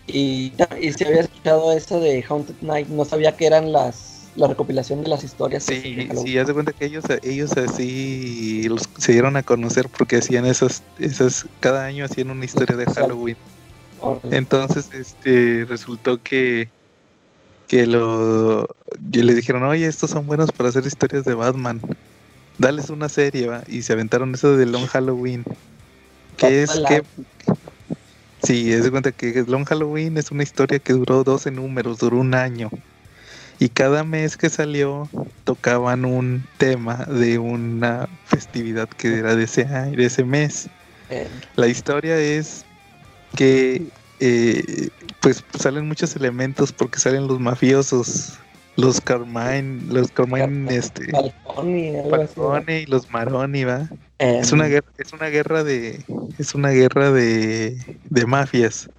[0.07, 4.47] y, y si había escuchado eso de Haunted Night, no sabía que eran las la
[4.47, 5.63] recopilación de las historias.
[5.63, 8.67] Sí, sí, haz de cuenta que ellos, ellos así
[8.97, 13.37] se dieron a conocer porque hacían esas, esas, cada año hacían una historia de Halloween.
[14.31, 16.71] Entonces, este, resultó que,
[17.73, 18.69] que lo,
[19.11, 21.81] que le dijeron, oye, estos son buenos para hacer historias de Batman.
[22.59, 23.65] Dales una serie, ¿va?
[23.67, 25.43] Y se aventaron eso de Long Halloween.
[26.37, 27.03] Que es que
[28.43, 32.19] Sí, es de cuenta que Long Halloween es una historia que duró 12 números, duró
[32.19, 32.69] un año.
[33.59, 35.09] Y cada mes que salió
[35.45, 40.69] tocaban un tema de una festividad que era de ese, de ese mes.
[41.57, 42.67] La historia es
[43.35, 43.87] que
[44.21, 44.91] eh,
[45.23, 48.39] pues salen muchos elementos porque salen los mafiosos,
[48.77, 53.89] los Carmine, los Carmine, este, y los Maroni, va.
[54.19, 56.05] Es una guerra, es una guerra de,
[56.39, 58.91] es una guerra de, de mafias,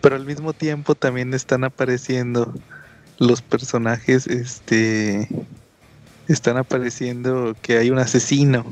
[0.00, 2.54] pero al mismo tiempo también están apareciendo
[3.18, 5.28] los personajes, este,
[6.28, 8.64] están apareciendo que hay un asesino.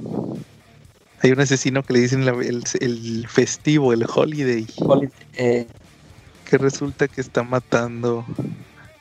[1.20, 2.24] Hay un asesino que le dicen
[2.80, 4.66] el, festivo, el holiday.
[5.34, 5.66] Eh.
[6.58, 8.24] Resulta que está matando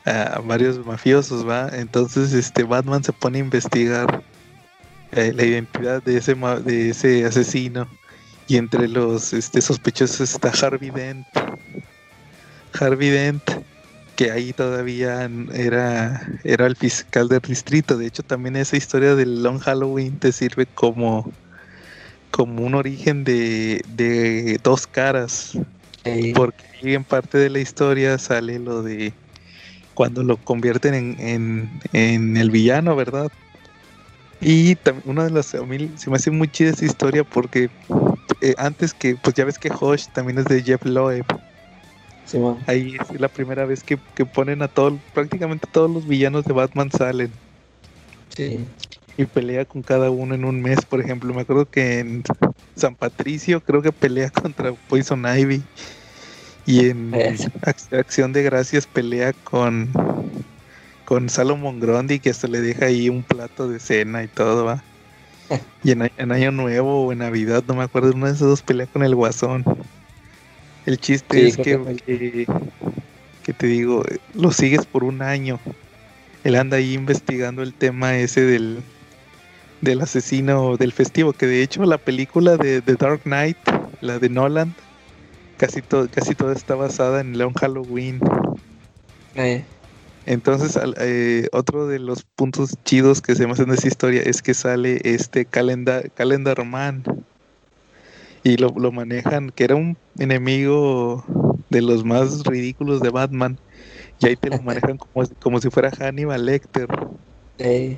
[0.06, 1.70] a varios mafiosos, ¿va?
[1.74, 4.24] Entonces este Batman se pone a investigar
[5.12, 7.86] eh, la identidad de ese de ese asesino
[8.48, 11.28] Y entre los este, sospechosos está Harvey Dent.
[12.80, 13.44] Harvey Dent,
[14.16, 17.98] que ahí todavía era, era el fiscal del distrito.
[17.98, 21.32] De hecho, también esa historia del Long Halloween te sirve como,
[22.32, 25.58] como un origen de, de dos caras.
[26.34, 29.14] Porque en parte de la historia sale lo de
[29.94, 33.32] cuando lo convierten en, en, el villano, ¿verdad?
[34.40, 34.76] Y
[35.06, 37.70] una de las, a mí se me hace muy chida esa historia porque
[38.42, 41.26] eh, antes que, pues ya ves que Hosh también es de Jeff Loeb.
[42.66, 46.90] Ahí es la primera vez que, ponen a todos, prácticamente todos los villanos de Batman
[46.92, 47.30] salen.
[48.36, 48.60] Sí.
[49.18, 51.34] Y pelea con cada uno en un mes, por ejemplo.
[51.34, 52.24] Me acuerdo que en
[52.76, 55.62] San Patricio creo que pelea contra Poison Ivy.
[56.66, 57.12] Y en
[57.92, 59.90] Acción de Gracias pelea con,
[61.06, 64.84] con Salomon Grundy, que hasta le deja ahí un plato de cena y todo, ¿va?
[65.84, 68.88] y en, Año Nuevo o en Navidad, no me acuerdo, uno de esos dos pelea
[68.88, 69.66] con el Guasón.
[70.86, 72.48] El chiste es que,
[73.44, 74.04] que, te digo,
[74.34, 75.60] lo sigues por un año.
[76.44, 78.82] Él anda ahí investigando el tema ese del,
[79.82, 83.58] del asesino del festivo, que de hecho la película de The Dark Knight,
[84.02, 84.76] la de Nolan,
[85.58, 88.20] casi todo, casi toda está basada en Long Halloween.
[89.36, 89.64] Eh.
[90.26, 94.42] Entonces, eh, otro de los puntos chidos que se me hacen de esa historia es
[94.42, 97.04] que sale este Calendar, Calendar Man.
[98.44, 101.24] Y lo, manejan, que era un enemigo
[101.70, 103.60] de los más ridículos de Batman.
[104.20, 106.88] Y ahí te lo manejan como, como si fuera Hannibal Lecter.
[107.58, 107.98] Eh.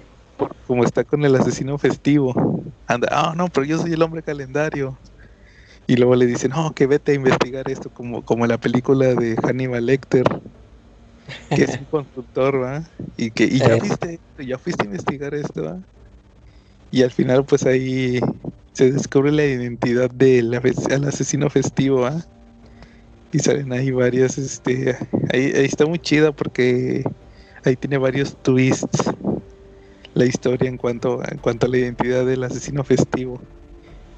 [0.67, 2.63] Como está con el asesino festivo.
[2.87, 4.97] Anda, ah, no, pero yo soy el hombre calendario.
[5.87, 9.35] Y luego le dicen, no, que vete a investigar esto, como, como la película de
[9.35, 10.23] Hannibal Lecter,
[11.49, 12.83] que es un constructor, ¿va?
[13.17, 15.79] Y que y ya, fuiste, ya fuiste a investigar esto, ¿va?
[16.89, 18.19] Y al final, pues ahí
[18.73, 22.25] se descubre la identidad del asesino festivo, ¿va?
[23.31, 24.95] Y salen ahí varias, este,
[25.33, 27.03] ahí, ahí está muy chida porque
[27.65, 29.11] ahí tiene varios twists
[30.13, 33.41] la historia en cuanto, en cuanto a la identidad del asesino festivo.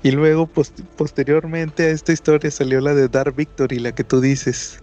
[0.04, 0.48] Y luego,
[0.98, 4.80] posteriormente a esta historia salió la de Dark Victory, la que tú dices,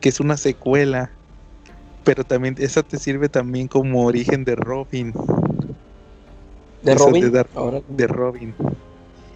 [0.00, 1.10] que es una secuela.
[2.04, 5.12] Pero también, esa te sirve también como origen de Robin.
[6.82, 7.32] ¿De Robin?
[7.88, 8.54] De, Robin.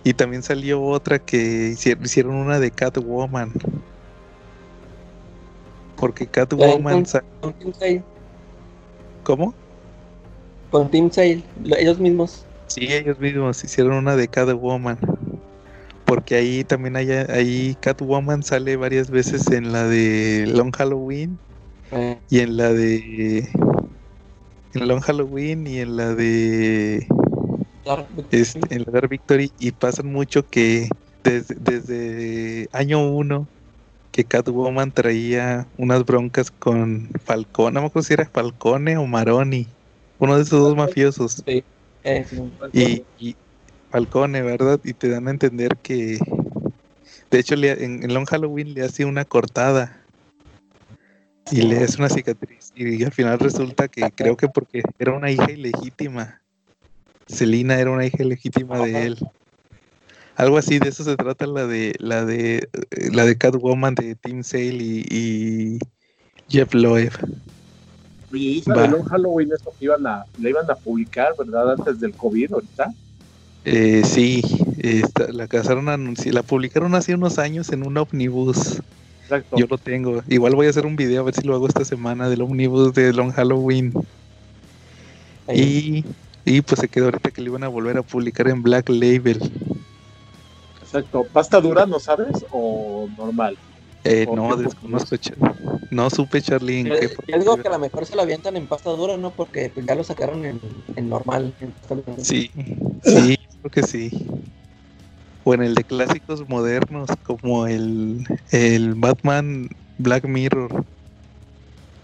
[0.04, 3.52] Y también salió otra que hicieron, una de Catwoman.
[5.96, 7.06] Porque Catwoman...
[9.24, 9.54] ¿Cómo?
[10.70, 11.42] Con Team Sale,
[11.78, 12.44] ellos mismos.
[12.66, 14.98] Sí, ellos mismos hicieron una de Catwoman.
[16.04, 21.38] Porque ahí también hay, ahí Catwoman sale varias veces en la de Long Halloween
[21.92, 22.18] eh.
[22.30, 23.48] y en la de
[24.74, 27.06] en Long Halloween y en la de
[28.30, 30.88] este, en la Dark Victory y pasan mucho que
[31.24, 33.46] desde, desde año uno
[34.10, 39.66] que Catwoman traía unas broncas con Falcone, no me acuerdo si era Falcone o Maroni,
[40.18, 41.42] uno de esos dos mafiosos.
[41.46, 41.64] Sí.
[42.72, 43.36] Y, y,
[43.90, 44.80] Falcone, ¿verdad?
[44.84, 46.18] Y te dan a entender que,
[47.30, 50.02] de hecho, en, Long Halloween le hace una cortada
[51.50, 52.72] y le hace una cicatriz.
[52.74, 56.40] Y, al final resulta que creo que porque era una hija ilegítima.
[57.26, 59.18] Selina era una hija ilegítima de él.
[60.36, 62.68] Algo así, de eso se trata la de la de
[63.12, 65.78] la de Catwoman de Tim Sale y,
[66.48, 67.12] Jeff Loeb.
[68.32, 71.72] Oye, de Long Halloween, eso que iban a, la iban a publicar, ¿verdad?
[71.72, 72.92] Antes del COVID, ahorita.
[73.64, 74.42] Eh, sí,
[75.32, 78.80] la casaron la publicaron hace unos años en un omnibus.
[79.22, 79.56] Exacto.
[79.56, 80.22] Yo lo tengo.
[80.28, 82.94] Igual voy a hacer un video a ver si lo hago esta semana del omnibus
[82.94, 83.92] de Long Halloween.
[85.52, 86.04] Y,
[86.44, 89.38] y pues se quedó ahorita que le iban a volver a publicar en Black Label.
[90.82, 91.26] Exacto.
[91.30, 92.44] ¿Pasta dura, no sabes?
[92.50, 93.58] ¿O normal?
[94.04, 95.16] Eh, no, desconozco.
[95.90, 96.40] No supe.
[96.40, 99.32] Yo, digo que a lo mejor se lo avientan en pasta dura, ¿no?
[99.32, 101.54] Porque pues, ya lo sacaron en, normal.
[102.22, 102.50] sí,
[103.02, 104.26] sí, creo que sí.
[105.44, 109.68] O en el de clásicos modernos, como el, el Batman
[109.98, 110.84] Black Mirror.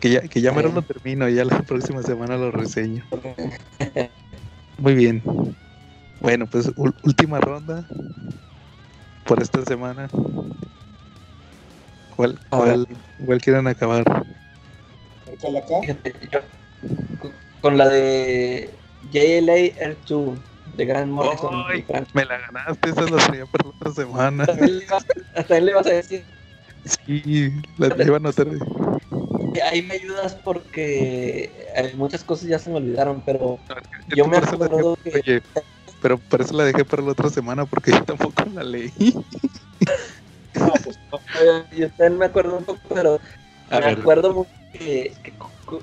[0.01, 3.05] Que ya, que ya me lo termino, ya la próxima semana lo reseño.
[4.79, 5.23] Muy bien.
[6.21, 6.71] Bueno, pues
[7.03, 7.87] última ronda
[9.25, 10.09] por esta semana.
[12.17, 12.87] ¿Cuál, cuál,
[13.25, 14.05] cuál quieren acabar?
[17.61, 18.71] Con la de
[19.11, 19.57] JLA
[19.97, 20.37] R2
[20.77, 21.65] de Grand Morrison.
[22.13, 24.47] me la ganaste, esa la traía para la otra semana.
[25.35, 26.25] Hasta él le vas a decir.
[26.85, 28.47] Sí, la, iba a notar.
[29.71, 31.67] Ahí me ayudas porque
[31.97, 33.59] muchas cosas ya se me olvidaron, pero
[34.09, 35.11] yo me acuerdo que...
[35.15, 35.43] Oye,
[36.01, 38.93] pero por eso la dejé para la otra semana porque yo tampoco la leí.
[40.55, 40.99] No, pues
[41.77, 43.21] Yo también me acuerdo un poco, pero
[43.71, 45.13] me acuerdo mucho que,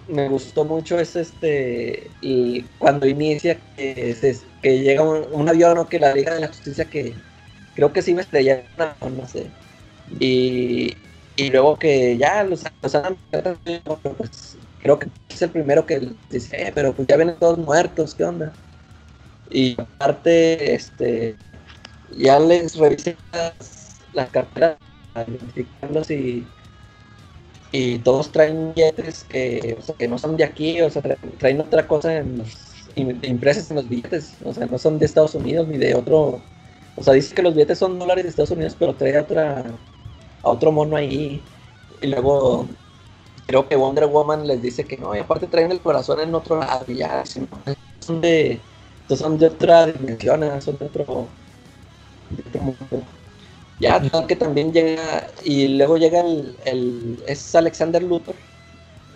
[0.08, 4.16] me gustó mucho es este y cuando inicia que,
[4.62, 7.14] que llega un, avión o que la Liga de la Justicia que
[7.76, 9.48] creo que sí me estrella no sé.
[10.20, 10.96] Y,
[11.36, 16.68] y luego que ya los, los han pues creo que es el primero que dice
[16.68, 18.52] eh, pero pues ya vienen todos muertos qué onda
[19.50, 21.36] y aparte este
[22.18, 23.81] ya les revisé las,
[24.32, 24.78] carteras
[25.16, 26.46] identificarlos y
[27.72, 31.02] y todos traen billetes que, o sea, que no son de aquí, o sea,
[31.38, 35.36] traen otra cosa en los, impresas en los billetes, o sea, no son de Estados
[35.36, 36.42] Unidos ni de otro,
[36.98, 39.64] o sea, dice que los billetes son dólares de Estados Unidos, pero trae otra,
[40.44, 41.42] a otro mono ahí,
[42.02, 42.68] y luego
[43.48, 46.60] creo que Wonder Woman les dice que no, y aparte traen el corazón en otro
[46.60, 48.60] lado, ya, son de,
[49.08, 51.28] son de otra dimensión, son de otro,
[52.30, 53.21] de otro mundo.
[53.82, 58.36] Ya, total que también llega, y luego llega el, el es Alexander Luthor,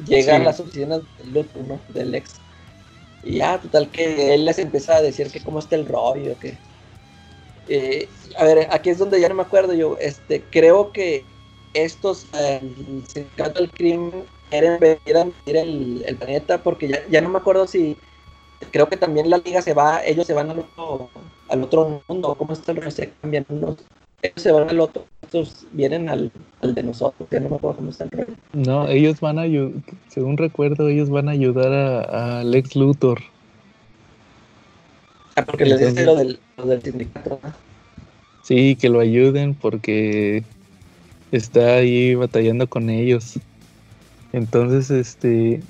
[0.08, 1.80] llega a las oficinas del Luthor, ¿no?
[1.94, 2.34] Del ex.
[3.24, 6.58] Y ya, total que él les empieza a decir que cómo está el rollo, que...
[7.68, 11.24] Eh, a ver, aquí es donde ya no me acuerdo yo, este, creo que
[11.76, 17.30] estos, el sindicato del crimen, quieren venir a el, el planeta, porque ya, ya no
[17.30, 17.98] me acuerdo si
[18.72, 21.10] creo que también la liga se va, ellos se van al otro,
[21.50, 23.78] al otro mundo, cómo está el rollo, se cambian unos
[24.36, 26.32] se van al otro, estos vienen al,
[26.62, 28.34] de nosotros, que no me acuerdo cómo está el rollo.
[28.54, 29.74] No, ellos van a ayudar,
[30.08, 33.22] según recuerdo, ellos van a ayudar a, Lex Luthor.
[35.36, 36.40] Ah, porque les dice lo del,
[36.82, 37.40] sindicato.
[38.44, 40.44] Sí, que lo ayuden porque
[41.32, 43.40] está ahí batallando con ellos.
[44.32, 45.62] Entonces, este,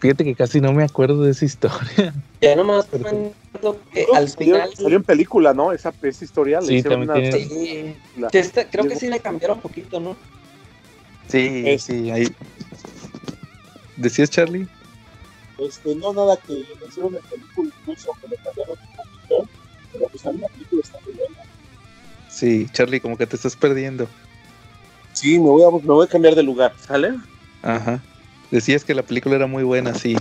[0.00, 2.14] Fíjate que casi no me acuerdo de esa historia.
[2.40, 4.70] Ya nomás me acuerdo que al final.
[4.74, 5.72] Salió en película, ¿no?
[5.72, 6.62] Esa, esa historia.
[6.62, 7.32] Sí, también una...
[7.32, 7.96] sí.
[8.32, 10.16] Este, creo que sí le cambiaron un poquito, ¿no?
[11.28, 12.28] Sí, sí, ahí.
[13.96, 14.68] ¿Decías, Charlie?
[15.58, 19.48] Este, no, nada, que le hicieron en película incluso, que le cambiaron un poquito.
[19.92, 21.42] Pero pues a mí la película está muy buena.
[22.30, 24.06] Sí, Charlie, como que te estás perdiendo.
[25.12, 27.14] Sí, me voy a, me voy a cambiar de lugar, ¿sale?
[27.62, 28.00] Ajá.
[28.52, 30.16] Decías que la película era muy buena, sí.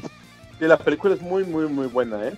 [0.59, 2.33] Sí, la película es muy, muy, muy buena, ¿eh?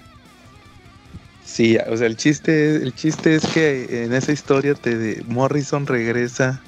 [1.46, 6.62] Sí, o sea, el chiste, el chiste es que en esa historia te Morrison regresa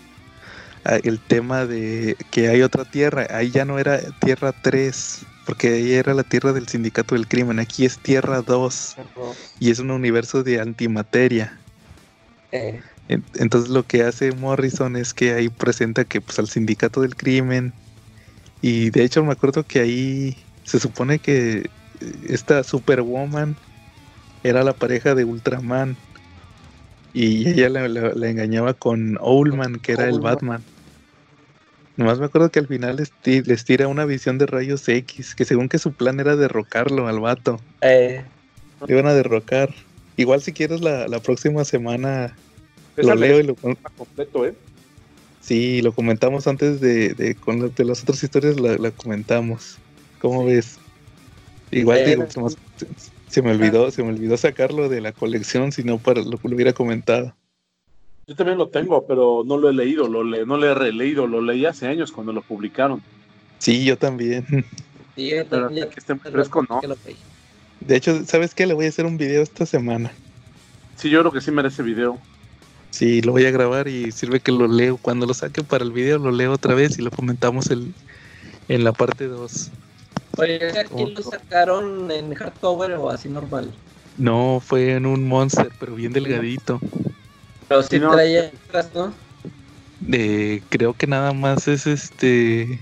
[1.03, 3.27] el tema de que hay otra tierra.
[3.29, 7.59] Ahí ya no era Tierra 3, porque ahí era la tierra del sindicato del crimen.
[7.59, 8.95] Aquí es Tierra 2
[9.59, 11.59] y es un universo de antimateria.
[12.51, 12.81] Eh.
[13.07, 17.73] Entonces lo que hace Morrison es que ahí presenta que pues al sindicato del crimen
[18.61, 20.37] y de hecho me acuerdo que ahí
[20.71, 21.69] se supone que
[22.29, 23.57] esta Superwoman
[24.41, 25.97] era la pareja de Ultraman.
[27.13, 30.63] Y ella la, engañaba con Owlman, que era el Batman.
[31.97, 35.67] Nomás me acuerdo que al final les, tira una visión de rayos X, que según
[35.67, 37.59] que su plan era derrocarlo al vato.
[37.81, 38.23] Eh.
[38.87, 39.75] Le iban a derrocar.
[40.15, 42.33] Igual si quieres la, próxima semana
[42.95, 44.55] lo leo y lo completo, ¿eh?
[45.41, 49.77] Sí, lo comentamos antes de, de con de las otras historias, la, comentamos.
[50.21, 50.79] ¿Cómo ves?
[51.71, 52.27] Igual digo,
[53.27, 56.55] se, me olvidó, se me olvidó sacarlo de la colección, si no para lo, lo
[56.55, 57.33] hubiera comentado.
[58.27, 61.41] Yo también lo tengo, pero no lo he leído, lo no lo he releído, lo
[61.41, 63.01] leí hace años cuando lo publicaron.
[63.57, 64.45] Sí, yo también.
[65.15, 66.81] Sí, pero que esté fresco, no.
[67.81, 68.65] De hecho, ¿sabes qué?
[68.65, 70.11] Le voy a hacer un video esta semana.
[70.95, 72.19] Sí, yo creo que sí merece video.
[72.91, 74.97] Sí, lo voy a grabar y sirve que lo leo.
[74.97, 77.93] Cuando lo saque para el video, lo leo otra vez y lo comentamos el,
[78.67, 79.71] en la parte 2.
[80.37, 83.71] Oye, ¿aquí lo sacaron en hardcover o así normal?
[84.17, 86.79] No, fue en un monster, pero bien delgadito.
[87.67, 89.13] Pero sí traía atrás, ¿no?
[90.69, 92.79] creo que nada más es este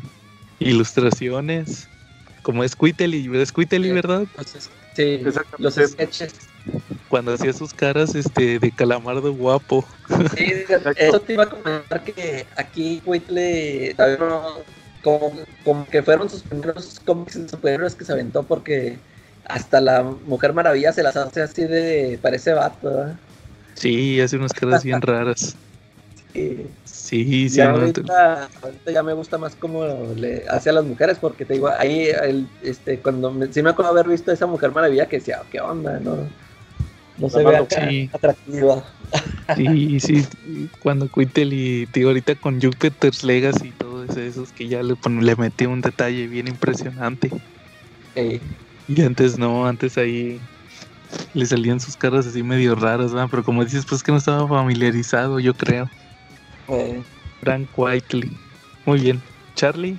[0.59, 1.87] ilustraciones.
[2.41, 4.25] Como es Quitely, es Quitely, ¿verdad?
[4.93, 5.19] sí,
[5.57, 6.49] los sketches
[7.09, 9.85] cuando hacía sus caras este de calamardo guapo.
[10.35, 10.53] Sí,
[10.95, 13.95] eso te iba a comentar que aquí Whitley
[15.03, 18.97] como, como que fueron sus primeros cómics superhéroes que se aventó porque
[19.45, 22.89] hasta la Mujer Maravilla se las hace así de parece vato.
[22.89, 23.15] ¿verdad?
[23.73, 25.55] Sí, hace unas caras bien raras.
[26.33, 26.67] Sí.
[27.09, 27.59] Sí, sí.
[27.59, 28.49] ahorita,
[28.85, 29.83] ya me gusta más cómo
[30.15, 33.71] le hace a las mujeres, porque te digo, ahí, el, este, cuando me, sí me
[33.71, 35.99] acuerdo haber visto a esa Mujer Maravilla que decía, ¿qué onda?
[35.99, 36.17] No,
[37.19, 37.57] no se ve
[38.11, 38.83] atractiva.
[39.55, 40.23] Sí, sí,
[40.79, 45.35] cuando Quintel y digo, ahorita con Jupiter's Legacy y todos esos que ya le, le
[45.35, 47.31] metí un detalle bien impresionante.
[48.87, 50.39] Y antes no, antes ahí
[51.33, 53.27] le salían sus caras así medio raras, ¿verdad?
[53.31, 55.89] Pero como dices, pues que no estaba familiarizado, yo creo.
[56.69, 57.01] Eh.
[57.41, 58.31] Frank Whiteley.
[58.85, 59.21] Muy bien.
[59.55, 59.97] Charlie.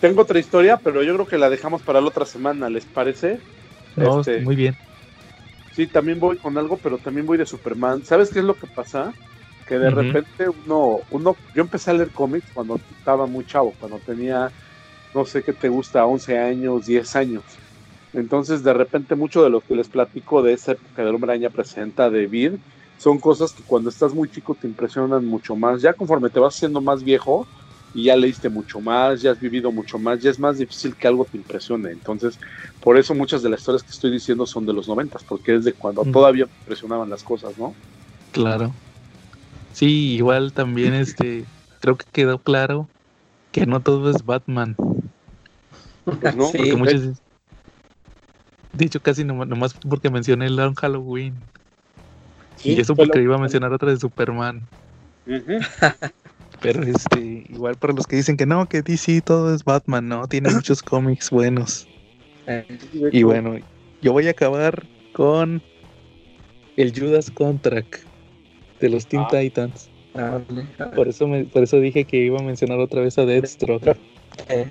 [0.00, 3.38] Tengo otra historia, pero yo creo que la dejamos para la otra semana, ¿les parece?
[3.96, 4.76] No, este, muy bien.
[5.72, 8.02] Sí, también voy con algo, pero también voy de Superman.
[8.02, 9.14] ¿Sabes qué es lo que pasa?
[9.64, 14.00] Que de repente uno, uno, yo empecé a leer cómics cuando estaba muy chavo, cuando
[14.00, 14.52] tenía,
[15.14, 17.62] no sé qué te gusta, 11 años, 10 años.
[18.12, 21.50] Entonces, de repente, mucho de lo que les platico de esa época del Hombre Araña
[21.50, 22.54] presenta de Vid
[22.96, 25.82] son cosas que cuando estás muy chico te impresionan mucho más.
[25.82, 27.48] Ya conforme te vas siendo más viejo
[27.92, 31.08] y ya leíste mucho más, ya has vivido mucho más, ya es más difícil que
[31.08, 31.90] algo te impresione.
[31.90, 32.38] Entonces,
[32.80, 35.64] por eso muchas de las historias que estoy diciendo son de los noventas, porque es
[35.64, 37.74] de cuando todavía te impresionaban las cosas, ¿no?
[38.32, 38.72] Claro.
[39.72, 41.44] Sí, igual también este,
[41.80, 42.88] creo que quedó claro
[43.52, 44.76] que no todo es Batman.
[46.04, 46.72] Pues no, sí,
[48.72, 51.34] de hecho, casi nomás, porque mencioné el Long Halloween.
[52.62, 54.62] y eso porque iba a mencionar otra de Superman.
[56.60, 60.26] Pero este, igual para los que dicen que no, que DC todo es Batman, no,
[60.28, 61.86] tiene muchos cómics buenos.
[63.12, 63.56] Y bueno,
[64.02, 65.62] yo voy a acabar con
[66.76, 67.96] el Judas Contract
[68.80, 69.28] de los Teen ah.
[69.30, 69.88] Titans.
[70.14, 70.40] Ah,
[70.96, 73.96] por eso por eso dije que iba a mencionar otra vez a Deathstroke.
[74.48, 74.70] Eh.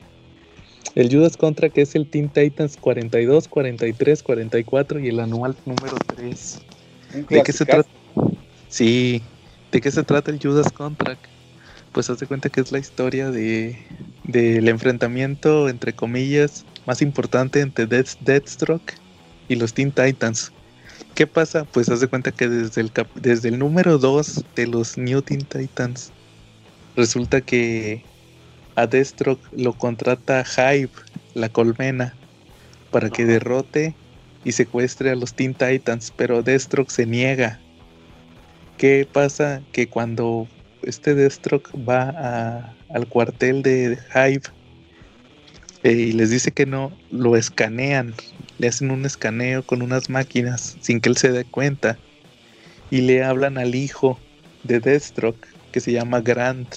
[0.95, 5.95] El Judas Contra, que es el Teen Titans 42, 43, 44 y el anual número
[6.15, 6.61] 3.
[7.29, 7.89] ¿De qué se trata?
[8.69, 9.21] Sí,
[9.71, 11.17] ¿de qué se trata el Judas Contra?
[11.91, 13.77] Pues haz de cuenta que es la historia de
[14.31, 18.93] del enfrentamiento, entre comillas, más importante entre Death, Deathstroke
[19.47, 20.51] y los Teen Titans.
[21.15, 21.65] ¿Qué pasa?
[21.65, 25.41] Pues haz de cuenta que desde el, desde el número 2 de los New Teen
[25.41, 26.11] Titans,
[26.95, 28.03] resulta que
[28.75, 30.91] a Deathstroke lo contrata Hive,
[31.33, 32.13] la colmena,
[32.91, 33.95] para que derrote
[34.43, 37.59] y secuestre a los Teen Titans, pero Deathstroke se niega.
[38.77, 39.61] ¿Qué pasa?
[39.71, 40.47] Que cuando
[40.83, 44.43] este Deathstroke va al cuartel de Hive
[45.83, 48.13] eh, y les dice que no, lo escanean,
[48.57, 51.97] le hacen un escaneo con unas máquinas sin que él se dé cuenta
[52.91, 54.19] y le hablan al hijo
[54.63, 56.75] de Deathstroke que se llama Grant.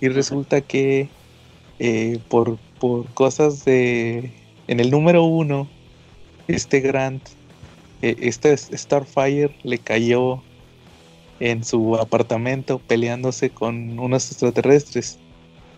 [0.00, 1.08] Y resulta que
[1.78, 2.58] eh, por,
[3.14, 4.32] cosas de...
[4.66, 5.68] En el número uno,
[6.48, 7.22] este Grant,
[8.02, 10.42] eh, este Starfire le cayó
[11.40, 15.18] en su apartamento peleándose con unos extraterrestres.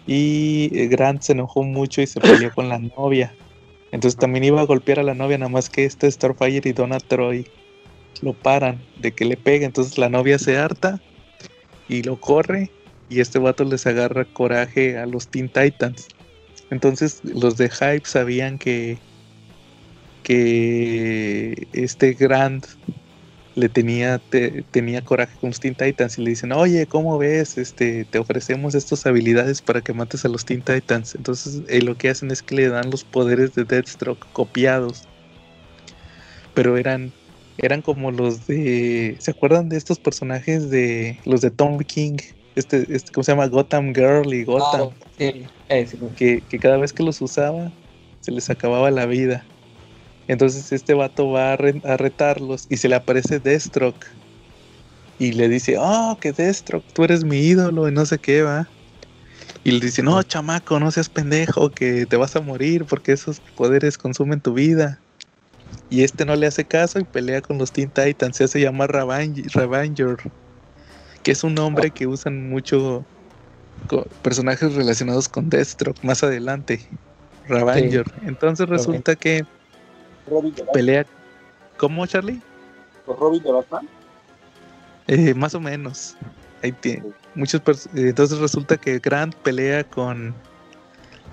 [0.07, 3.35] Y eh, Grant se enojó mucho y se peleó con la novia.
[3.93, 6.99] Entonces también iba a golpear a la novia, nada más que este Starfire y Donna
[6.99, 7.47] Troy
[8.23, 9.65] lo paran de que le pegue.
[9.65, 11.01] Entonces la novia se harta
[11.89, 12.71] y lo corre
[13.09, 16.09] y este vato les agarra coraje a los Teen Titans.
[16.71, 18.99] Entonces los de Hype sabían que,
[20.23, 22.67] que este Grant
[23.57, 24.21] le tenía,
[24.71, 27.59] tenía coraje con los Teen Titans y le dicen, oye, ¿cómo ves?
[27.59, 31.17] Este, te ofrecemos estas habilidades para que mates a los Teen Titans.
[31.17, 35.03] Entonces eh, lo que hacen es que le dan los poderes de Deathstroke copiados.
[36.55, 37.13] Pero eran,
[37.59, 39.17] eran como los de...
[39.19, 42.19] ¿Se acuerdan de estos personajes de los de Tom King?
[42.57, 43.47] este, este, ¿cómo se llama?
[43.47, 44.91] Gotham Girl y Gotham.
[45.19, 45.47] Eh,
[46.17, 47.71] que, cada vez que los usaba,
[48.21, 49.45] se les acababa la vida.
[50.29, 54.07] Entonces este vato va a, retarlos y se le aparece Deathstroke.
[55.19, 58.69] Y le dice, oh, que Deathstroke, tú eres mi ídolo y no sé qué, va.
[59.65, 63.41] Y le dice, no, chamaco, no seas pendejo, que te vas a morir porque esos
[63.41, 65.01] poderes consumen tu vida.
[65.91, 68.93] Y este no le hace caso y pelea con los Teen Titans, se hace llamar
[68.93, 70.19] Ravanger
[71.27, 73.05] que es un nombre que usan mucho
[74.23, 76.79] personajes relacionados con Deathstroke más adelante,
[77.49, 78.05] Ravanger.
[78.25, 79.45] Entonces resulta que
[80.73, 81.07] pelea.
[81.77, 82.41] ¿Cómo, Charlie?
[83.07, 83.89] Robin de Batman?
[85.07, 86.17] Eh, más o menos.
[86.63, 87.05] Ahí tiene.
[87.35, 87.61] Muchos
[87.95, 90.35] entonces resulta que Grant pelea con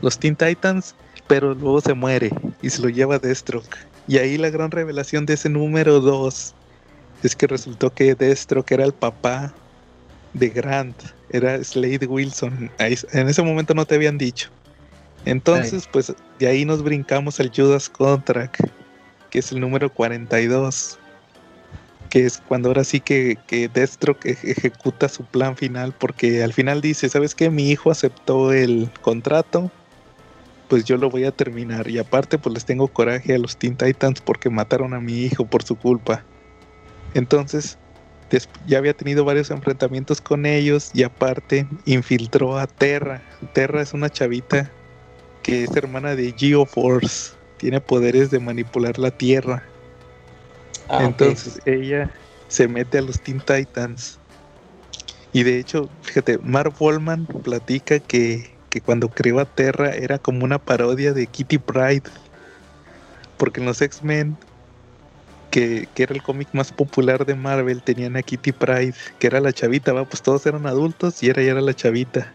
[0.01, 0.95] los Teen Titans,
[1.27, 2.29] pero luego se muere
[2.61, 3.77] y se lo lleva Deathstroke.
[4.07, 6.53] Y ahí la gran revelación de ese número 2
[7.23, 9.53] es que resultó que Deathstroke era el papá
[10.33, 10.95] de Grant,
[11.29, 12.69] era Slade Wilson.
[12.79, 14.49] en ese momento no te habían dicho.
[15.25, 18.59] Entonces, pues de ahí nos brincamos al Judas Contract,
[19.33, 20.99] que es el número 42,
[22.11, 26.81] que es cuando ahora sí que, que Deathstroke ejecuta su plan final, porque al final
[26.81, 27.49] dice, ¿sabes qué?
[27.49, 29.71] Mi hijo aceptó el contrato,
[30.69, 31.89] pues yo lo voy a terminar.
[31.89, 35.47] Y aparte, pues les tengo coraje a los Teen Titans porque mataron a mi hijo
[35.47, 36.23] por su culpa.
[37.15, 37.79] Entonces,
[38.67, 43.23] ya había tenido varios enfrentamientos con ellos y aparte infiltró a Terra.
[43.53, 44.69] Terra es una chavita
[45.41, 47.42] que es hermana de Geoforce.
[47.63, 49.63] Tiene poderes de manipular la tierra.
[50.89, 52.11] Ah, Entonces ella
[52.49, 54.19] se mete a los Teen Titans.
[55.31, 60.43] Y de hecho, fíjate, Mark Wallman platica que, que cuando creó a Terra era como
[60.43, 62.03] una parodia de Kitty Pride.
[63.37, 64.35] Porque en los X-Men,
[65.49, 69.53] que, era el cómic más popular de Marvel, tenían a Kitty Pride, que era la
[69.53, 70.03] chavita, ¿va?
[70.03, 72.33] pues todos eran adultos y era, ya era la chavita.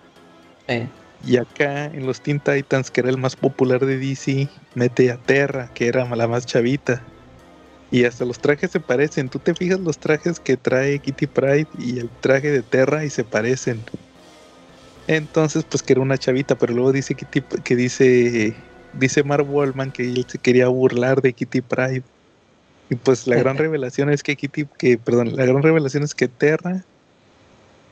[0.69, 0.89] Eh.
[1.25, 5.17] Y acá en los Teen Titans, que era el más popular de DC, mete a
[5.17, 7.03] Terra, que era la más chavita.
[7.91, 9.29] Y hasta los trajes se parecen.
[9.29, 13.11] Tú te fijas los trajes que trae Kitty Pride y el traje de Terra y
[13.11, 13.81] se parecen.
[15.07, 18.55] Entonces, pues que era una chavita, pero luego dice Kitty, que dice
[18.93, 22.03] dice Mark Wallman que él se quería burlar de Kitty Pride.
[22.91, 26.29] Y pues la gran revelación es que Kitty, que, perdón, la gran revelación es que
[26.29, 26.85] Terra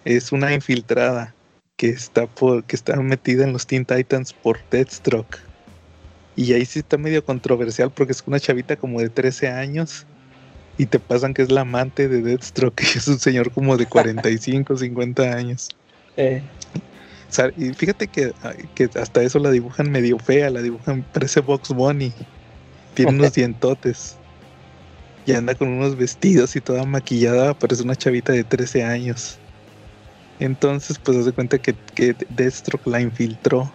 [0.04, 1.35] es una infiltrada
[1.76, 5.38] que está por, que está metida en los Teen Titans por Deathstroke.
[6.34, 10.06] Y ahí sí está medio controversial porque es una chavita como de 13 años
[10.78, 13.86] y te pasan que es la amante de Deathstroke, que es un señor como de
[13.86, 15.68] 45, 50 años.
[16.16, 16.42] Eh.
[17.58, 18.32] y fíjate que,
[18.74, 22.12] que, hasta eso la dibujan medio fea, la dibujan, parece Box Bunny.
[22.94, 24.16] Tiene unos dientotes.
[25.26, 29.38] Y anda con unos vestidos y toda maquillada, parece una chavita de 13 años.
[30.38, 33.72] Entonces, pues se cuenta que, que Deathstroke la infiltró.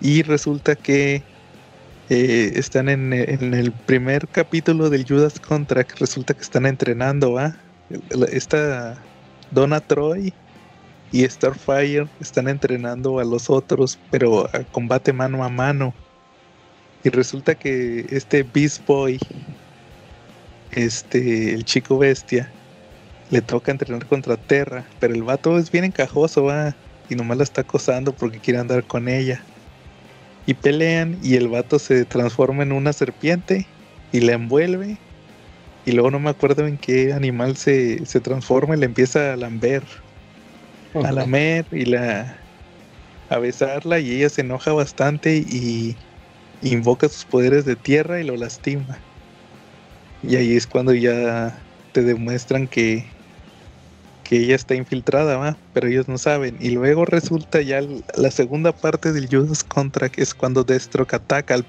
[0.00, 1.22] Y resulta que
[2.10, 5.98] eh, están en, el primer capítulo del Judas Contract.
[6.00, 7.56] Resulta que están entrenando, ¿va?
[8.30, 9.02] Esta
[9.50, 10.32] Donna Troy
[11.12, 15.94] y Starfire están entrenando a los otros, pero a combate mano a mano.
[17.04, 19.18] Y resulta que este Beast Boy,
[20.72, 22.50] este, el chico bestia,
[23.30, 26.74] le toca entrenar contra Terra, pero el vato es bien encajoso, va,
[27.10, 29.42] y nomás la está acosando porque quiere andar con ella.
[30.46, 33.66] Y pelean y el vato se transforma en una serpiente
[34.12, 34.96] y la envuelve.
[35.84, 39.82] Y luego no me acuerdo en qué animal se, transforma y le empieza a lamber.
[40.94, 42.38] A lamer y la
[43.28, 45.94] a besarla y ella se enoja bastante y
[46.62, 48.98] invoca sus poderes de tierra y lo lastima.
[50.22, 51.58] Y ahí es cuando ya
[51.92, 53.04] te demuestran que
[54.28, 55.56] que ella está infiltrada, ¿va?
[55.72, 56.58] pero ellos no saben.
[56.60, 57.80] Y luego resulta ya
[58.14, 61.54] la segunda parte del Judas Contra, que es cuando Deathstroke ataca.
[61.54, 61.64] Al,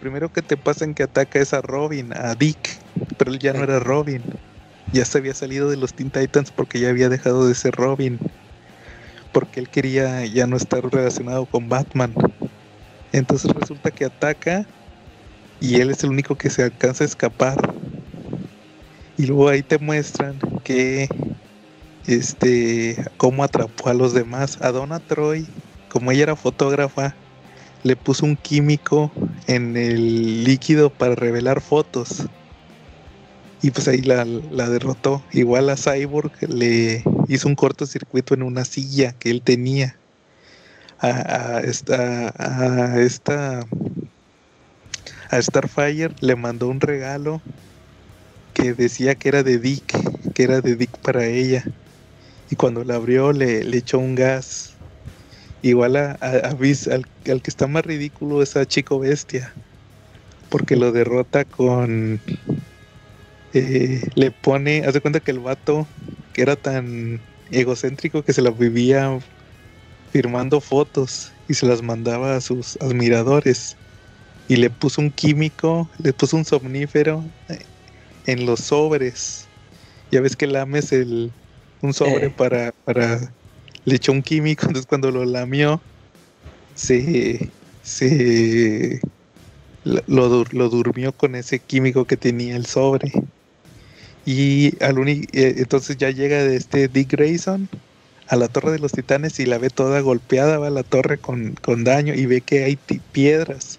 [0.00, 2.78] primero que te pasa en que ataca es a Robin, a Dick,
[3.18, 4.22] pero él ya no era Robin.
[4.94, 8.18] Ya se había salido de los Teen Titans porque ya había dejado de ser Robin.
[9.32, 12.14] Porque él quería ya no estar relacionado con Batman.
[13.12, 14.64] Entonces resulta que ataca
[15.60, 17.58] y él es el único que se alcanza a escapar.
[19.18, 21.08] Y luego ahí te muestran que
[22.08, 24.58] este, cómo atrapó a los demás.
[24.62, 25.46] A Donna Troy,
[25.90, 27.14] como ella era fotógrafa,
[27.82, 29.12] le puso un químico
[29.46, 32.26] en el líquido para revelar fotos.
[33.60, 35.22] Y pues ahí la, derrotó.
[35.32, 39.96] Igual a Cyborg le hizo un cortocircuito en una silla que él tenía.
[41.00, 43.64] A, esta, a esta
[45.30, 47.40] a Starfire le mandó un regalo
[48.52, 51.64] que decía que era de Dick, que era de Dick para ella
[52.50, 54.74] y cuando la abrió le, echó un gas.
[55.62, 56.56] Igual a, al,
[57.24, 59.52] que está más ridículo es a Chico Bestia,
[60.50, 62.20] porque lo derrota con...
[63.54, 65.86] Eh, le pone, hace cuenta que el vato,
[66.32, 67.20] que era tan
[67.50, 69.18] egocéntrico que se la vivía
[70.12, 73.76] firmando fotos y se las mandaba a sus admiradores.
[74.48, 77.58] Y le puso un químico, le puso un somnífero eh,
[78.26, 79.46] en los sobres.
[80.10, 81.32] Ya ves que el es el,
[81.82, 82.34] un sobre eh.
[82.36, 83.32] para, para,
[83.84, 85.80] le echó un químico, entonces cuando lo lamió,
[86.74, 87.50] se,
[87.82, 89.00] se
[89.84, 93.12] lo, lo, durmió con ese químico que tenía el sobre.
[94.26, 97.68] Y al eh, entonces ya llega de este Dick Grayson
[98.28, 101.16] a la Torre de los Titanes y la ve toda golpeada, va a la torre
[101.16, 103.78] con, con daño y ve que hay piedras.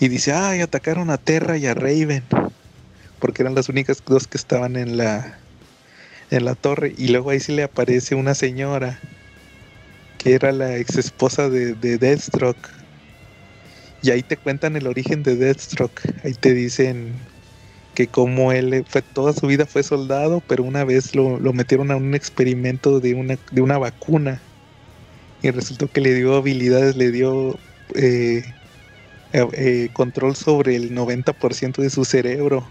[0.00, 2.24] Y dice, ay, atacaron a Terra y a Raven.
[3.20, 5.38] Porque eran las únicas dos que estaban en la,
[6.36, 8.98] en la torre y luego ahí sí le aparece una señora
[10.18, 12.70] que era la ex esposa de, de Deathstroke.
[14.02, 16.00] Y ahí te cuentan el origen de Deathstroke.
[16.24, 17.12] Ahí te dicen
[17.94, 21.96] que como él fue toda su vida fue soldado pero una vez lo, metieron a
[21.96, 24.40] un experimento de una, de una vacuna.
[25.42, 27.58] Y resultó que le dio habilidades le dio
[27.94, 28.42] eh,
[29.32, 32.66] eh, control sobre el 90% de su cerebro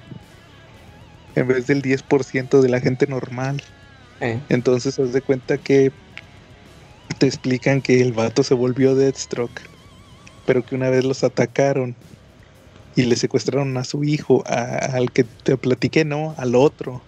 [1.35, 3.61] en vez del 10% de la gente normal.
[4.21, 4.39] Eh.
[4.49, 5.91] Entonces, haz de cuenta que
[7.17, 9.61] te explican que el vato se volvió Deathstroke,
[10.45, 11.95] pero que una vez los atacaron
[12.95, 17.01] y le secuestraron a su hijo, al que te platiqué, no, al otro.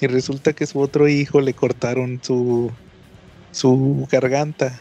[0.00, 2.70] Y resulta que su otro hijo le cortaron su,
[3.52, 4.80] su garganta.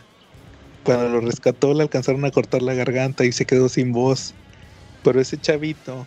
[0.83, 4.33] Cuando lo rescató le alcanzaron a cortar la garganta y se quedó sin voz.
[5.03, 6.05] Pero ese chavito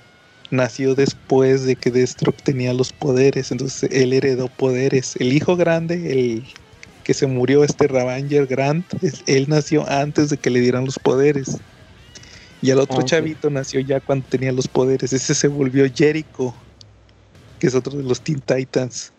[0.50, 5.16] nació después de que Deathstroke tenía los poderes, entonces él heredó poderes.
[5.18, 6.44] El hijo grande, el
[7.04, 8.84] que se murió, este Ravanger Grant,
[9.26, 11.58] él nació antes de que le dieran los poderes.
[12.62, 15.12] Y el otro chavito nació ya cuando tenía los poderes.
[15.12, 16.54] Ese se volvió Jericho,
[17.60, 19.12] que es otro de los Teen Titans.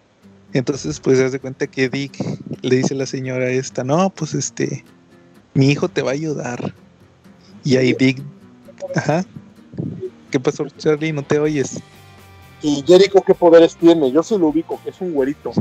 [0.53, 2.17] Entonces, pues se hace cuenta que Dick
[2.61, 4.83] le dice a la señora esta, no, pues este,
[5.53, 6.73] mi hijo te va a ayudar.
[7.63, 8.21] Y ahí Dick,
[8.95, 9.25] ajá.
[10.37, 11.11] ¿Qué pasó, Charlie?
[11.11, 11.79] ¿No te oyes?
[12.61, 14.11] ¿Y Jericho qué poderes tiene?
[14.11, 15.51] Yo se lo ubico, que es un güerito.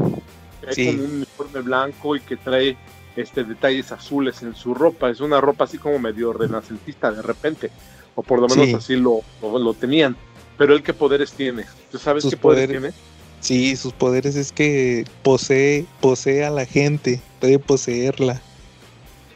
[0.74, 2.76] Que con un uniforme blanco y que trae
[3.16, 5.08] este detalles azules en su ropa.
[5.08, 7.70] Es una ropa así como medio renacentista de repente.
[8.16, 10.14] O por lo menos así lo, lo, tenían.
[10.58, 11.64] Pero él qué poderes tiene.
[11.90, 12.92] ¿Tú sabes qué poderes, tiene?
[13.40, 18.42] Sí, sus poderes es que posee, posee a la gente, puede poseerla.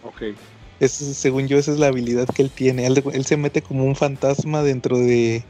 [0.02, 0.36] Ok.
[0.80, 2.86] Es, según yo, esa es la habilidad que él tiene.
[2.86, 5.44] Él, se mete como un fantasma dentro de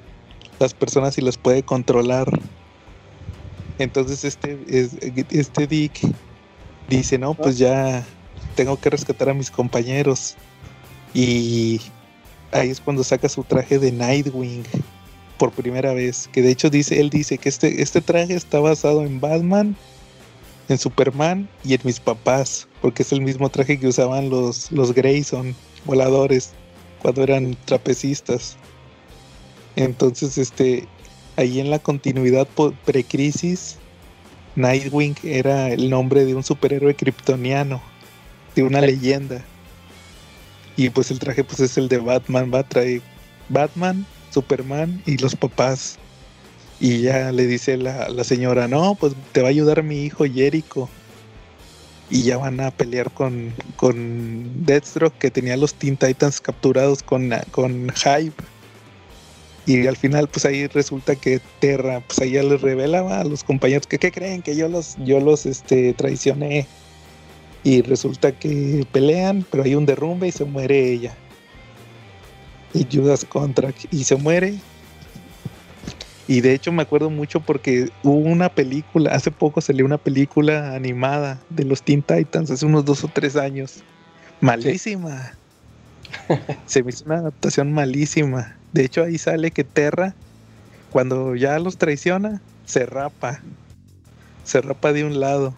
[0.59, 2.29] las personas y las puede controlar.
[3.79, 4.59] Entonces este,
[5.31, 6.01] este Dick
[6.89, 8.05] dice, no, pues ya
[8.57, 10.35] tengo que rescatar a mis compañeros.
[11.15, 11.81] Y
[12.53, 14.65] ahí es cuando saca su traje de Nightwing
[15.39, 16.29] por primera vez.
[16.33, 19.77] Que de hecho dice, él dice que este, este traje está basado en Batman
[20.71, 24.95] en Superman y en mis papás, porque es el mismo traje que usaban los, los
[24.95, 25.55] Grayson
[25.85, 26.53] voladores
[27.01, 28.57] cuando eran trapecistas.
[29.77, 30.87] Entonces, este,
[31.37, 32.49] ahí en la continuidad
[32.85, 33.77] pre-crisis,
[34.57, 37.81] Nightwing era el nombre de un superhéroe kryptoniano,
[38.55, 39.45] de una leyenda.
[40.77, 43.03] Y pues el traje pues es el de Batman, va a traer
[43.49, 45.99] Batman, Superman y los papás.
[46.81, 50.25] Y ya le dice la, la señora, no, pues te va a ayudar mi hijo
[50.25, 50.89] Jericho.
[52.11, 57.31] Y ya van a pelear con, con Deathstroke, que tenía los Teen Titans capturados con,
[57.53, 58.43] con Hype.
[59.67, 63.45] Y al final, pues ahí resulta que Terra, pues ahí ya les revelaba a los
[63.45, 64.43] compañeros que, ¿qué creen?
[64.43, 66.67] Que yo los, yo los este, traicioné.
[67.63, 71.15] Y resulta que pelean, pero hay un derrumbe y se muere ella.
[72.73, 74.55] Y Judas contra y se muere
[76.31, 80.77] y de hecho me acuerdo mucho porque hubo una película, hace poco salió una película
[80.77, 83.83] animada de los Teen Titans, hace unos dos o tres años.
[84.41, 85.33] Malísima.
[86.67, 88.57] Se me hizo una adaptación malísima.
[88.73, 90.15] De hecho ahí sale que Terra,
[90.93, 93.41] cuando ya los traiciona, se rapa.
[94.45, 95.53] Se rapa de un lado.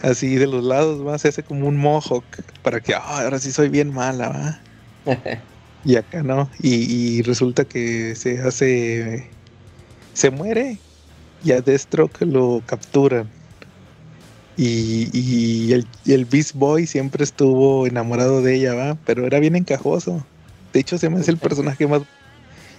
[0.00, 2.24] Así de los lados, va, se hace como un mohawk
[2.62, 5.14] para que ah, ahora sí soy bien mala, va.
[5.86, 6.50] Y acá no.
[6.58, 9.30] Y, resulta que se hace.
[10.14, 10.78] Se muere.
[11.44, 13.30] Y a Deathstroke lo capturan.
[14.56, 18.98] Y, y el, el, Beast Boy siempre estuvo enamorado de ella, ¿va?
[19.04, 20.26] Pero era bien encajoso.
[20.72, 22.02] De hecho, se me hace el personaje más.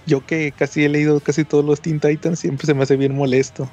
[0.06, 3.16] Yo que casi he leído casi todos los Teen Titans, siempre se me hace bien
[3.16, 3.70] molesto.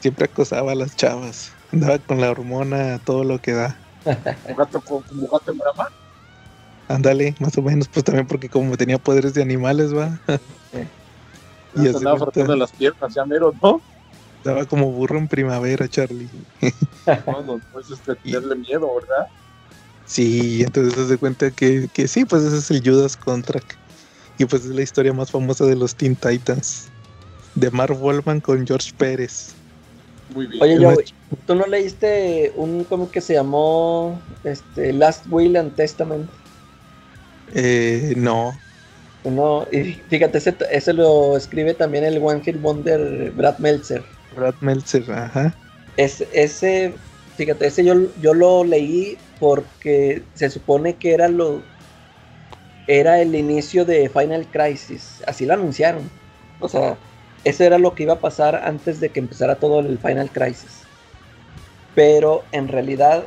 [0.00, 1.52] Siempre acosaba a las chavas.
[1.72, 3.78] Andaba con la hormona, todo lo que da.
[4.04, 5.88] ¿Un gato con gato en brama?
[6.88, 10.18] Ándale, más o menos, pues también porque como tenía poderes de animales, va.
[11.74, 13.80] y así andaba frotando las piernas, ya mero, ¿no?
[14.38, 16.30] Estaba como burro en primavera, Charlie.
[17.26, 19.28] no, no, pues es tenerle miedo, ¿verdad?
[20.06, 23.72] Sí, entonces se da cuenta que, que sí, pues ese es el Judas Contract.
[24.38, 26.88] Y pues es la historia más famosa de los Teen Titans.
[27.54, 29.52] De Mark Wolfman con George Pérez.
[30.34, 30.62] Muy bien.
[30.62, 30.94] Oye, yo,
[31.46, 36.30] ¿tú no leíste un cómic que se llamó este, Last Will and Testament?
[37.54, 38.58] Eh, no.
[39.24, 44.04] No, y fíjate, ese, lo escribe también el One Hit Wonder Brad Meltzer.
[44.34, 45.54] Brad Meltzer, ajá.
[45.96, 46.94] Es, ese,
[47.36, 51.62] fíjate, ese yo, yo lo leí porque se supone que era lo
[52.86, 56.10] era el inicio de Final Crisis, así lo anunciaron.
[56.58, 56.96] O sea,
[57.44, 60.86] eso era lo que iba a pasar antes de que empezara todo el Final Crisis.
[61.94, 63.24] Pero en realidad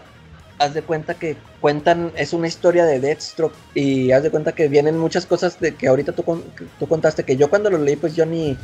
[0.61, 4.67] haz de cuenta que cuentan, es una historia de Deathstroke y haz de cuenta que
[4.67, 6.23] vienen muchas cosas de que ahorita tú,
[6.77, 8.57] tú contaste, que yo cuando lo leí pues yo ni,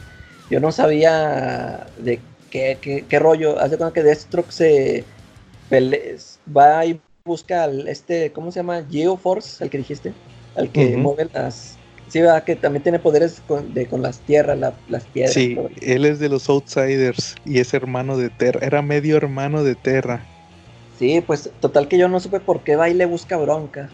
[0.49, 2.19] yo no sabía de
[2.51, 5.03] qué, qué, rollo, haz de cuenta que Deathstroke se
[6.55, 8.85] va y busca al, este, ¿cómo se llama?
[8.89, 10.13] Geoforce, el que dijiste,
[10.55, 11.77] al que mueve las...
[12.09, 12.45] Sí, ¿verdad?
[12.45, 14.57] que también tiene poderes con, de, con las tierras,
[14.87, 15.33] las piedras.
[15.33, 19.75] Sí, él es de los Outsiders y es hermano de Terra, era medio hermano de
[19.75, 20.25] Terra.
[20.97, 23.89] Sí, pues total que yo no supe por qué va y le busca bronca.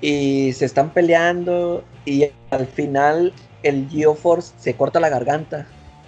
[0.00, 3.32] y se están peleando y al final
[3.62, 5.66] el Geoforce se corta la garganta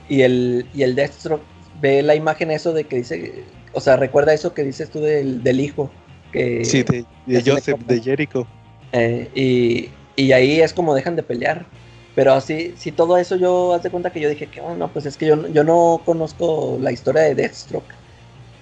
[0.08, 1.42] y el, y el Deathstroke
[1.80, 5.42] ve la imagen eso de que dice, o sea, recuerda eso que dices tú del,
[5.42, 5.90] del hijo.
[6.32, 7.04] Que, sí, de,
[7.44, 8.46] Joseph, de Jericho.
[8.92, 9.88] Eh, y,
[10.20, 11.66] y, ahí es como dejan de pelear.
[12.14, 14.92] Pero así, si todo eso yo, haz de cuenta que yo dije que, oh, no,
[14.92, 17.94] pues es que yo, yo no conozco la historia de Deathstroke.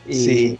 [0.07, 0.59] Y, sí.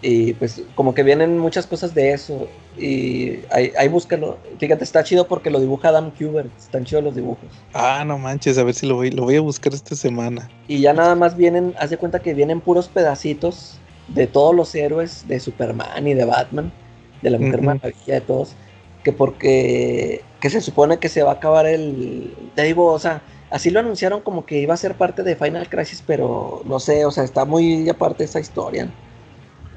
[0.00, 2.46] Y pues como que vienen muchas cosas de eso.
[2.76, 4.38] Y ahí, ahí búscalo.
[4.58, 6.50] Fíjate, está chido porque lo dibuja Adam Kubert.
[6.56, 7.48] Están chidos los dibujos.
[7.74, 10.48] Ah, no manches, a ver si lo voy, lo voy a buscar esta semana.
[10.68, 14.74] Y ya nada más vienen, haz de cuenta que vienen puros pedacitos de todos los
[14.74, 16.72] héroes, de Superman y de Batman,
[17.22, 18.54] de la Mujer Maravilla, de todos.
[19.02, 22.34] Que porque que se supone que se va a acabar el...
[22.54, 25.68] Te digo, o sea, así lo anunciaron como que iba a ser parte de Final
[25.68, 28.88] Crisis, pero no sé, o sea, está muy aparte esa historia.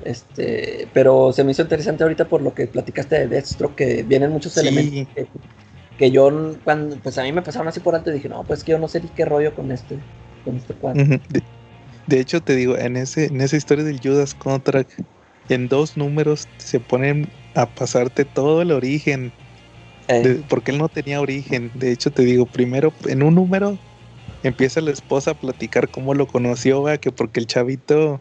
[0.05, 4.31] Este, pero se me hizo interesante ahorita por lo que platicaste de Deathstroke, que vienen
[4.31, 5.07] muchos elementos
[5.97, 8.63] que, yo, cuando, pues a mí me pasaron así por alto y dije, no, pues
[8.63, 9.99] que yo no sé ni qué rollo con este,
[10.43, 11.19] con este cuadro.
[12.07, 14.89] de, hecho, te digo, en ese, en esa historia del Judas Contract,
[15.49, 19.31] en dos números se ponen a pasarte todo el origen.
[20.07, 20.41] Eh.
[20.49, 21.71] porque él no tenía origen.
[21.75, 23.77] De hecho, te digo, primero en un número
[24.43, 28.19] empieza la esposa a platicar cómo lo conoció, que porque el chavito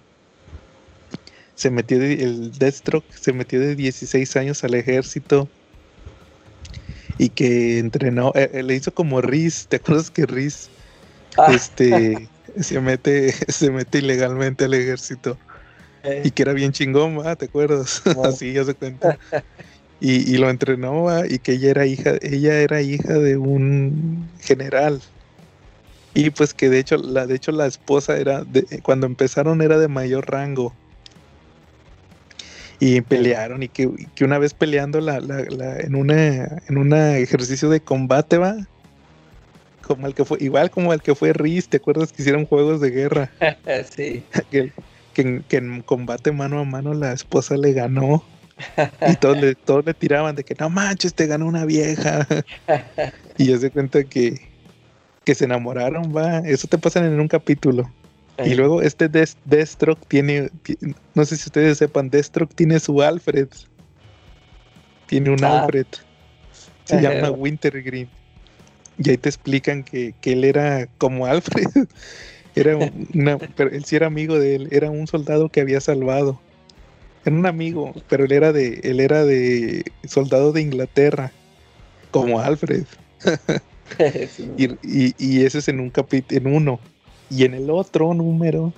[1.60, 5.46] se metió de, el Deathstroke se metió de 16 años al ejército
[7.18, 10.70] y que entrenó, eh, eh, le hizo como Riz, ¿te acuerdas que Riz
[11.36, 11.52] ah.
[11.52, 12.30] este
[12.60, 15.36] se mete se mete ilegalmente al ejército?
[16.02, 16.22] Eh.
[16.24, 18.02] Y que era bien chingón, ¿te acuerdas?
[18.24, 19.18] Así ya se cuenta.
[20.00, 25.02] Y, lo entrenó y que ella era hija, ella era hija de un general.
[26.14, 29.76] Y pues que de hecho, la, de hecho la esposa era, de, cuando empezaron era
[29.76, 30.74] de mayor rango
[32.80, 33.88] y pelearon y que,
[34.22, 38.56] una vez peleando la, en una en un ejercicio de combate va.
[39.82, 42.80] Como el que fue igual como el que fue Riz te acuerdas que hicieron juegos
[42.80, 43.30] de guerra
[43.94, 44.24] sí.
[45.12, 48.24] Que, en, combate mano a mano la esposa le ganó.
[49.06, 52.26] Y todos le, todos le tiraban de que no manches te ganó una vieja
[53.36, 54.48] y ya se cuenta que
[55.24, 56.38] que se enamoraron va.
[56.38, 57.90] Eso te pasa en un capítulo
[58.44, 60.50] y luego este Deathstroke tiene,
[61.14, 63.48] no sé si ustedes sepan, Deathstroke tiene su Alfred.
[65.06, 65.62] Tiene un ah.
[65.62, 65.86] Alfred.
[66.84, 68.08] Se llama Wintergreen.
[68.98, 71.66] Y ahí te explican que, él era como Alfred.
[72.54, 72.76] era
[73.14, 76.40] una, pero él sí era amigo de él, era un soldado que había salvado.
[77.24, 81.32] Era un amigo, pero él era de, él era de soldado de Inglaterra,
[82.10, 82.84] como Alfred.
[84.56, 86.80] y, y, ese es en un capítulo, en uno.
[87.30, 88.72] Y en el otro número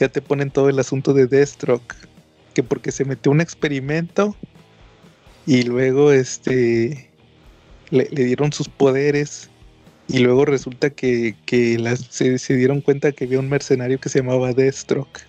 [0.00, 1.94] ya te ponen todo el asunto de Deathstroke,
[2.54, 4.34] que porque se metió un experimento
[5.46, 7.10] y luego este
[7.90, 9.50] le, dieron sus poderes
[10.08, 11.34] y luego resulta que,
[12.10, 15.20] se, dieron cuenta que había un mercenario que se llamaba Deathstroke.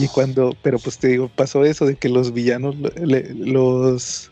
[0.00, 4.30] Y cuando, pero pues te digo, pasó eso de que los villanos, los,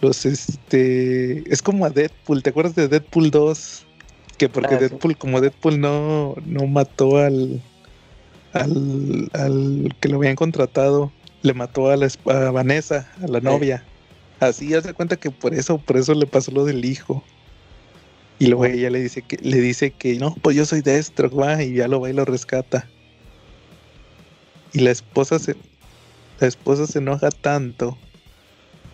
[0.00, 3.86] los, este, es como a Deadpool, ¿te acuerdas de Deadpool 2?
[4.38, 7.60] Que porque ah, Deadpool, como Deadpool no, no mató al,
[8.52, 11.12] al, que lo habían contratado,
[11.42, 13.84] le mató a, la, a Vanessa, a la novia.
[14.40, 17.24] Así ya se cuenta que por eso, por eso le pasó lo del hijo.
[18.38, 21.60] Y luego ella le dice que, le dice que no, pues yo soy Destro, va,
[21.62, 22.88] y ya lo va y lo rescata.
[24.72, 25.56] Y la esposa se,
[26.38, 27.98] la esposa se enoja tanto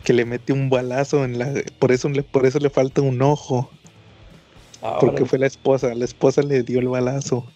[0.02, 3.70] que le mete un balazo en la, por eso por eso le falta un ojo.
[4.84, 7.46] Ah, porque fue la esposa, la esposa le dio el balazo,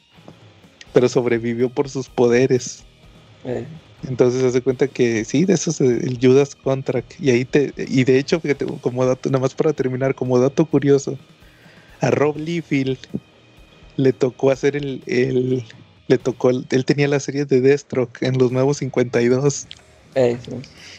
[0.94, 2.84] pero sobrevivió por sus poderes.
[3.44, 3.66] Eh.
[4.08, 7.20] Entonces hace cuenta que sí, de eso es el Judas Contract.
[7.20, 10.64] Y ahí te, y de hecho, fíjate, como dato, nada más para terminar, como dato
[10.64, 11.18] curioso,
[12.00, 12.98] a Rob Liefeld
[13.96, 15.64] le tocó hacer el, el
[16.06, 19.66] le tocó, él tenía la serie de Deathstroke en los nuevos 52.
[20.14, 20.38] Eh,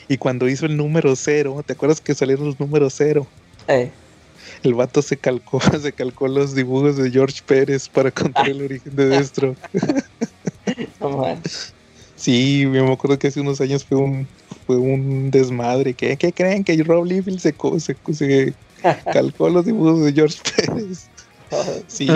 [0.07, 3.25] y cuando hizo el número cero, ¿te acuerdas que salieron los números cero?
[3.67, 3.89] Eh
[4.63, 8.95] el vato se calcó, se calcó los dibujos de George Pérez para contar el origen
[8.95, 9.55] de Destro.
[12.15, 14.27] sí, me acuerdo que hace unos años fue un,
[14.67, 15.93] fue un desmadre.
[15.93, 16.63] ¿Qué, ¿Qué creen?
[16.63, 18.53] Que Rob Liefeld se, se,
[19.13, 21.07] calcó los dibujos de George Pérez.
[21.87, 22.07] Sí,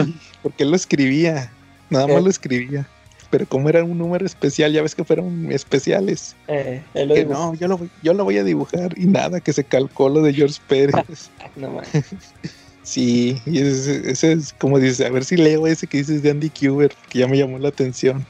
[0.44, 1.52] porque él lo escribía,
[1.90, 2.88] nada más lo escribía
[3.34, 6.36] pero como era un número especial, ya ves que fueron especiales.
[6.48, 9.64] Eh, que no, yo lo, voy, yo lo voy a dibujar y nada, que se
[9.64, 11.32] calcó lo de George Pérez.
[11.56, 11.82] no
[12.84, 16.52] sí, y ese, es como dice, a ver si leo ese que dices de Andy
[16.52, 18.24] Kuber, que ya me llamó la atención.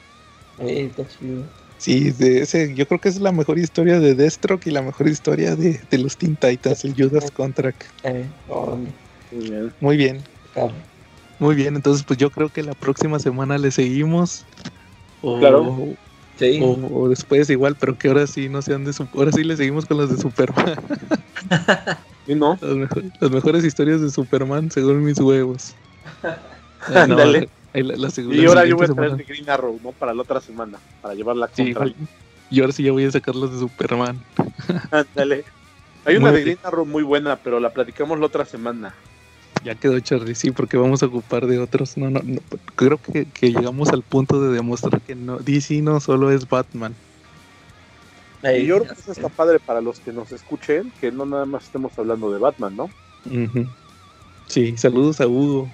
[0.59, 1.43] Eh, está chido.
[1.79, 5.57] Sí, ese, yo creo que es la mejor historia de Deathstroke y la mejor historia
[5.57, 7.83] de, los Teen Titans, el Judas Contract.
[8.05, 8.23] Eh,
[9.33, 9.73] muy bien.
[9.81, 10.23] Muy bien.
[11.39, 14.45] Muy bien, entonces pues yo creo que la próxima semana le seguimos.
[15.23, 15.95] O, claro.
[16.37, 16.59] Sí.
[16.61, 19.85] O, después igual, pero que ahora sí no sean de su, ahora sí le seguimos
[19.85, 20.75] con las de Superman.
[22.27, 22.57] ¿Y no?
[23.19, 25.73] Las, mejores historias de Superman según mis huevos.
[26.87, 29.91] Dale y ahora yo voy a traer de Green Arrow, ¿no?
[29.93, 31.87] Para la otra semana, para llevarla contra.
[32.49, 34.21] y ahora sí ya voy a sacar las de Superman.
[34.91, 35.43] Ándale.
[36.05, 38.93] Hay una de Green Arrow muy buena, pero la platicamos la otra semana.
[39.63, 41.97] Ya quedó Charlie, sí, porque vamos a ocupar de otros.
[41.97, 42.39] No, no, no
[42.75, 46.93] creo que, llegamos al punto de demostrar que no, DC no solo es Batman.
[48.43, 51.45] y yo creo que eso está padre para los que nos escuchen, que no nada
[51.45, 52.89] más estemos hablando de Batman, ¿no?
[54.47, 55.69] Sí, saludos a Hugo.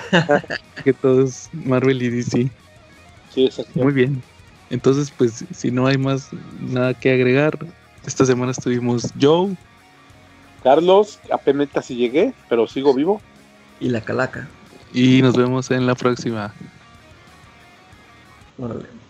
[0.84, 2.48] que todos Marvel y DC.
[3.34, 3.72] Sí, exacto.
[3.74, 4.22] Muy bien.
[4.70, 6.30] Entonces, pues, si no hay más
[6.60, 7.58] nada que agregar,
[8.06, 9.54] esta semana estuvimos Joe.
[10.62, 13.20] Carlos, apenas si llegué, pero sigo vivo.
[13.80, 14.48] Y la calaca.
[14.92, 16.52] Y nos vemos en la próxima.